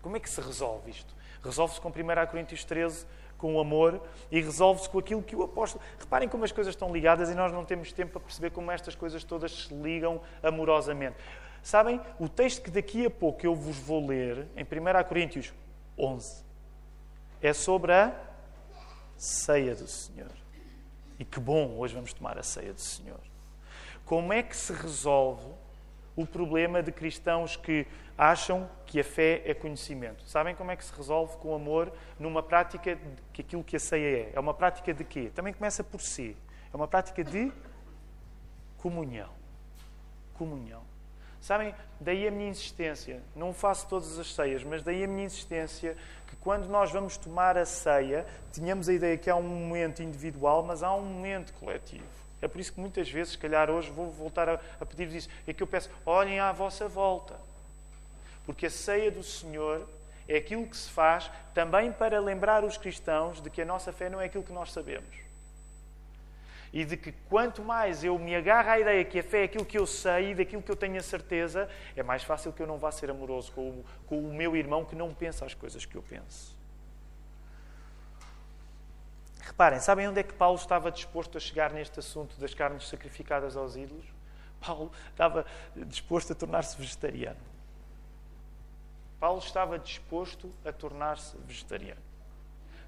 Como 0.00 0.16
é 0.16 0.20
que 0.20 0.28
se 0.28 0.40
resolve 0.40 0.90
isto? 0.90 1.14
Resolve-se 1.44 1.80
com 1.80 1.88
1 1.88 1.92
Coríntios 2.30 2.64
13, 2.64 3.06
com 3.42 3.56
o 3.56 3.60
amor 3.60 4.00
e 4.30 4.40
resolve-se 4.40 4.88
com 4.88 5.00
aquilo 5.00 5.20
que 5.20 5.34
o 5.34 5.42
apóstolo. 5.42 5.82
Reparem 5.98 6.28
como 6.28 6.44
as 6.44 6.52
coisas 6.52 6.72
estão 6.72 6.92
ligadas 6.92 7.28
e 7.28 7.34
nós 7.34 7.52
não 7.52 7.64
temos 7.64 7.92
tempo 7.92 8.12
para 8.12 8.20
perceber 8.20 8.50
como 8.50 8.70
estas 8.70 8.94
coisas 8.94 9.24
todas 9.24 9.64
se 9.64 9.74
ligam 9.74 10.20
amorosamente. 10.40 11.16
Sabem, 11.60 12.00
o 12.20 12.28
texto 12.28 12.62
que 12.62 12.70
daqui 12.70 13.04
a 13.04 13.10
pouco 13.10 13.44
eu 13.44 13.52
vos 13.52 13.76
vou 13.78 14.06
ler, 14.06 14.46
em 14.56 14.62
1 14.62 15.08
Coríntios 15.08 15.52
11, 15.98 16.44
é 17.42 17.52
sobre 17.52 17.92
a 17.92 18.14
ceia 19.16 19.74
do 19.74 19.88
Senhor. 19.88 20.30
E 21.18 21.24
que 21.24 21.40
bom, 21.40 21.76
hoje 21.78 21.94
vamos 21.94 22.12
tomar 22.12 22.38
a 22.38 22.44
ceia 22.44 22.72
do 22.72 22.80
Senhor. 22.80 23.20
Como 24.04 24.32
é 24.32 24.40
que 24.40 24.56
se 24.56 24.72
resolve 24.72 25.46
o 26.14 26.26
problema 26.26 26.82
de 26.82 26.92
cristãos 26.92 27.56
que 27.56 27.86
acham 28.16 28.68
que 28.86 29.00
a 29.00 29.04
fé 29.04 29.42
é 29.44 29.54
conhecimento. 29.54 30.24
Sabem 30.28 30.54
como 30.54 30.70
é 30.70 30.76
que 30.76 30.84
se 30.84 30.92
resolve 30.94 31.36
com 31.38 31.54
amor 31.54 31.92
numa 32.18 32.42
prática 32.42 32.98
que 33.32 33.40
aquilo 33.40 33.64
que 33.64 33.76
a 33.76 33.80
ceia 33.80 34.28
é? 34.28 34.32
É 34.34 34.40
uma 34.40 34.54
prática 34.54 34.92
de 34.92 35.04
quê? 35.04 35.30
Também 35.34 35.52
começa 35.52 35.82
por 35.82 36.00
si. 36.00 36.36
É 36.72 36.76
uma 36.76 36.86
prática 36.86 37.24
de 37.24 37.50
comunhão. 38.78 39.30
Comunhão. 40.34 40.82
Sabem, 41.40 41.74
daí 42.00 42.28
a 42.28 42.30
minha 42.30 42.50
insistência, 42.50 43.20
não 43.34 43.52
faço 43.52 43.88
todas 43.88 44.16
as 44.16 44.32
ceias, 44.32 44.62
mas 44.62 44.80
daí 44.82 45.02
a 45.02 45.08
minha 45.08 45.24
insistência 45.24 45.96
que 46.28 46.36
quando 46.36 46.68
nós 46.68 46.92
vamos 46.92 47.16
tomar 47.16 47.58
a 47.58 47.64
ceia, 47.64 48.24
tenhamos 48.52 48.88
a 48.88 48.92
ideia 48.92 49.18
que 49.18 49.28
há 49.28 49.34
um 49.34 49.42
momento 49.42 50.04
individual, 50.04 50.62
mas 50.62 50.84
há 50.84 50.94
um 50.94 51.02
momento 51.02 51.52
coletivo. 51.54 52.21
É 52.42 52.48
por 52.48 52.60
isso 52.60 52.72
que 52.72 52.80
muitas 52.80 53.08
vezes, 53.08 53.34
se 53.34 53.38
calhar 53.38 53.70
hoje, 53.70 53.88
vou 53.90 54.10
voltar 54.10 54.48
a, 54.48 54.60
a 54.80 54.84
pedir 54.84 55.08
isso. 55.14 55.28
É 55.46 55.52
que 55.52 55.62
eu 55.62 55.66
peço, 55.66 55.88
olhem 56.04 56.40
à 56.40 56.50
vossa 56.50 56.88
volta. 56.88 57.38
Porque 58.44 58.66
a 58.66 58.70
ceia 58.70 59.12
do 59.12 59.22
Senhor 59.22 59.88
é 60.28 60.36
aquilo 60.36 60.66
que 60.66 60.76
se 60.76 60.90
faz 60.90 61.30
também 61.54 61.92
para 61.92 62.20
lembrar 62.20 62.64
os 62.64 62.76
cristãos 62.76 63.40
de 63.40 63.48
que 63.48 63.62
a 63.62 63.64
nossa 63.64 63.92
fé 63.92 64.10
não 64.10 64.20
é 64.20 64.24
aquilo 64.24 64.42
que 64.42 64.52
nós 64.52 64.72
sabemos. 64.72 65.14
E 66.72 66.84
de 66.84 66.96
que 66.96 67.12
quanto 67.28 67.62
mais 67.62 68.02
eu 68.02 68.18
me 68.18 68.34
agarro 68.34 68.70
à 68.70 68.80
ideia 68.80 69.04
que 69.04 69.20
a 69.20 69.22
fé 69.22 69.42
é 69.42 69.44
aquilo 69.44 69.64
que 69.64 69.78
eu 69.78 69.86
sei 69.86 70.30
e 70.30 70.34
daquilo 70.34 70.62
que 70.62 70.70
eu 70.70 70.76
tenho 70.76 70.96
a 70.96 71.02
certeza, 71.02 71.68
é 71.94 72.02
mais 72.02 72.24
fácil 72.24 72.52
que 72.52 72.62
eu 72.62 72.66
não 72.66 72.78
vá 72.78 72.90
ser 72.90 73.10
amoroso 73.10 73.52
com 73.52 73.68
o, 73.68 73.84
com 74.06 74.18
o 74.18 74.34
meu 74.34 74.56
irmão 74.56 74.84
que 74.84 74.96
não 74.96 75.14
pensa 75.14 75.44
as 75.44 75.54
coisas 75.54 75.84
que 75.84 75.94
eu 75.94 76.02
penso. 76.02 76.51
Reparem, 79.42 79.80
sabem 79.80 80.08
onde 80.08 80.20
é 80.20 80.22
que 80.22 80.32
Paulo 80.32 80.56
estava 80.56 80.90
disposto 80.90 81.36
a 81.36 81.40
chegar 81.40 81.72
neste 81.72 81.98
assunto 81.98 82.38
das 82.38 82.54
carnes 82.54 82.88
sacrificadas 82.88 83.56
aos 83.56 83.74
ídolos? 83.74 84.06
Paulo 84.60 84.92
estava 85.10 85.44
disposto 85.74 86.32
a 86.32 86.34
tornar-se 86.36 86.78
vegetariano. 86.78 87.40
Paulo 89.18 89.40
estava 89.40 89.78
disposto 89.78 90.52
a 90.64 90.72
tornar-se 90.72 91.36
vegetariano 91.38 92.00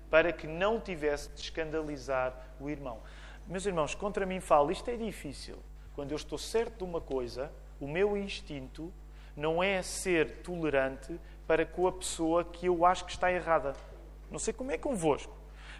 para 0.08 0.32
que 0.32 0.46
não 0.46 0.78
tivesse 0.78 1.28
de 1.30 1.40
escandalizar 1.40 2.32
o 2.60 2.70
irmão. 2.70 3.00
Meus 3.48 3.66
irmãos, 3.66 3.96
contra 3.96 4.24
mim 4.24 4.38
falo, 4.38 4.70
isto 4.70 4.88
é 4.88 4.96
difícil. 4.96 5.58
Quando 5.94 6.12
eu 6.12 6.16
estou 6.16 6.38
certo 6.38 6.78
de 6.78 6.84
uma 6.84 7.00
coisa, 7.00 7.50
o 7.80 7.88
meu 7.88 8.16
instinto 8.16 8.92
não 9.36 9.60
é 9.60 9.82
ser 9.82 10.42
tolerante 10.42 11.18
para 11.48 11.66
com 11.66 11.88
a 11.88 11.92
pessoa 11.92 12.44
que 12.44 12.66
eu 12.66 12.86
acho 12.86 13.04
que 13.04 13.10
está 13.10 13.32
errada. 13.32 13.72
Não 14.30 14.38
sei 14.38 14.54
como 14.54 14.70
é 14.70 14.78
convosco, 14.78 15.36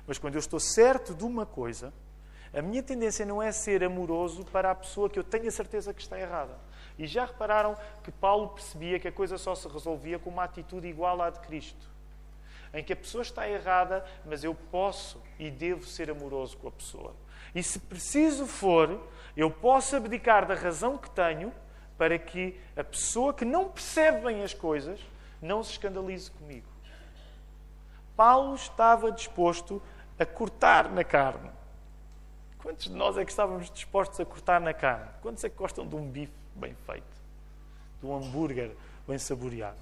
mas 0.07 0.19
quando 0.19 0.35
eu 0.35 0.39
estou 0.39 0.61
certo 0.61 1.15
de 1.15 1.25
uma 1.25 1.47
coisa, 1.47 1.93
a 2.53 2.63
minha 2.63 2.83
tendência 2.83 3.27
não 3.27 3.43
é 3.43 3.51
ser 3.51 3.83
amoroso 3.83 4.45
para 4.45 4.71
a 4.71 4.75
pessoa 4.75 5.11
que 5.11 5.19
eu 5.19 5.25
tenho 5.25 5.49
a 5.49 5.51
certeza 5.51 5.93
que 5.93 6.01
está 6.01 6.19
errada. 6.19 6.57
E 6.97 7.07
já 7.07 7.25
repararam 7.25 7.77
que 8.03 8.13
Paulo 8.13 8.51
percebia 8.51 9.01
que 9.01 9.09
a 9.09 9.13
coisa 9.13 9.37
só 9.37 9.55
se 9.55 9.67
resolvia 9.67 10.19
com 10.19 10.31
uma 10.31 10.45
atitude 10.45 10.87
igual 10.87 11.21
à 11.21 11.31
de 11.31 11.41
Cristo. 11.41 11.91
Em 12.73 12.83
que 12.85 12.93
a 12.93 12.97
pessoa 12.97 13.23
está 13.23 13.49
errada, 13.49 14.05
mas 14.25 14.45
eu 14.45 14.55
posso 14.55 15.21
e 15.39 15.51
devo 15.51 15.85
ser 15.85 16.11
amoroso 16.11 16.57
com 16.59 16.69
a 16.69 16.73
pessoa. 16.73 17.15
E 17.55 17.63
se 17.63 17.79
preciso 17.79 18.47
for, 18.47 19.01
eu 19.37 19.51
posso 19.51 19.97
abdicar 19.97 20.47
da 20.47 20.55
razão 20.55 20.97
que 20.97 21.11
tenho 21.11 21.53
para 21.99 22.19
que 22.19 22.61
a 22.77 22.85
pessoa 22.85 23.35
que 23.35 23.45
não 23.45 23.69
percebe 23.69 24.27
bem 24.27 24.43
as 24.43 24.55
coisas 24.55 25.01
não 25.41 25.63
se 25.63 25.73
escandalize 25.73 26.31
comigo. 26.31 26.67
Paulo 28.17 28.55
estava 28.55 29.11
disposto 29.11 29.83
a 30.19 30.27
cortar 30.27 30.91
na 30.91 31.05
carne 31.05 31.51
Quantos 32.65 32.87
de 32.87 32.93
nós 32.93 33.19
é 33.19 33.25
que 33.27 33.31
estávamos 33.31 33.71
dispostos 33.71 34.19
a 34.19 34.25
cortar 34.25 34.59
na 34.59 34.73
carne? 34.73 35.11
Quantos 35.21 35.45
é 35.45 35.51
que 35.51 35.55
gostam 35.55 35.87
de 35.87 35.95
um 35.97 36.09
bife 36.09 36.33
bem 36.55 36.75
feito? 36.87 37.05
De 38.01 38.07
um 38.07 38.17
hambúrguer 38.17 38.75
bem 39.07 39.19
saboreado? 39.19 39.77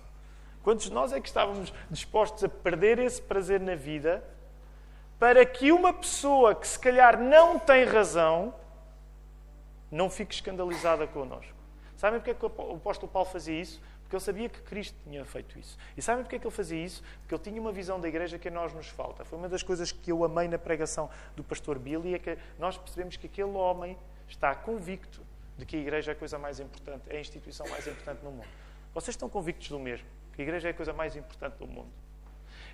Quantos 0.64 0.86
de 0.86 0.92
nós 0.92 1.12
é 1.12 1.20
que 1.20 1.28
estávamos 1.28 1.72
dispostos 1.88 2.42
a 2.42 2.48
perder 2.48 2.98
esse 2.98 3.22
prazer 3.22 3.60
na 3.60 3.76
vida 3.76 4.24
para 5.16 5.46
que 5.46 5.70
uma 5.70 5.92
pessoa 5.92 6.56
que 6.56 6.66
se 6.66 6.76
calhar 6.76 7.20
não 7.20 7.56
tem 7.56 7.84
razão 7.84 8.52
não 9.88 10.10
fique 10.10 10.34
escandalizada 10.34 11.06
connosco? 11.06 11.54
Sabem 11.96 12.18
porque 12.18 12.32
é 12.32 12.34
que 12.34 12.44
o 12.44 12.74
apóstolo 12.74 13.12
Paulo 13.12 13.28
fazia 13.28 13.60
isso? 13.60 13.80
Porque 14.12 14.16
ele 14.16 14.24
sabia 14.24 14.48
que 14.50 14.60
Cristo 14.60 14.94
tinha 15.04 15.24
feito 15.24 15.58
isso. 15.58 15.78
E 15.96 16.02
sabem 16.02 16.22
porque 16.22 16.36
é 16.36 16.38
que 16.38 16.46
ele 16.46 16.54
fazia 16.54 16.84
isso? 16.84 17.02
Porque 17.20 17.34
ele 17.34 17.42
tinha 17.42 17.58
uma 17.58 17.72
visão 17.72 17.98
da 17.98 18.06
igreja 18.06 18.38
que 18.38 18.48
a 18.48 18.50
nós 18.50 18.74
nos 18.74 18.88
falta. 18.88 19.24
Foi 19.24 19.38
uma 19.38 19.48
das 19.48 19.62
coisas 19.62 19.90
que 19.90 20.12
eu 20.12 20.22
amei 20.22 20.48
na 20.48 20.58
pregação 20.58 21.08
do 21.34 21.42
pastor 21.42 21.78
Billy, 21.78 22.14
é 22.14 22.18
que 22.18 22.36
nós 22.58 22.76
percebemos 22.76 23.16
que 23.16 23.26
aquele 23.26 23.52
homem 23.52 23.96
está 24.28 24.54
convicto 24.54 25.22
de 25.56 25.64
que 25.64 25.76
a 25.76 25.78
igreja 25.78 26.10
é 26.10 26.12
a 26.12 26.14
coisa 26.14 26.38
mais 26.38 26.60
importante, 26.60 27.04
é 27.08 27.16
a 27.16 27.20
instituição 27.20 27.66
mais 27.70 27.86
importante 27.86 28.22
no 28.22 28.32
mundo. 28.32 28.48
Vocês 28.92 29.14
estão 29.14 29.30
convictos 29.30 29.70
do 29.70 29.78
mesmo? 29.78 30.06
Que 30.34 30.42
a 30.42 30.44
igreja 30.44 30.68
é 30.68 30.72
a 30.72 30.74
coisa 30.74 30.92
mais 30.92 31.16
importante 31.16 31.56
do 31.56 31.66
mundo? 31.66 31.90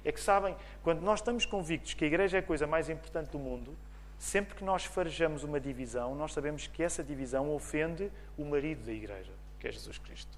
É 0.05 0.11
que 0.11 0.21
sabem, 0.21 0.57
quando 0.83 1.03
nós 1.03 1.21
estamos 1.21 1.47
convictos 1.47 1.95
que 1.95 2.03
a 2.03 2.09
igreja 2.09 2.39
é 2.39 2.41
a 2.41 2.43
coisa 2.43 2.67
mais 2.67 2.91
importante 2.91 3.31
do 3.31 3.39
mundo, 3.39 3.77
sempre 4.19 4.57
que 4.57 4.65
nós 4.65 4.85
farejamos 4.85 5.45
uma 5.45 5.61
divisão, 5.61 6.17
nós 6.17 6.33
sabemos 6.33 6.67
que 6.67 6.83
essa 6.83 7.05
divisão 7.05 7.55
ofende 7.55 8.11
o 8.37 8.45
marido 8.45 8.85
da 8.85 8.93
igreja, 8.93 9.31
que 9.61 9.69
é 9.69 9.71
Jesus 9.71 9.99
Cristo. 9.99 10.37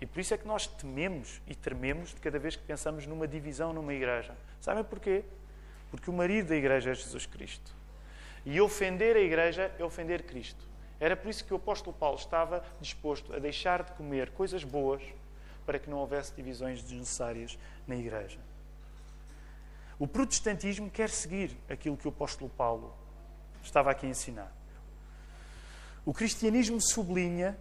E 0.00 0.06
por 0.06 0.20
isso 0.20 0.32
é 0.32 0.38
que 0.38 0.46
nós 0.46 0.66
tememos 0.66 1.42
e 1.46 1.54
trememos 1.54 2.10
de 2.14 2.20
cada 2.20 2.38
vez 2.38 2.56
que 2.56 2.62
pensamos 2.62 3.06
numa 3.06 3.28
divisão 3.28 3.72
numa 3.72 3.92
igreja. 3.92 4.34
Sabem 4.60 4.82
porquê? 4.82 5.24
Porque 5.90 6.08
o 6.08 6.12
marido 6.12 6.48
da 6.48 6.56
igreja 6.56 6.90
é 6.90 6.94
Jesus 6.94 7.26
Cristo. 7.26 7.74
E 8.44 8.60
ofender 8.60 9.16
a 9.16 9.20
igreja 9.20 9.70
é 9.78 9.84
ofender 9.84 10.22
Cristo. 10.22 10.64
Era 10.98 11.16
por 11.16 11.28
isso 11.28 11.44
que 11.44 11.52
o 11.52 11.56
apóstolo 11.56 11.94
Paulo 11.94 12.16
estava 12.16 12.64
disposto 12.80 13.34
a 13.34 13.38
deixar 13.38 13.82
de 13.82 13.92
comer 13.92 14.30
coisas 14.30 14.64
boas 14.64 15.02
para 15.66 15.78
que 15.78 15.90
não 15.90 15.98
houvesse 15.98 16.34
divisões 16.34 16.82
desnecessárias 16.82 17.58
na 17.86 17.96
igreja. 17.96 18.38
O 19.98 20.06
protestantismo 20.06 20.90
quer 20.90 21.10
seguir 21.10 21.56
aquilo 21.68 21.96
que 21.96 22.06
o 22.06 22.10
apóstolo 22.10 22.50
Paulo 22.50 22.94
estava 23.62 23.90
aqui 23.90 24.06
a 24.06 24.08
ensinar. 24.08 24.50
O 26.06 26.14
cristianismo 26.14 26.80
sublinha 26.80 27.58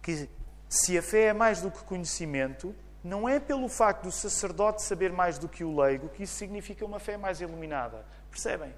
que 0.00 0.28
se 0.74 0.96
a 0.96 1.02
fé 1.02 1.24
é 1.24 1.32
mais 1.34 1.60
do 1.60 1.70
que 1.70 1.84
conhecimento, 1.84 2.74
não 3.04 3.28
é 3.28 3.38
pelo 3.38 3.68
facto 3.68 4.04
do 4.04 4.10
sacerdote 4.10 4.82
saber 4.82 5.12
mais 5.12 5.38
do 5.38 5.46
que 5.46 5.62
o 5.62 5.78
leigo 5.78 6.08
que 6.08 6.22
isso 6.22 6.34
significa 6.34 6.82
uma 6.86 6.98
fé 6.98 7.18
mais 7.18 7.42
iluminada. 7.42 8.06
Percebem? 8.30 8.72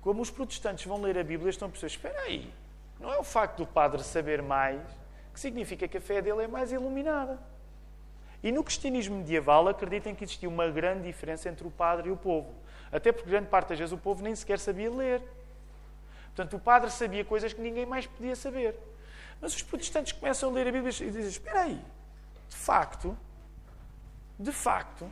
Como 0.00 0.20
os 0.20 0.32
protestantes 0.32 0.84
vão 0.84 1.00
ler 1.00 1.16
a 1.16 1.22
Bíblia, 1.22 1.50
estão 1.50 1.68
a 1.68 1.70
pensar: 1.70 1.86
espera 1.86 2.22
aí, 2.22 2.52
não 2.98 3.12
é 3.12 3.18
o 3.18 3.22
facto 3.22 3.58
do 3.58 3.66
padre 3.68 4.02
saber 4.02 4.42
mais 4.42 4.82
que 5.32 5.38
significa 5.38 5.86
que 5.86 5.96
a 5.96 6.00
fé 6.00 6.20
dele 6.20 6.42
é 6.42 6.48
mais 6.48 6.72
iluminada. 6.72 7.38
E 8.42 8.50
no 8.50 8.64
cristianismo 8.64 9.18
medieval 9.18 9.68
acreditem 9.68 10.12
que 10.12 10.24
existia 10.24 10.48
uma 10.48 10.68
grande 10.68 11.04
diferença 11.04 11.48
entre 11.48 11.68
o 11.68 11.70
padre 11.70 12.08
e 12.08 12.10
o 12.10 12.16
povo. 12.16 12.52
Até 12.90 13.12
porque 13.12 13.30
grande 13.30 13.46
parte 13.46 13.68
das 13.68 13.78
vezes 13.78 13.92
o 13.92 13.98
povo 13.98 14.24
nem 14.24 14.34
sequer 14.34 14.58
sabia 14.58 14.90
ler. 14.90 15.22
Portanto, 16.34 16.56
o 16.56 16.60
padre 16.60 16.90
sabia 16.90 17.24
coisas 17.24 17.52
que 17.52 17.60
ninguém 17.60 17.86
mais 17.86 18.08
podia 18.08 18.34
saber. 18.34 18.76
Mas 19.40 19.54
os 19.54 19.62
protestantes 19.62 20.12
começam 20.12 20.50
a 20.50 20.52
ler 20.52 20.68
a 20.68 20.72
Bíblia 20.72 20.90
e 20.90 21.10
dizem: 21.10 21.28
Espera 21.28 21.62
aí, 21.62 21.80
de 22.48 22.56
facto, 22.56 23.16
de 24.38 24.52
facto, 24.52 25.10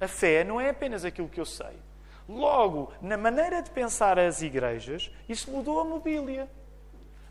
a 0.00 0.08
fé 0.08 0.44
não 0.44 0.60
é 0.60 0.70
apenas 0.70 1.04
aquilo 1.04 1.28
que 1.28 1.40
eu 1.40 1.46
sei. 1.46 1.78
Logo, 2.28 2.92
na 3.02 3.16
maneira 3.16 3.62
de 3.62 3.70
pensar 3.70 4.18
as 4.18 4.40
igrejas, 4.40 5.10
isso 5.28 5.50
mudou 5.50 5.80
a 5.80 5.84
mobília. 5.84 6.48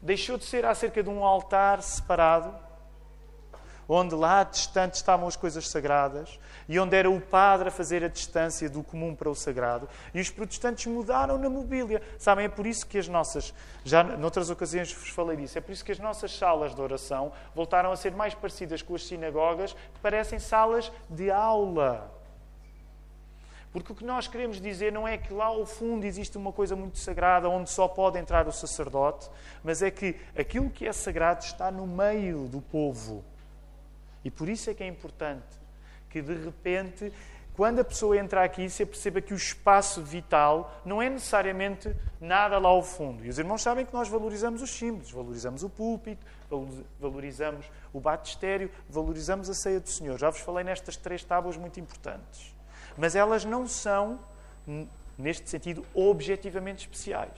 Deixou 0.01 0.37
de 0.37 0.45
ser 0.45 0.65
acerca 0.65 1.01
de 1.01 1.09
um 1.09 1.23
altar 1.23 1.81
separado 1.81 2.53
onde 3.89 4.13
lá 4.13 4.43
distante 4.43 4.93
estavam 4.93 5.27
as 5.27 5.35
coisas 5.35 5.67
sagradas 5.67 6.39
e 6.67 6.79
onde 6.79 6.95
era 6.95 7.09
o 7.09 7.19
padre 7.19 7.69
a 7.69 7.71
fazer 7.71 8.03
a 8.03 8.07
distância 8.07 8.69
do 8.69 8.83
comum 8.83 9.15
para 9.15 9.29
o 9.29 9.33
sagrado. 9.33 9.89
E 10.13 10.21
os 10.21 10.29
protestantes 10.29 10.85
mudaram 10.85 11.39
na 11.39 11.49
mobília. 11.49 11.99
Sabem, 12.19 12.45
é 12.45 12.49
por 12.49 12.67
isso 12.67 12.85
que 12.85 12.99
as 12.99 13.07
nossas, 13.07 13.51
já 13.83 14.03
noutras 14.03 14.51
ocasiões 14.51 14.93
vos 14.93 15.09
falei 15.09 15.35
disso, 15.35 15.57
é 15.57 15.61
por 15.61 15.71
isso 15.71 15.83
que 15.83 15.91
as 15.91 15.99
nossas 15.99 16.37
salas 16.37 16.75
de 16.75 16.81
oração 16.81 17.31
voltaram 17.55 17.91
a 17.91 17.95
ser 17.95 18.11
mais 18.11 18.35
parecidas 18.35 18.83
com 18.83 18.93
as 18.93 19.03
sinagogas, 19.03 19.73
que 19.73 19.99
parecem 20.01 20.37
salas 20.37 20.91
de 21.09 21.31
aula. 21.31 22.19
Porque 23.71 23.91
o 23.91 23.95
que 23.95 24.03
nós 24.03 24.27
queremos 24.27 24.59
dizer 24.59 24.91
não 24.91 25.07
é 25.07 25.17
que 25.17 25.31
lá 25.31 25.45
ao 25.45 25.65
fundo 25.65 26.03
existe 26.05 26.37
uma 26.37 26.51
coisa 26.51 26.75
muito 26.75 26.97
sagrada 26.97 27.49
onde 27.49 27.69
só 27.69 27.87
pode 27.87 28.17
entrar 28.17 28.47
o 28.47 28.51
sacerdote, 28.51 29.29
mas 29.63 29.81
é 29.81 29.91
que 29.91 30.15
aquilo 30.37 30.69
que 30.69 30.87
é 30.87 30.93
sagrado 30.93 31.43
está 31.43 31.69
no 31.69 31.85
meio 31.85 32.47
do 32.47 32.61
povo. 32.61 33.23
E 34.23 34.31
por 34.31 34.49
isso 34.49 34.69
é 34.69 34.73
que 34.73 34.83
é 34.83 34.87
importante 34.87 35.45
que, 36.09 36.21
de 36.21 36.33
repente, 36.33 37.13
quando 37.59 37.79
a 37.79 37.83
pessoa 37.83 38.17
entra 38.17 38.41
aqui, 38.43 38.69
se 38.69 38.85
perceba 38.85 39.19
que 39.19 39.33
o 39.33 39.35
espaço 39.35 40.01
vital 40.01 40.81
não 40.85 41.01
é 41.01 41.09
necessariamente 41.09 41.93
nada 42.19 42.57
lá 42.57 42.69
ao 42.69 42.81
fundo. 42.81 43.25
E 43.25 43.27
os 43.29 43.37
irmãos 43.37 43.61
sabem 43.61 43.85
que 43.85 43.93
nós 43.93 44.07
valorizamos 44.07 44.61
os 44.61 44.69
símbolos, 44.69 45.11
valorizamos 45.11 45.61
o 45.61 45.69
púlpito, 45.69 46.25
valorizamos 46.97 47.65
o 47.91 47.99
batistério, 47.99 48.71
valorizamos 48.89 49.49
a 49.49 49.53
ceia 49.53 49.79
do 49.81 49.89
Senhor. 49.89 50.17
Já 50.17 50.29
vos 50.29 50.39
falei 50.39 50.63
nestas 50.63 50.95
três 50.95 51.21
tábuas 51.21 51.57
muito 51.57 51.81
importantes. 51.81 52.55
Mas 52.97 53.13
elas 53.13 53.43
não 53.43 53.67
são, 53.67 54.19
neste 55.17 55.49
sentido, 55.49 55.85
objetivamente 55.93 56.87
especiais. 56.87 57.37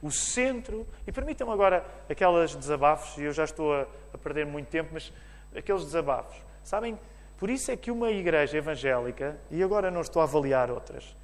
O 0.00 0.10
centro, 0.10 0.86
e 1.06 1.12
permitam 1.12 1.52
agora 1.52 1.84
aquelas 2.08 2.54
desabafos, 2.54 3.18
e 3.18 3.24
eu 3.24 3.32
já 3.34 3.44
estou 3.44 3.74
a, 3.74 3.86
a 4.14 4.18
perder 4.18 4.46
muito 4.46 4.68
tempo, 4.68 4.90
mas 4.92 5.12
aqueles 5.56 5.84
desabafos. 5.84 6.36
Sabem, 6.62 6.98
por 7.38 7.50
isso 7.50 7.70
é 7.70 7.76
que 7.76 7.90
uma 7.90 8.10
igreja 8.10 8.58
evangélica, 8.58 9.38
e 9.50 9.62
agora 9.62 9.90
não 9.90 10.00
estou 10.00 10.20
a 10.20 10.24
avaliar 10.24 10.70
outras, 10.70 11.14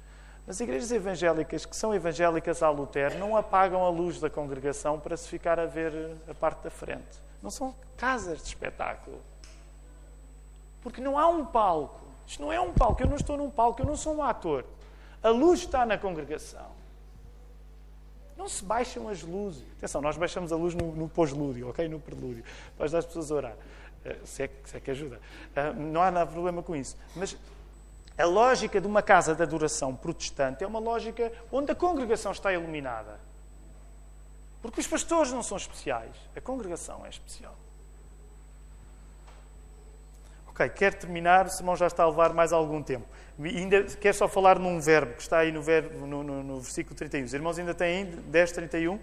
mas 0.45 0.59
igrejas 0.59 0.91
evangélicas 0.91 1.65
que 1.65 1.75
são 1.75 1.93
evangélicas 1.93 2.61
à 2.61 2.69
Lutero 2.69 3.17
não 3.17 3.37
apagam 3.37 3.83
a 3.85 3.89
luz 3.89 4.19
da 4.19 4.29
congregação 4.29 4.99
para 4.99 5.15
se 5.15 5.27
ficar 5.27 5.59
a 5.59 5.65
ver 5.65 6.17
a 6.29 6.33
parte 6.33 6.63
da 6.63 6.69
frente. 6.69 7.21
Não 7.41 7.49
são 7.49 7.73
casas 7.95 8.41
de 8.41 8.49
espetáculo. 8.49 9.21
Porque 10.81 10.99
não 10.99 11.17
há 11.17 11.27
um 11.27 11.45
palco. 11.45 12.01
Isto 12.27 12.41
não 12.41 12.51
é 12.51 12.59
um 12.59 12.73
palco. 12.73 13.01
Eu 13.01 13.07
não 13.07 13.15
estou 13.15 13.37
num 13.37 13.49
palco, 13.49 13.81
eu 13.81 13.85
não 13.85 13.95
sou 13.95 14.15
um 14.15 14.23
ator. 14.23 14.65
A 15.21 15.29
luz 15.29 15.61
está 15.61 15.85
na 15.85 15.97
congregação. 15.97 16.67
Não 18.37 18.49
se 18.49 18.63
baixam 18.63 19.07
as 19.07 19.21
luzes. 19.21 19.63
Atenção, 19.77 20.01
nós 20.01 20.17
baixamos 20.17 20.51
a 20.51 20.55
luz 20.57 20.73
no, 20.73 20.91
no 20.91 21.07
pós-lúdio, 21.07 21.69
ok? 21.69 21.87
No 21.87 21.99
prelúdio, 21.99 22.43
para 22.75 22.85
ajudar 22.85 22.99
as 22.99 23.05
pessoas 23.05 23.31
a 23.31 23.35
orar. 23.35 23.55
Eh, 24.05 24.17
se 24.25 24.43
é, 24.43 24.49
se 24.65 24.77
é 24.77 24.79
que 24.79 24.91
ajuda. 24.91 25.19
Eh, 25.55 25.73
não 25.73 26.01
há 26.01 26.11
nada 26.11 26.29
problema 26.31 26.61
com 26.61 26.75
isso. 26.75 26.97
Mas 27.15 27.37
a 28.17 28.25
lógica 28.25 28.79
de 28.79 28.87
uma 28.87 29.01
casa 29.01 29.33
de 29.33 29.41
adoração 29.41 29.95
protestante 29.95 30.63
é 30.63 30.67
uma 30.67 30.79
lógica 30.79 31.31
onde 31.51 31.71
a 31.71 31.75
congregação 31.75 32.31
está 32.31 32.53
iluminada. 32.53 33.19
Porque 34.61 34.79
os 34.79 34.87
pastores 34.87 35.31
não 35.31 35.43
são 35.43 35.57
especiais, 35.57 36.15
a 36.35 36.39
congregação 36.39 37.05
é 37.05 37.09
especial. 37.09 37.55
Ok, 40.47 40.69
quero 40.69 40.95
terminar, 40.97 41.47
o 41.47 41.49
sermão 41.49 41.75
já 41.75 41.87
está 41.87 42.03
a 42.03 42.07
levar 42.07 42.31
mais 42.33 42.53
algum 42.53 42.83
tempo. 42.83 43.07
Ainda 43.39 43.83
quero 43.83 44.15
só 44.15 44.27
falar 44.27 44.59
num 44.59 44.79
verbo 44.79 45.15
que 45.15 45.21
está 45.23 45.39
aí 45.39 45.51
no, 45.51 45.63
verbo, 45.63 46.05
no, 46.05 46.23
no, 46.23 46.43
no 46.43 46.59
versículo 46.59 46.95
31. 46.95 47.25
Os 47.25 47.33
irmãos 47.33 47.57
ainda 47.57 47.73
têm 47.73 48.05
10, 48.05 48.51
31. 48.51 48.99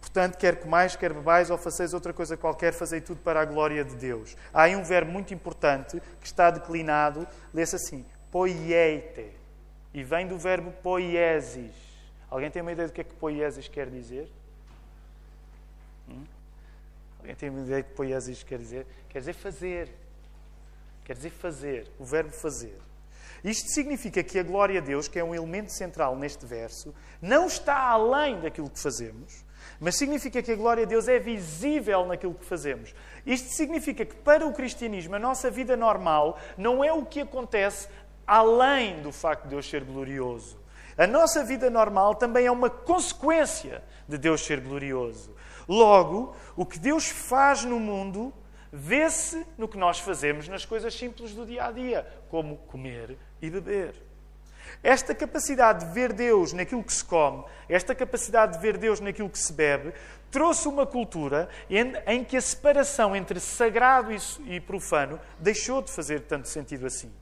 Portanto, 0.00 0.38
quer 0.38 0.56
comais, 0.56 0.96
quer 0.96 1.12
bebais 1.12 1.50
ou 1.50 1.58
faceis 1.58 1.92
outra 1.92 2.12
coisa 2.12 2.36
qualquer, 2.36 2.72
fazei 2.72 3.00
tudo 3.00 3.20
para 3.20 3.40
a 3.40 3.44
glória 3.44 3.84
de 3.84 3.94
Deus. 3.94 4.36
Há 4.52 4.62
aí 4.62 4.74
um 4.74 4.82
verbo 4.82 5.12
muito 5.12 5.34
importante 5.34 6.00
que 6.20 6.26
está 6.26 6.50
declinado, 6.50 7.28
lê-se 7.52 7.76
assim, 7.76 8.04
poieite. 8.30 9.30
E 9.92 10.02
vem 10.02 10.26
do 10.26 10.38
verbo 10.38 10.72
poiesis. 10.82 11.74
Alguém 12.30 12.50
tem 12.50 12.62
uma 12.62 12.72
ideia 12.72 12.88
do 12.88 12.94
que 12.94 13.00
é 13.00 13.04
que 13.04 13.14
poiesis 13.14 13.68
quer 13.68 13.90
dizer? 13.90 14.30
Hum? 16.08 16.24
Alguém 17.18 17.34
tem 17.34 17.50
uma 17.50 17.60
ideia 17.60 17.82
do 17.82 17.86
que 17.86 17.94
poiesis 17.94 18.42
quer 18.42 18.58
dizer? 18.58 18.86
Quer 19.08 19.18
dizer 19.18 19.34
fazer. 19.34 19.90
Quer 21.04 21.14
dizer 21.14 21.30
fazer. 21.30 21.90
O 21.98 22.04
verbo 22.04 22.30
fazer. 22.30 22.78
Isto 23.42 23.70
significa 23.70 24.22
que 24.22 24.38
a 24.38 24.42
glória 24.42 24.80
a 24.80 24.82
Deus, 24.82 25.08
que 25.08 25.18
é 25.18 25.24
um 25.24 25.34
elemento 25.34 25.72
central 25.72 26.14
neste 26.16 26.46
verso, 26.46 26.94
não 27.20 27.46
está 27.46 27.88
além 27.88 28.40
daquilo 28.40 28.70
que 28.70 28.78
fazemos, 28.78 29.44
mas 29.80 29.96
significa 29.96 30.42
que 30.42 30.52
a 30.52 30.56
glória 30.56 30.84
a 30.84 30.86
Deus 30.86 31.08
é 31.08 31.18
visível 31.18 32.04
naquilo 32.04 32.34
que 32.34 32.44
fazemos. 32.44 32.94
Isto 33.24 33.48
significa 33.48 34.04
que 34.04 34.14
para 34.14 34.46
o 34.46 34.52
cristianismo 34.52 35.16
a 35.16 35.18
nossa 35.18 35.50
vida 35.50 35.76
normal 35.76 36.38
não 36.58 36.84
é 36.84 36.92
o 36.92 37.06
que 37.06 37.22
acontece 37.22 37.88
além 38.26 39.00
do 39.00 39.10
facto 39.10 39.44
de 39.44 39.50
Deus 39.50 39.68
ser 39.68 39.82
glorioso. 39.82 40.60
A 40.98 41.06
nossa 41.06 41.42
vida 41.42 41.70
normal 41.70 42.14
também 42.14 42.44
é 42.44 42.50
uma 42.50 42.68
consequência 42.68 43.82
de 44.06 44.18
Deus 44.18 44.42
ser 44.42 44.60
glorioso. 44.60 45.34
Logo, 45.66 46.36
o 46.54 46.66
que 46.66 46.78
Deus 46.78 47.08
faz 47.08 47.64
no 47.64 47.80
mundo 47.80 48.34
vê-se 48.70 49.46
no 49.56 49.66
que 49.66 49.78
nós 49.78 49.98
fazemos 49.98 50.46
nas 50.46 50.64
coisas 50.64 50.94
simples 50.94 51.32
do 51.32 51.46
dia 51.46 51.64
a 51.64 51.72
dia, 51.72 52.06
como 52.28 52.58
comer 52.58 53.16
e 53.40 53.48
beber. 53.48 54.09
Esta 54.82 55.14
capacidade 55.14 55.86
de 55.86 55.92
ver 55.92 56.12
Deus 56.12 56.52
naquilo 56.52 56.82
que 56.82 56.92
se 56.92 57.04
come, 57.04 57.44
esta 57.68 57.94
capacidade 57.94 58.54
de 58.54 58.58
ver 58.58 58.76
Deus 58.76 59.00
naquilo 59.00 59.28
que 59.28 59.38
se 59.38 59.52
bebe, 59.52 59.92
trouxe 60.30 60.68
uma 60.68 60.86
cultura 60.86 61.48
em, 61.68 62.24
que 62.24 62.36
a 62.36 62.40
separação 62.40 63.14
entre 63.14 63.40
sagrado 63.40 64.10
e 64.46 64.60
profano 64.60 65.20
deixou 65.38 65.82
de 65.82 65.90
fazer 65.90 66.20
tanto 66.22 66.48
sentido 66.48 66.86
assim. 66.86 67.12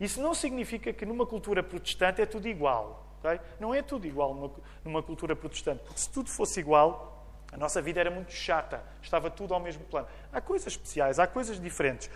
Isso 0.00 0.20
não 0.22 0.34
significa 0.34 0.92
que 0.92 1.04
numa 1.04 1.26
cultura 1.26 1.62
protestante 1.62 2.22
é 2.22 2.26
tudo 2.26 2.48
igual. 2.48 3.06
Okay? 3.18 3.38
Não 3.60 3.74
é 3.74 3.82
tudo 3.82 4.06
igual 4.06 4.34
numa, 4.34 4.50
numa 4.84 5.02
cultura 5.02 5.36
protestante, 5.36 5.82
porque 5.84 6.00
se 6.00 6.08
tudo 6.08 6.30
fosse 6.30 6.58
igual, 6.58 7.10
a 7.52 7.56
nossa 7.56 7.82
vida 7.82 8.00
era 8.00 8.10
muito 8.10 8.32
chata, 8.32 8.82
estava 9.02 9.30
tudo 9.30 9.52
ao 9.52 9.60
mesmo 9.60 9.84
plano. 9.84 10.06
Há 10.32 10.40
coisas 10.40 10.68
especiais, 10.68 11.18
há 11.18 11.26
coisas 11.26 11.60
diferentes. 11.60 12.08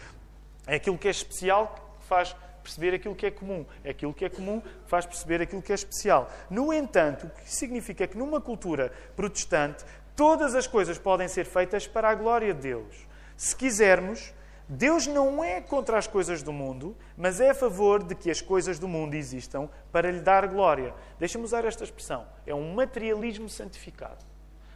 É 0.67 0.77
aquilo 0.77 0.97
que 0.97 1.09
é 1.09 1.11
especial 1.11 1.75
que 2.01 2.07
faz 2.07 2.35
perceber 2.65 2.95
aquilo 2.95 3.15
que 3.15 3.27
é 3.27 3.31
comum. 3.31 3.65
É 3.85 3.91
aquilo 3.91 4.13
que 4.13 4.25
é 4.25 4.29
comum 4.29 4.61
faz 4.87 5.07
perceber 5.07 5.43
aquilo 5.43 5.63
que 5.63 5.71
é 5.71 5.75
especial. 5.75 6.31
No 6.51 6.73
entanto, 6.73 7.27
o 7.27 7.31
que 7.31 7.53
significa 7.53 8.07
que 8.07 8.19
numa 8.19 8.41
cultura 8.41 8.91
protestante, 9.15 9.85
todas 10.17 10.55
as 10.55 10.67
coisas 10.67 10.99
podem 10.99 11.29
ser 11.29 11.45
feitas 11.45 11.87
para 11.87 12.09
a 12.09 12.15
glória 12.15 12.53
de 12.53 12.61
Deus. 12.61 13.07
Se 13.37 13.55
quisermos, 13.55 14.33
Deus 14.67 15.07
não 15.07 15.45
é 15.45 15.61
contra 15.61 15.99
as 15.99 16.07
coisas 16.07 16.43
do 16.43 16.53
mundo, 16.53 16.97
mas 17.17 17.39
é 17.39 17.51
a 17.51 17.55
favor 17.55 18.03
de 18.03 18.15
que 18.15 18.31
as 18.31 18.41
coisas 18.41 18.79
do 18.79 18.89
mundo 18.89 19.15
existam 19.15 19.69
para 19.93 20.11
lhe 20.11 20.21
dar 20.21 20.47
glória. 20.49 20.95
Deixa-me 21.19 21.45
usar 21.45 21.65
esta 21.67 21.85
expressão. 21.85 22.27
É 22.47 22.55
um 22.55 22.75
materialismo 22.75 23.49
santificado. 23.49 24.25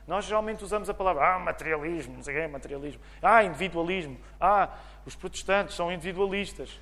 Nós 0.06 0.24
geralmente 0.24 0.64
usamos 0.64 0.88
a 0.88 0.94
palavra 0.94 1.34
ah, 1.34 1.38
materialismo, 1.38 2.16
não 2.16 2.22
sei 2.22 2.34
o 2.34 2.36
que 2.38 2.42
é 2.42 2.48
materialismo. 2.48 3.00
Ah, 3.22 3.44
individualismo. 3.44 4.18
Ah, 4.40 4.74
os 5.04 5.14
protestantes 5.14 5.74
são 5.74 5.92
individualistas. 5.92 6.80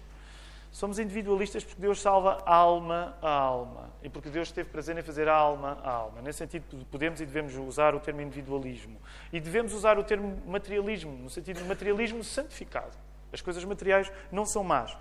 Somos 0.77 0.99
individualistas 0.99 1.65
porque 1.65 1.81
Deus 1.81 2.03
salva 2.03 2.43
alma 2.45 3.17
a 3.23 3.31
alma. 3.31 3.91
E 4.03 4.11
porque 4.11 4.29
Deus 4.29 4.53
teve 4.53 4.69
prazer 4.69 4.95
em 4.99 5.03
fazer 5.03 5.27
alma 5.27 5.79
a 5.83 5.91
alma. 5.91 6.21
Nesse 6.21 6.41
sentido, 6.41 6.85
podemos 6.91 7.19
e 7.19 7.25
devemos 7.25 7.57
usar 7.57 7.95
o 7.95 7.99
termo 7.99 8.21
individualismo. 8.21 9.01
E 9.33 9.41
devemos 9.41 9.73
usar 9.73 9.99
o 9.99 10.05
termo 10.05 10.37
materialismo, 10.47 11.17
no 11.17 11.31
sentido 11.31 11.63
de 11.63 11.65
materialismo 11.65 12.23
santificado. 12.23 12.95
As 13.33 13.41
coisas 13.41 13.65
materiais 13.65 14.13
não 14.31 14.45
são 14.45 14.63
más. 14.63 14.95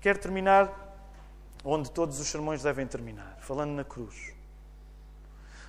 Quero 0.00 0.18
terminar 0.18 0.72
onde 1.62 1.90
todos 1.90 2.18
os 2.18 2.26
sermões 2.28 2.62
devem 2.62 2.86
terminar, 2.86 3.36
falando 3.40 3.72
na 3.72 3.84
cruz. 3.84 4.32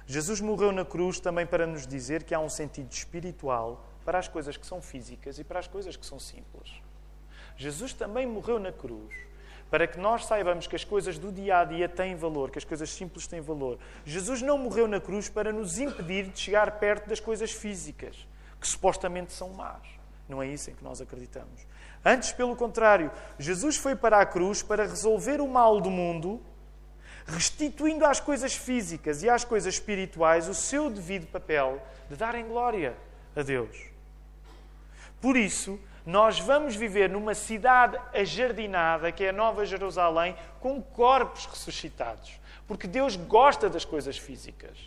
Jesus 0.07 0.39
morreu 0.39 0.71
na 0.71 0.85
cruz 0.85 1.19
também 1.19 1.45
para 1.45 1.67
nos 1.67 1.85
dizer 1.85 2.23
que 2.23 2.33
há 2.33 2.39
um 2.39 2.47
sentido 2.47 2.89
espiritual 2.89 3.85
para 4.05 4.17
as 4.17 4.29
coisas 4.29 4.55
que 4.55 4.65
são 4.65 4.81
físicas 4.81 5.37
e 5.37 5.43
para 5.43 5.59
as 5.59 5.67
coisas 5.67 5.97
que 5.97 6.05
são 6.05 6.21
simples. 6.21 6.81
Jesus 7.57 7.93
também 7.93 8.25
morreu 8.25 8.59
na 8.59 8.71
cruz 8.71 9.25
para 9.69 9.87
que 9.87 9.99
nós 9.99 10.25
saibamos 10.25 10.67
que 10.67 10.75
as 10.75 10.83
coisas 10.83 11.17
do 11.17 11.31
dia 11.31 11.59
a 11.59 11.65
dia 11.65 11.89
têm 11.89 12.15
valor, 12.15 12.51
que 12.51 12.57
as 12.57 12.63
coisas 12.63 12.89
simples 12.89 13.27
têm 13.27 13.41
valor. 13.41 13.77
Jesus 14.05 14.41
não 14.41 14.57
morreu 14.57 14.87
na 14.87 14.99
cruz 14.99 15.27
para 15.27 15.51
nos 15.51 15.79
impedir 15.79 16.27
de 16.27 16.39
chegar 16.39 16.71
perto 16.79 17.09
das 17.09 17.19
coisas 17.19 17.51
físicas, 17.51 18.27
que 18.61 18.67
supostamente 18.67 19.33
são 19.33 19.49
más. 19.49 19.81
Não 20.29 20.41
é 20.41 20.47
isso 20.47 20.69
em 20.69 20.73
que 20.75 20.83
nós 20.83 21.01
acreditamos. 21.01 21.65
Antes, 22.03 22.31
pelo 22.31 22.55
contrário, 22.55 23.11
Jesus 23.39 23.77
foi 23.77 23.95
para 23.95 24.19
a 24.19 24.25
cruz 24.25 24.61
para 24.61 24.85
resolver 24.85 25.41
o 25.41 25.47
mal 25.47 25.81
do 25.81 25.89
mundo, 25.89 26.41
restituindo 27.25 28.05
às 28.05 28.19
coisas 28.19 28.55
físicas 28.55 29.23
e 29.23 29.29
às 29.29 29.43
coisas 29.43 29.73
espirituais 29.73 30.47
o 30.47 30.53
seu 30.53 30.89
devido 30.89 31.25
papel 31.27 31.81
de 32.07 32.15
darem 32.15 32.47
glória 32.47 32.95
a 33.35 33.41
Deus. 33.41 33.75
Por 35.19 35.35
isso, 35.35 35.79
nós 36.05 36.39
vamos 36.39 36.75
viver 36.75 37.09
numa 37.09 37.33
cidade 37.33 37.99
ajardinada, 38.13 39.11
que 39.11 39.23
é 39.23 39.29
a 39.29 39.33
Nova 39.33 39.65
Jerusalém, 39.65 40.35
com 40.59 40.81
corpos 40.81 41.47
ressuscitados. 41.47 42.39
Porque 42.67 42.87
Deus 42.87 43.15
gosta 43.15 43.69
das 43.69 43.83
coisas 43.83 44.17
físicas. 44.17 44.77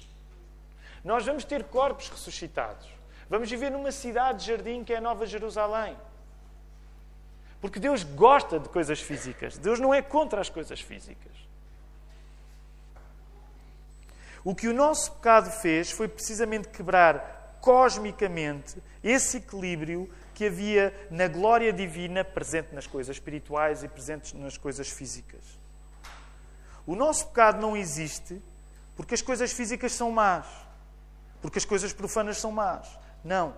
Nós 1.04 1.26
vamos 1.26 1.44
ter 1.44 1.64
corpos 1.64 2.08
ressuscitados. 2.08 2.86
Vamos 3.28 3.50
viver 3.50 3.70
numa 3.70 3.90
cidade 3.90 4.40
de 4.40 4.46
jardim 4.46 4.84
que 4.84 4.92
é 4.92 4.98
a 4.98 5.00
Nova 5.00 5.26
Jerusalém. 5.26 5.96
Porque 7.60 7.80
Deus 7.80 8.04
gosta 8.04 8.60
de 8.60 8.68
coisas 8.68 9.00
físicas. 9.00 9.58
Deus 9.58 9.80
não 9.80 9.92
é 9.92 10.00
contra 10.00 10.40
as 10.40 10.48
coisas 10.48 10.80
físicas. 10.80 11.32
O 14.44 14.54
que 14.54 14.68
o 14.68 14.74
nosso 14.74 15.12
pecado 15.12 15.50
fez 15.50 15.90
foi 15.90 16.06
precisamente 16.06 16.68
quebrar 16.68 17.58
cosmicamente 17.60 18.80
esse 19.02 19.38
equilíbrio 19.38 20.08
que 20.38 20.46
havia 20.46 20.94
na 21.10 21.26
glória 21.26 21.72
divina 21.72 22.22
presente 22.22 22.72
nas 22.72 22.86
coisas 22.86 23.16
espirituais 23.16 23.82
e 23.82 23.88
presentes 23.88 24.32
nas 24.34 24.56
coisas 24.56 24.88
físicas. 24.88 25.58
O 26.86 26.94
nosso 26.94 27.26
pecado 27.26 27.60
não 27.60 27.76
existe 27.76 28.40
porque 28.94 29.14
as 29.14 29.20
coisas 29.20 29.52
físicas 29.52 29.90
são 29.90 30.12
más, 30.12 30.46
porque 31.42 31.58
as 31.58 31.64
coisas 31.64 31.92
profanas 31.92 32.38
são 32.38 32.52
más. 32.52 32.88
Não. 33.24 33.52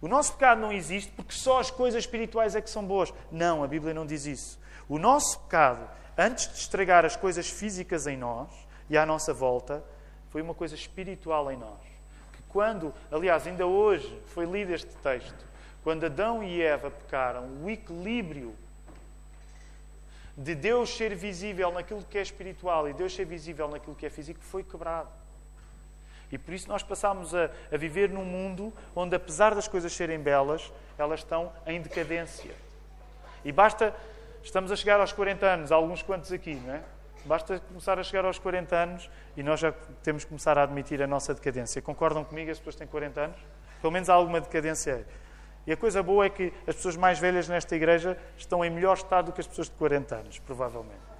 O 0.00 0.06
nosso 0.06 0.34
pecado 0.34 0.60
não 0.60 0.72
existe 0.72 1.10
porque 1.10 1.32
só 1.32 1.58
as 1.58 1.68
coisas 1.68 2.04
espirituais 2.04 2.54
é 2.54 2.60
que 2.60 2.70
são 2.70 2.86
boas. 2.86 3.12
Não, 3.28 3.64
a 3.64 3.66
Bíblia 3.66 3.92
não 3.92 4.06
diz 4.06 4.24
isso. 4.24 4.56
O 4.88 5.00
nosso 5.00 5.40
pecado, 5.40 5.90
antes 6.16 6.46
de 6.46 6.58
estragar 6.60 7.04
as 7.04 7.16
coisas 7.16 7.50
físicas 7.50 8.06
em 8.06 8.16
nós 8.16 8.48
e 8.88 8.96
à 8.96 9.04
nossa 9.04 9.34
volta, 9.34 9.82
foi 10.30 10.40
uma 10.42 10.54
coisa 10.54 10.76
espiritual 10.76 11.50
em 11.50 11.56
nós 11.56 11.97
quando, 12.48 12.94
aliás, 13.10 13.46
ainda 13.46 13.66
hoje 13.66 14.20
foi 14.26 14.46
lido 14.46 14.72
este 14.72 14.94
texto, 14.96 15.46
quando 15.82 16.06
Adão 16.06 16.42
e 16.42 16.60
Eva 16.60 16.90
pecaram, 16.90 17.46
o 17.62 17.70
equilíbrio 17.70 18.54
de 20.36 20.54
Deus 20.54 20.90
ser 20.90 21.14
visível 21.14 21.72
naquilo 21.72 22.04
que 22.04 22.16
é 22.16 22.22
espiritual 22.22 22.88
e 22.88 22.92
Deus 22.92 23.14
ser 23.14 23.24
visível 23.24 23.68
naquilo 23.68 23.96
que 23.96 24.06
é 24.06 24.10
físico 24.10 24.40
foi 24.40 24.62
quebrado. 24.62 25.08
E 26.30 26.38
por 26.38 26.52
isso 26.52 26.68
nós 26.68 26.82
passamos 26.82 27.34
a, 27.34 27.50
a 27.72 27.76
viver 27.76 28.10
num 28.10 28.24
mundo 28.24 28.72
onde, 28.94 29.16
apesar 29.16 29.54
das 29.54 29.66
coisas 29.66 29.92
serem 29.92 30.18
belas, 30.18 30.72
elas 30.96 31.20
estão 31.20 31.52
em 31.66 31.80
decadência. 31.80 32.54
E 33.44 33.50
basta, 33.50 33.94
estamos 34.42 34.70
a 34.70 34.76
chegar 34.76 35.00
aos 35.00 35.12
40 35.12 35.46
anos, 35.46 35.72
alguns 35.72 36.02
quantos 36.02 36.30
aqui, 36.30 36.54
não 36.54 36.74
é? 36.74 36.82
Basta 37.24 37.60
começar 37.60 37.98
a 37.98 38.02
chegar 38.02 38.24
aos 38.24 38.38
40 38.38 38.76
anos 38.76 39.10
e 39.36 39.42
nós 39.42 39.60
já 39.60 39.72
temos 40.02 40.24
que 40.24 40.28
começar 40.28 40.56
a 40.58 40.62
admitir 40.62 41.02
a 41.02 41.06
nossa 41.06 41.34
decadência. 41.34 41.82
Concordam 41.82 42.24
comigo? 42.24 42.50
As 42.50 42.58
pessoas 42.58 42.76
têm 42.76 42.86
40 42.86 43.20
anos? 43.20 43.36
Pelo 43.80 43.92
menos 43.92 44.08
há 44.08 44.14
alguma 44.14 44.40
decadência. 44.40 45.06
E 45.66 45.72
a 45.72 45.76
coisa 45.76 46.02
boa 46.02 46.24
é 46.24 46.30
que 46.30 46.52
as 46.66 46.76
pessoas 46.76 46.96
mais 46.96 47.18
velhas 47.18 47.48
nesta 47.48 47.76
igreja 47.76 48.16
estão 48.36 48.64
em 48.64 48.70
melhor 48.70 48.96
estado 48.96 49.26
do 49.26 49.32
que 49.32 49.40
as 49.40 49.46
pessoas 49.46 49.68
de 49.68 49.74
40 49.74 50.14
anos, 50.16 50.38
provavelmente. 50.38 51.18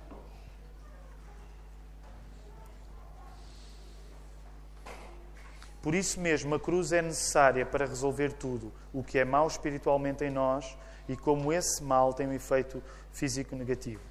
Por 5.82 5.94
isso 5.94 6.20
mesmo, 6.20 6.54
a 6.54 6.60
cruz 6.60 6.92
é 6.92 7.00
necessária 7.00 7.64
para 7.64 7.86
resolver 7.86 8.32
tudo, 8.32 8.72
o 8.92 9.02
que 9.02 9.18
é 9.18 9.24
mau 9.24 9.46
espiritualmente 9.46 10.24
em 10.24 10.30
nós 10.30 10.76
e 11.08 11.16
como 11.16 11.52
esse 11.52 11.82
mal 11.82 12.12
tem 12.12 12.26
um 12.26 12.32
efeito 12.32 12.82
físico 13.12 13.54
negativo. 13.54 14.02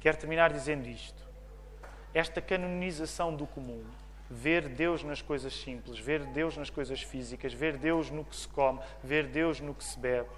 Quero 0.00 0.18
terminar 0.18 0.52
dizendo 0.52 0.86
isto 0.88 1.23
esta 2.14 2.40
canonização 2.40 3.34
do 3.34 3.46
comum, 3.46 3.84
ver 4.30 4.68
Deus 4.68 5.02
nas 5.02 5.20
coisas 5.20 5.52
simples, 5.52 5.98
ver 5.98 6.24
Deus 6.26 6.56
nas 6.56 6.70
coisas 6.70 7.02
físicas, 7.02 7.52
ver 7.52 7.76
Deus 7.76 8.10
no 8.10 8.24
que 8.24 8.36
se 8.36 8.48
come, 8.48 8.80
ver 9.02 9.26
Deus 9.26 9.60
no 9.60 9.74
que 9.74 9.84
se 9.84 9.98
bebe, 9.98 10.30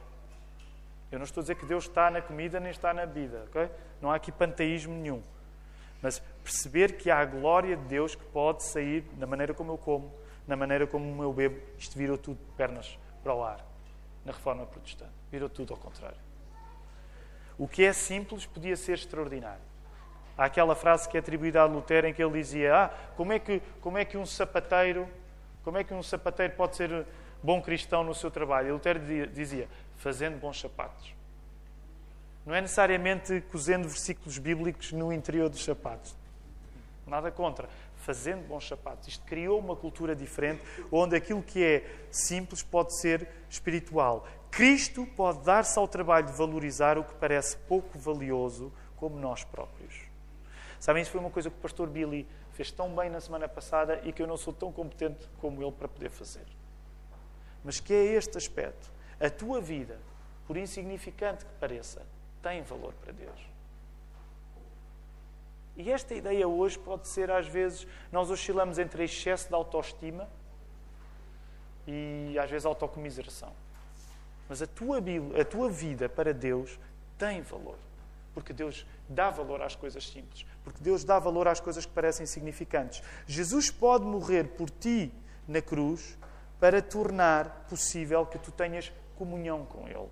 Eu 1.13 1.19
não 1.19 1.25
estou 1.25 1.41
a 1.41 1.45
dizer 1.45 1.55
que 1.55 1.67
Deus 1.67 1.85
está 1.85 2.11
na 2.11 2.21
comida 2.21 2.59
nem 2.59 2.71
está 2.71 2.93
na 2.93 3.07
bebida, 3.07 3.45
ok? 3.49 3.71
Não 4.01 4.11
há 4.11 4.17
aqui 4.17 4.33
panteísmo 4.33 4.93
nenhum. 4.93 5.23
Mas 6.03 6.19
perceber 6.43 6.97
que 6.97 7.11
há 7.11 7.21
a 7.21 7.25
glória 7.25 7.77
de 7.77 7.85
Deus 7.85 8.15
que 8.15 8.25
pode 8.25 8.65
sair 8.65 9.05
na 9.17 9.27
maneira 9.27 9.55
como 9.55 9.73
eu 9.73 9.79
como, 9.79 10.13
na 10.47 10.57
maneira 10.57 10.87
como 10.87 11.23
eu 11.23 11.33
bebo. 11.33 11.61
Isto 11.79 11.97
virou 11.97 12.19
tudo 12.19 12.39
de 12.39 12.53
pernas 12.57 12.99
para 13.23 13.35
o 13.35 13.45
ar 13.45 13.65
na 14.25 14.33
reforma 14.33 14.67
protestante. 14.67 15.13
Virou 15.31 15.49
tudo 15.49 15.73
ao 15.73 15.79
contrário. 15.79 16.19
O 17.57 17.69
que 17.69 17.85
é 17.85 17.93
simples 17.93 18.45
podia 18.45 18.77
ser 18.77 18.95
extraordinário. 18.95 19.63
Há 20.37 20.45
aquela 20.45 20.75
frase 20.75 21.09
que 21.09 21.17
é 21.17 21.21
atribuída 21.21 21.63
a 21.63 21.65
Lutero 21.65 22.07
em 22.07 22.15
que 22.15 22.23
ele 22.23 22.39
dizia: 22.39 22.75
Ah, 22.75 22.91
como 23.17 23.33
é 23.33 23.39
que, 23.39 23.63
como 23.81 23.97
é 23.97 24.05
que 24.05 24.19
um 24.19 24.27
sapateiro, 24.27 25.09
como 25.65 25.79
é 25.79 25.85
que 25.85 25.95
um 25.95 26.03
sapateiro 26.03 26.55
pode 26.55 26.77
ser 26.77 27.07
bom 27.43 27.63
cristão 27.63 28.05
no 28.05 28.15
seu 28.15 28.31
trabalho? 28.31 28.69
E 28.69 28.73
Lutero 28.73 29.01
dizia: 29.33 29.69
fazendo 29.97 30.39
bons 30.39 30.61
sapatos. 30.61 31.15
Não 32.45 32.55
é 32.55 32.61
necessariamente 32.61 33.43
cozendo 33.51 33.89
versículos 33.89 34.39
bíblicos 34.39 34.93
no 34.93 35.13
interior 35.13 35.49
dos 35.49 35.65
sapatos. 35.65 36.15
Nada 37.07 37.31
contra. 37.31 37.69
Fazendo 37.97 38.47
bons 38.47 38.69
sapatos. 38.69 39.09
Isto 39.09 39.25
criou 39.25 39.59
uma 39.59 39.75
cultura 39.75 40.15
diferente, 40.15 40.63
onde 40.93 41.17
aquilo 41.17 41.43
que 41.43 41.65
é 41.65 41.85
simples 42.11 42.63
pode 42.63 42.97
ser 43.01 43.27
espiritual. 43.51 44.29
Cristo 44.51 45.05
pode 45.17 45.45
dar-se 45.45 45.77
ao 45.77 45.89
trabalho 45.89 46.27
de 46.27 46.33
valorizar 46.35 46.99
o 46.99 47.05
que 47.05 47.15
parece 47.15 47.57
pouco 47.57 47.99
valioso, 47.99 48.73
como 48.97 49.19
nós 49.19 49.43
próprios. 49.43 50.06
Sabem, 50.87 51.03
isso 51.03 51.11
foi 51.11 51.21
uma 51.21 51.31
coisa 51.31 51.51
que 51.51 51.57
o 51.57 51.61
pastor 51.61 51.89
Billy 51.89 52.25
fez 52.53 52.71
tão 52.71 52.95
bem 52.95 53.11
na 53.11 53.21
semana 53.21 53.49
passada 53.49 54.01
e 54.05 54.13
que 54.13 54.23
eu 54.23 54.27
não 54.29 54.37
sou 54.37 54.53
tão 54.53 54.71
competente 54.71 55.29
como 55.41 55.61
ele 55.61 55.73
para 55.73 55.89
poder 55.89 56.11
fazer. 56.11 56.47
Mas 57.65 57.81
que 57.81 57.93
é 57.93 58.05
este 58.15 58.39
aspecto. 58.39 58.89
A 59.19 59.29
tua 59.29 59.61
vida, 59.61 59.99
por 60.47 60.57
insignificante 60.57 61.45
que 61.45 61.53
pareça, 61.55 62.07
tem 62.41 62.63
valor 62.63 62.95
para 63.03 63.11
Deus. 63.11 63.41
E 65.77 65.91
esta 65.91 66.15
ideia 66.15 66.47
hoje 66.47 66.79
pode 66.79 67.09
ser, 67.09 67.33
às 67.33 67.49
vezes, 67.49 67.85
nós 68.13 68.31
oscilamos 68.31 68.79
entre 68.79 69.03
excesso 69.03 69.49
de 69.49 69.55
autoestima 69.57 70.29
e, 71.85 72.39
às 72.39 72.49
vezes, 72.49 72.65
autocomiseração. 72.65 73.53
Mas 74.49 74.63
a 74.63 74.69
tua, 74.69 74.99
a 74.99 75.45
tua 75.45 75.69
vida 75.69 76.09
para 76.09 76.33
Deus 76.33 76.79
tem 77.19 77.43
valor. 77.43 77.77
Porque 78.37 78.53
Deus 78.53 78.87
dá 79.09 79.31
valor 79.31 79.63
às 79.63 79.75
coisas 79.75 80.07
simples. 80.07 80.45
Porque 80.63 80.79
Deus 80.83 81.05
dá 81.05 81.19
valor 81.19 81.49
às 81.49 81.59
coisas 81.59 81.87
que 81.87 81.93
parecem 81.93 82.25
insignificantes. 82.25 83.03
Jesus 83.27 83.71
pode 83.71 84.05
morrer 84.05 84.45
por 84.45 84.69
ti 84.69 85.11
na 85.49 85.63
cruz 85.63 86.19
para 86.61 86.83
tornar 86.83 87.65
possível 87.67 88.27
que 88.27 88.39
tu 88.39 88.53
tenhas 88.53 88.93
comunhão 89.17 89.65
com 89.65 89.89
Ele. 89.89 90.11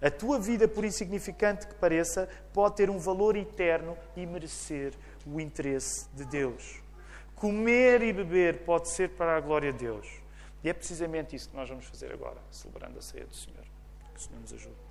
A 0.00 0.10
tua 0.10 0.38
vida, 0.38 0.66
por 0.66 0.86
insignificante 0.86 1.66
que 1.66 1.74
pareça, 1.74 2.30
pode 2.54 2.76
ter 2.76 2.88
um 2.88 2.98
valor 2.98 3.36
eterno 3.36 3.94
e 4.16 4.24
merecer 4.24 4.94
o 5.26 5.38
interesse 5.38 6.08
de 6.14 6.24
Deus. 6.24 6.80
Comer 7.34 8.00
e 8.00 8.10
beber 8.14 8.64
pode 8.64 8.88
ser 8.88 9.10
para 9.10 9.36
a 9.36 9.40
glória 9.40 9.70
de 9.70 9.80
Deus. 9.80 10.08
E 10.62 10.70
é 10.70 10.72
precisamente 10.72 11.36
isso 11.36 11.50
que 11.50 11.56
nós 11.56 11.68
vamos 11.68 11.84
fazer 11.84 12.10
agora, 12.10 12.40
celebrando 12.50 12.98
a 12.98 13.02
ceia 13.02 13.26
do 13.26 13.34
Senhor. 13.34 13.64
Que 14.14 14.18
o 14.18 14.22
Senhor 14.22 14.40
nos 14.40 14.52
ajude. 14.54 14.83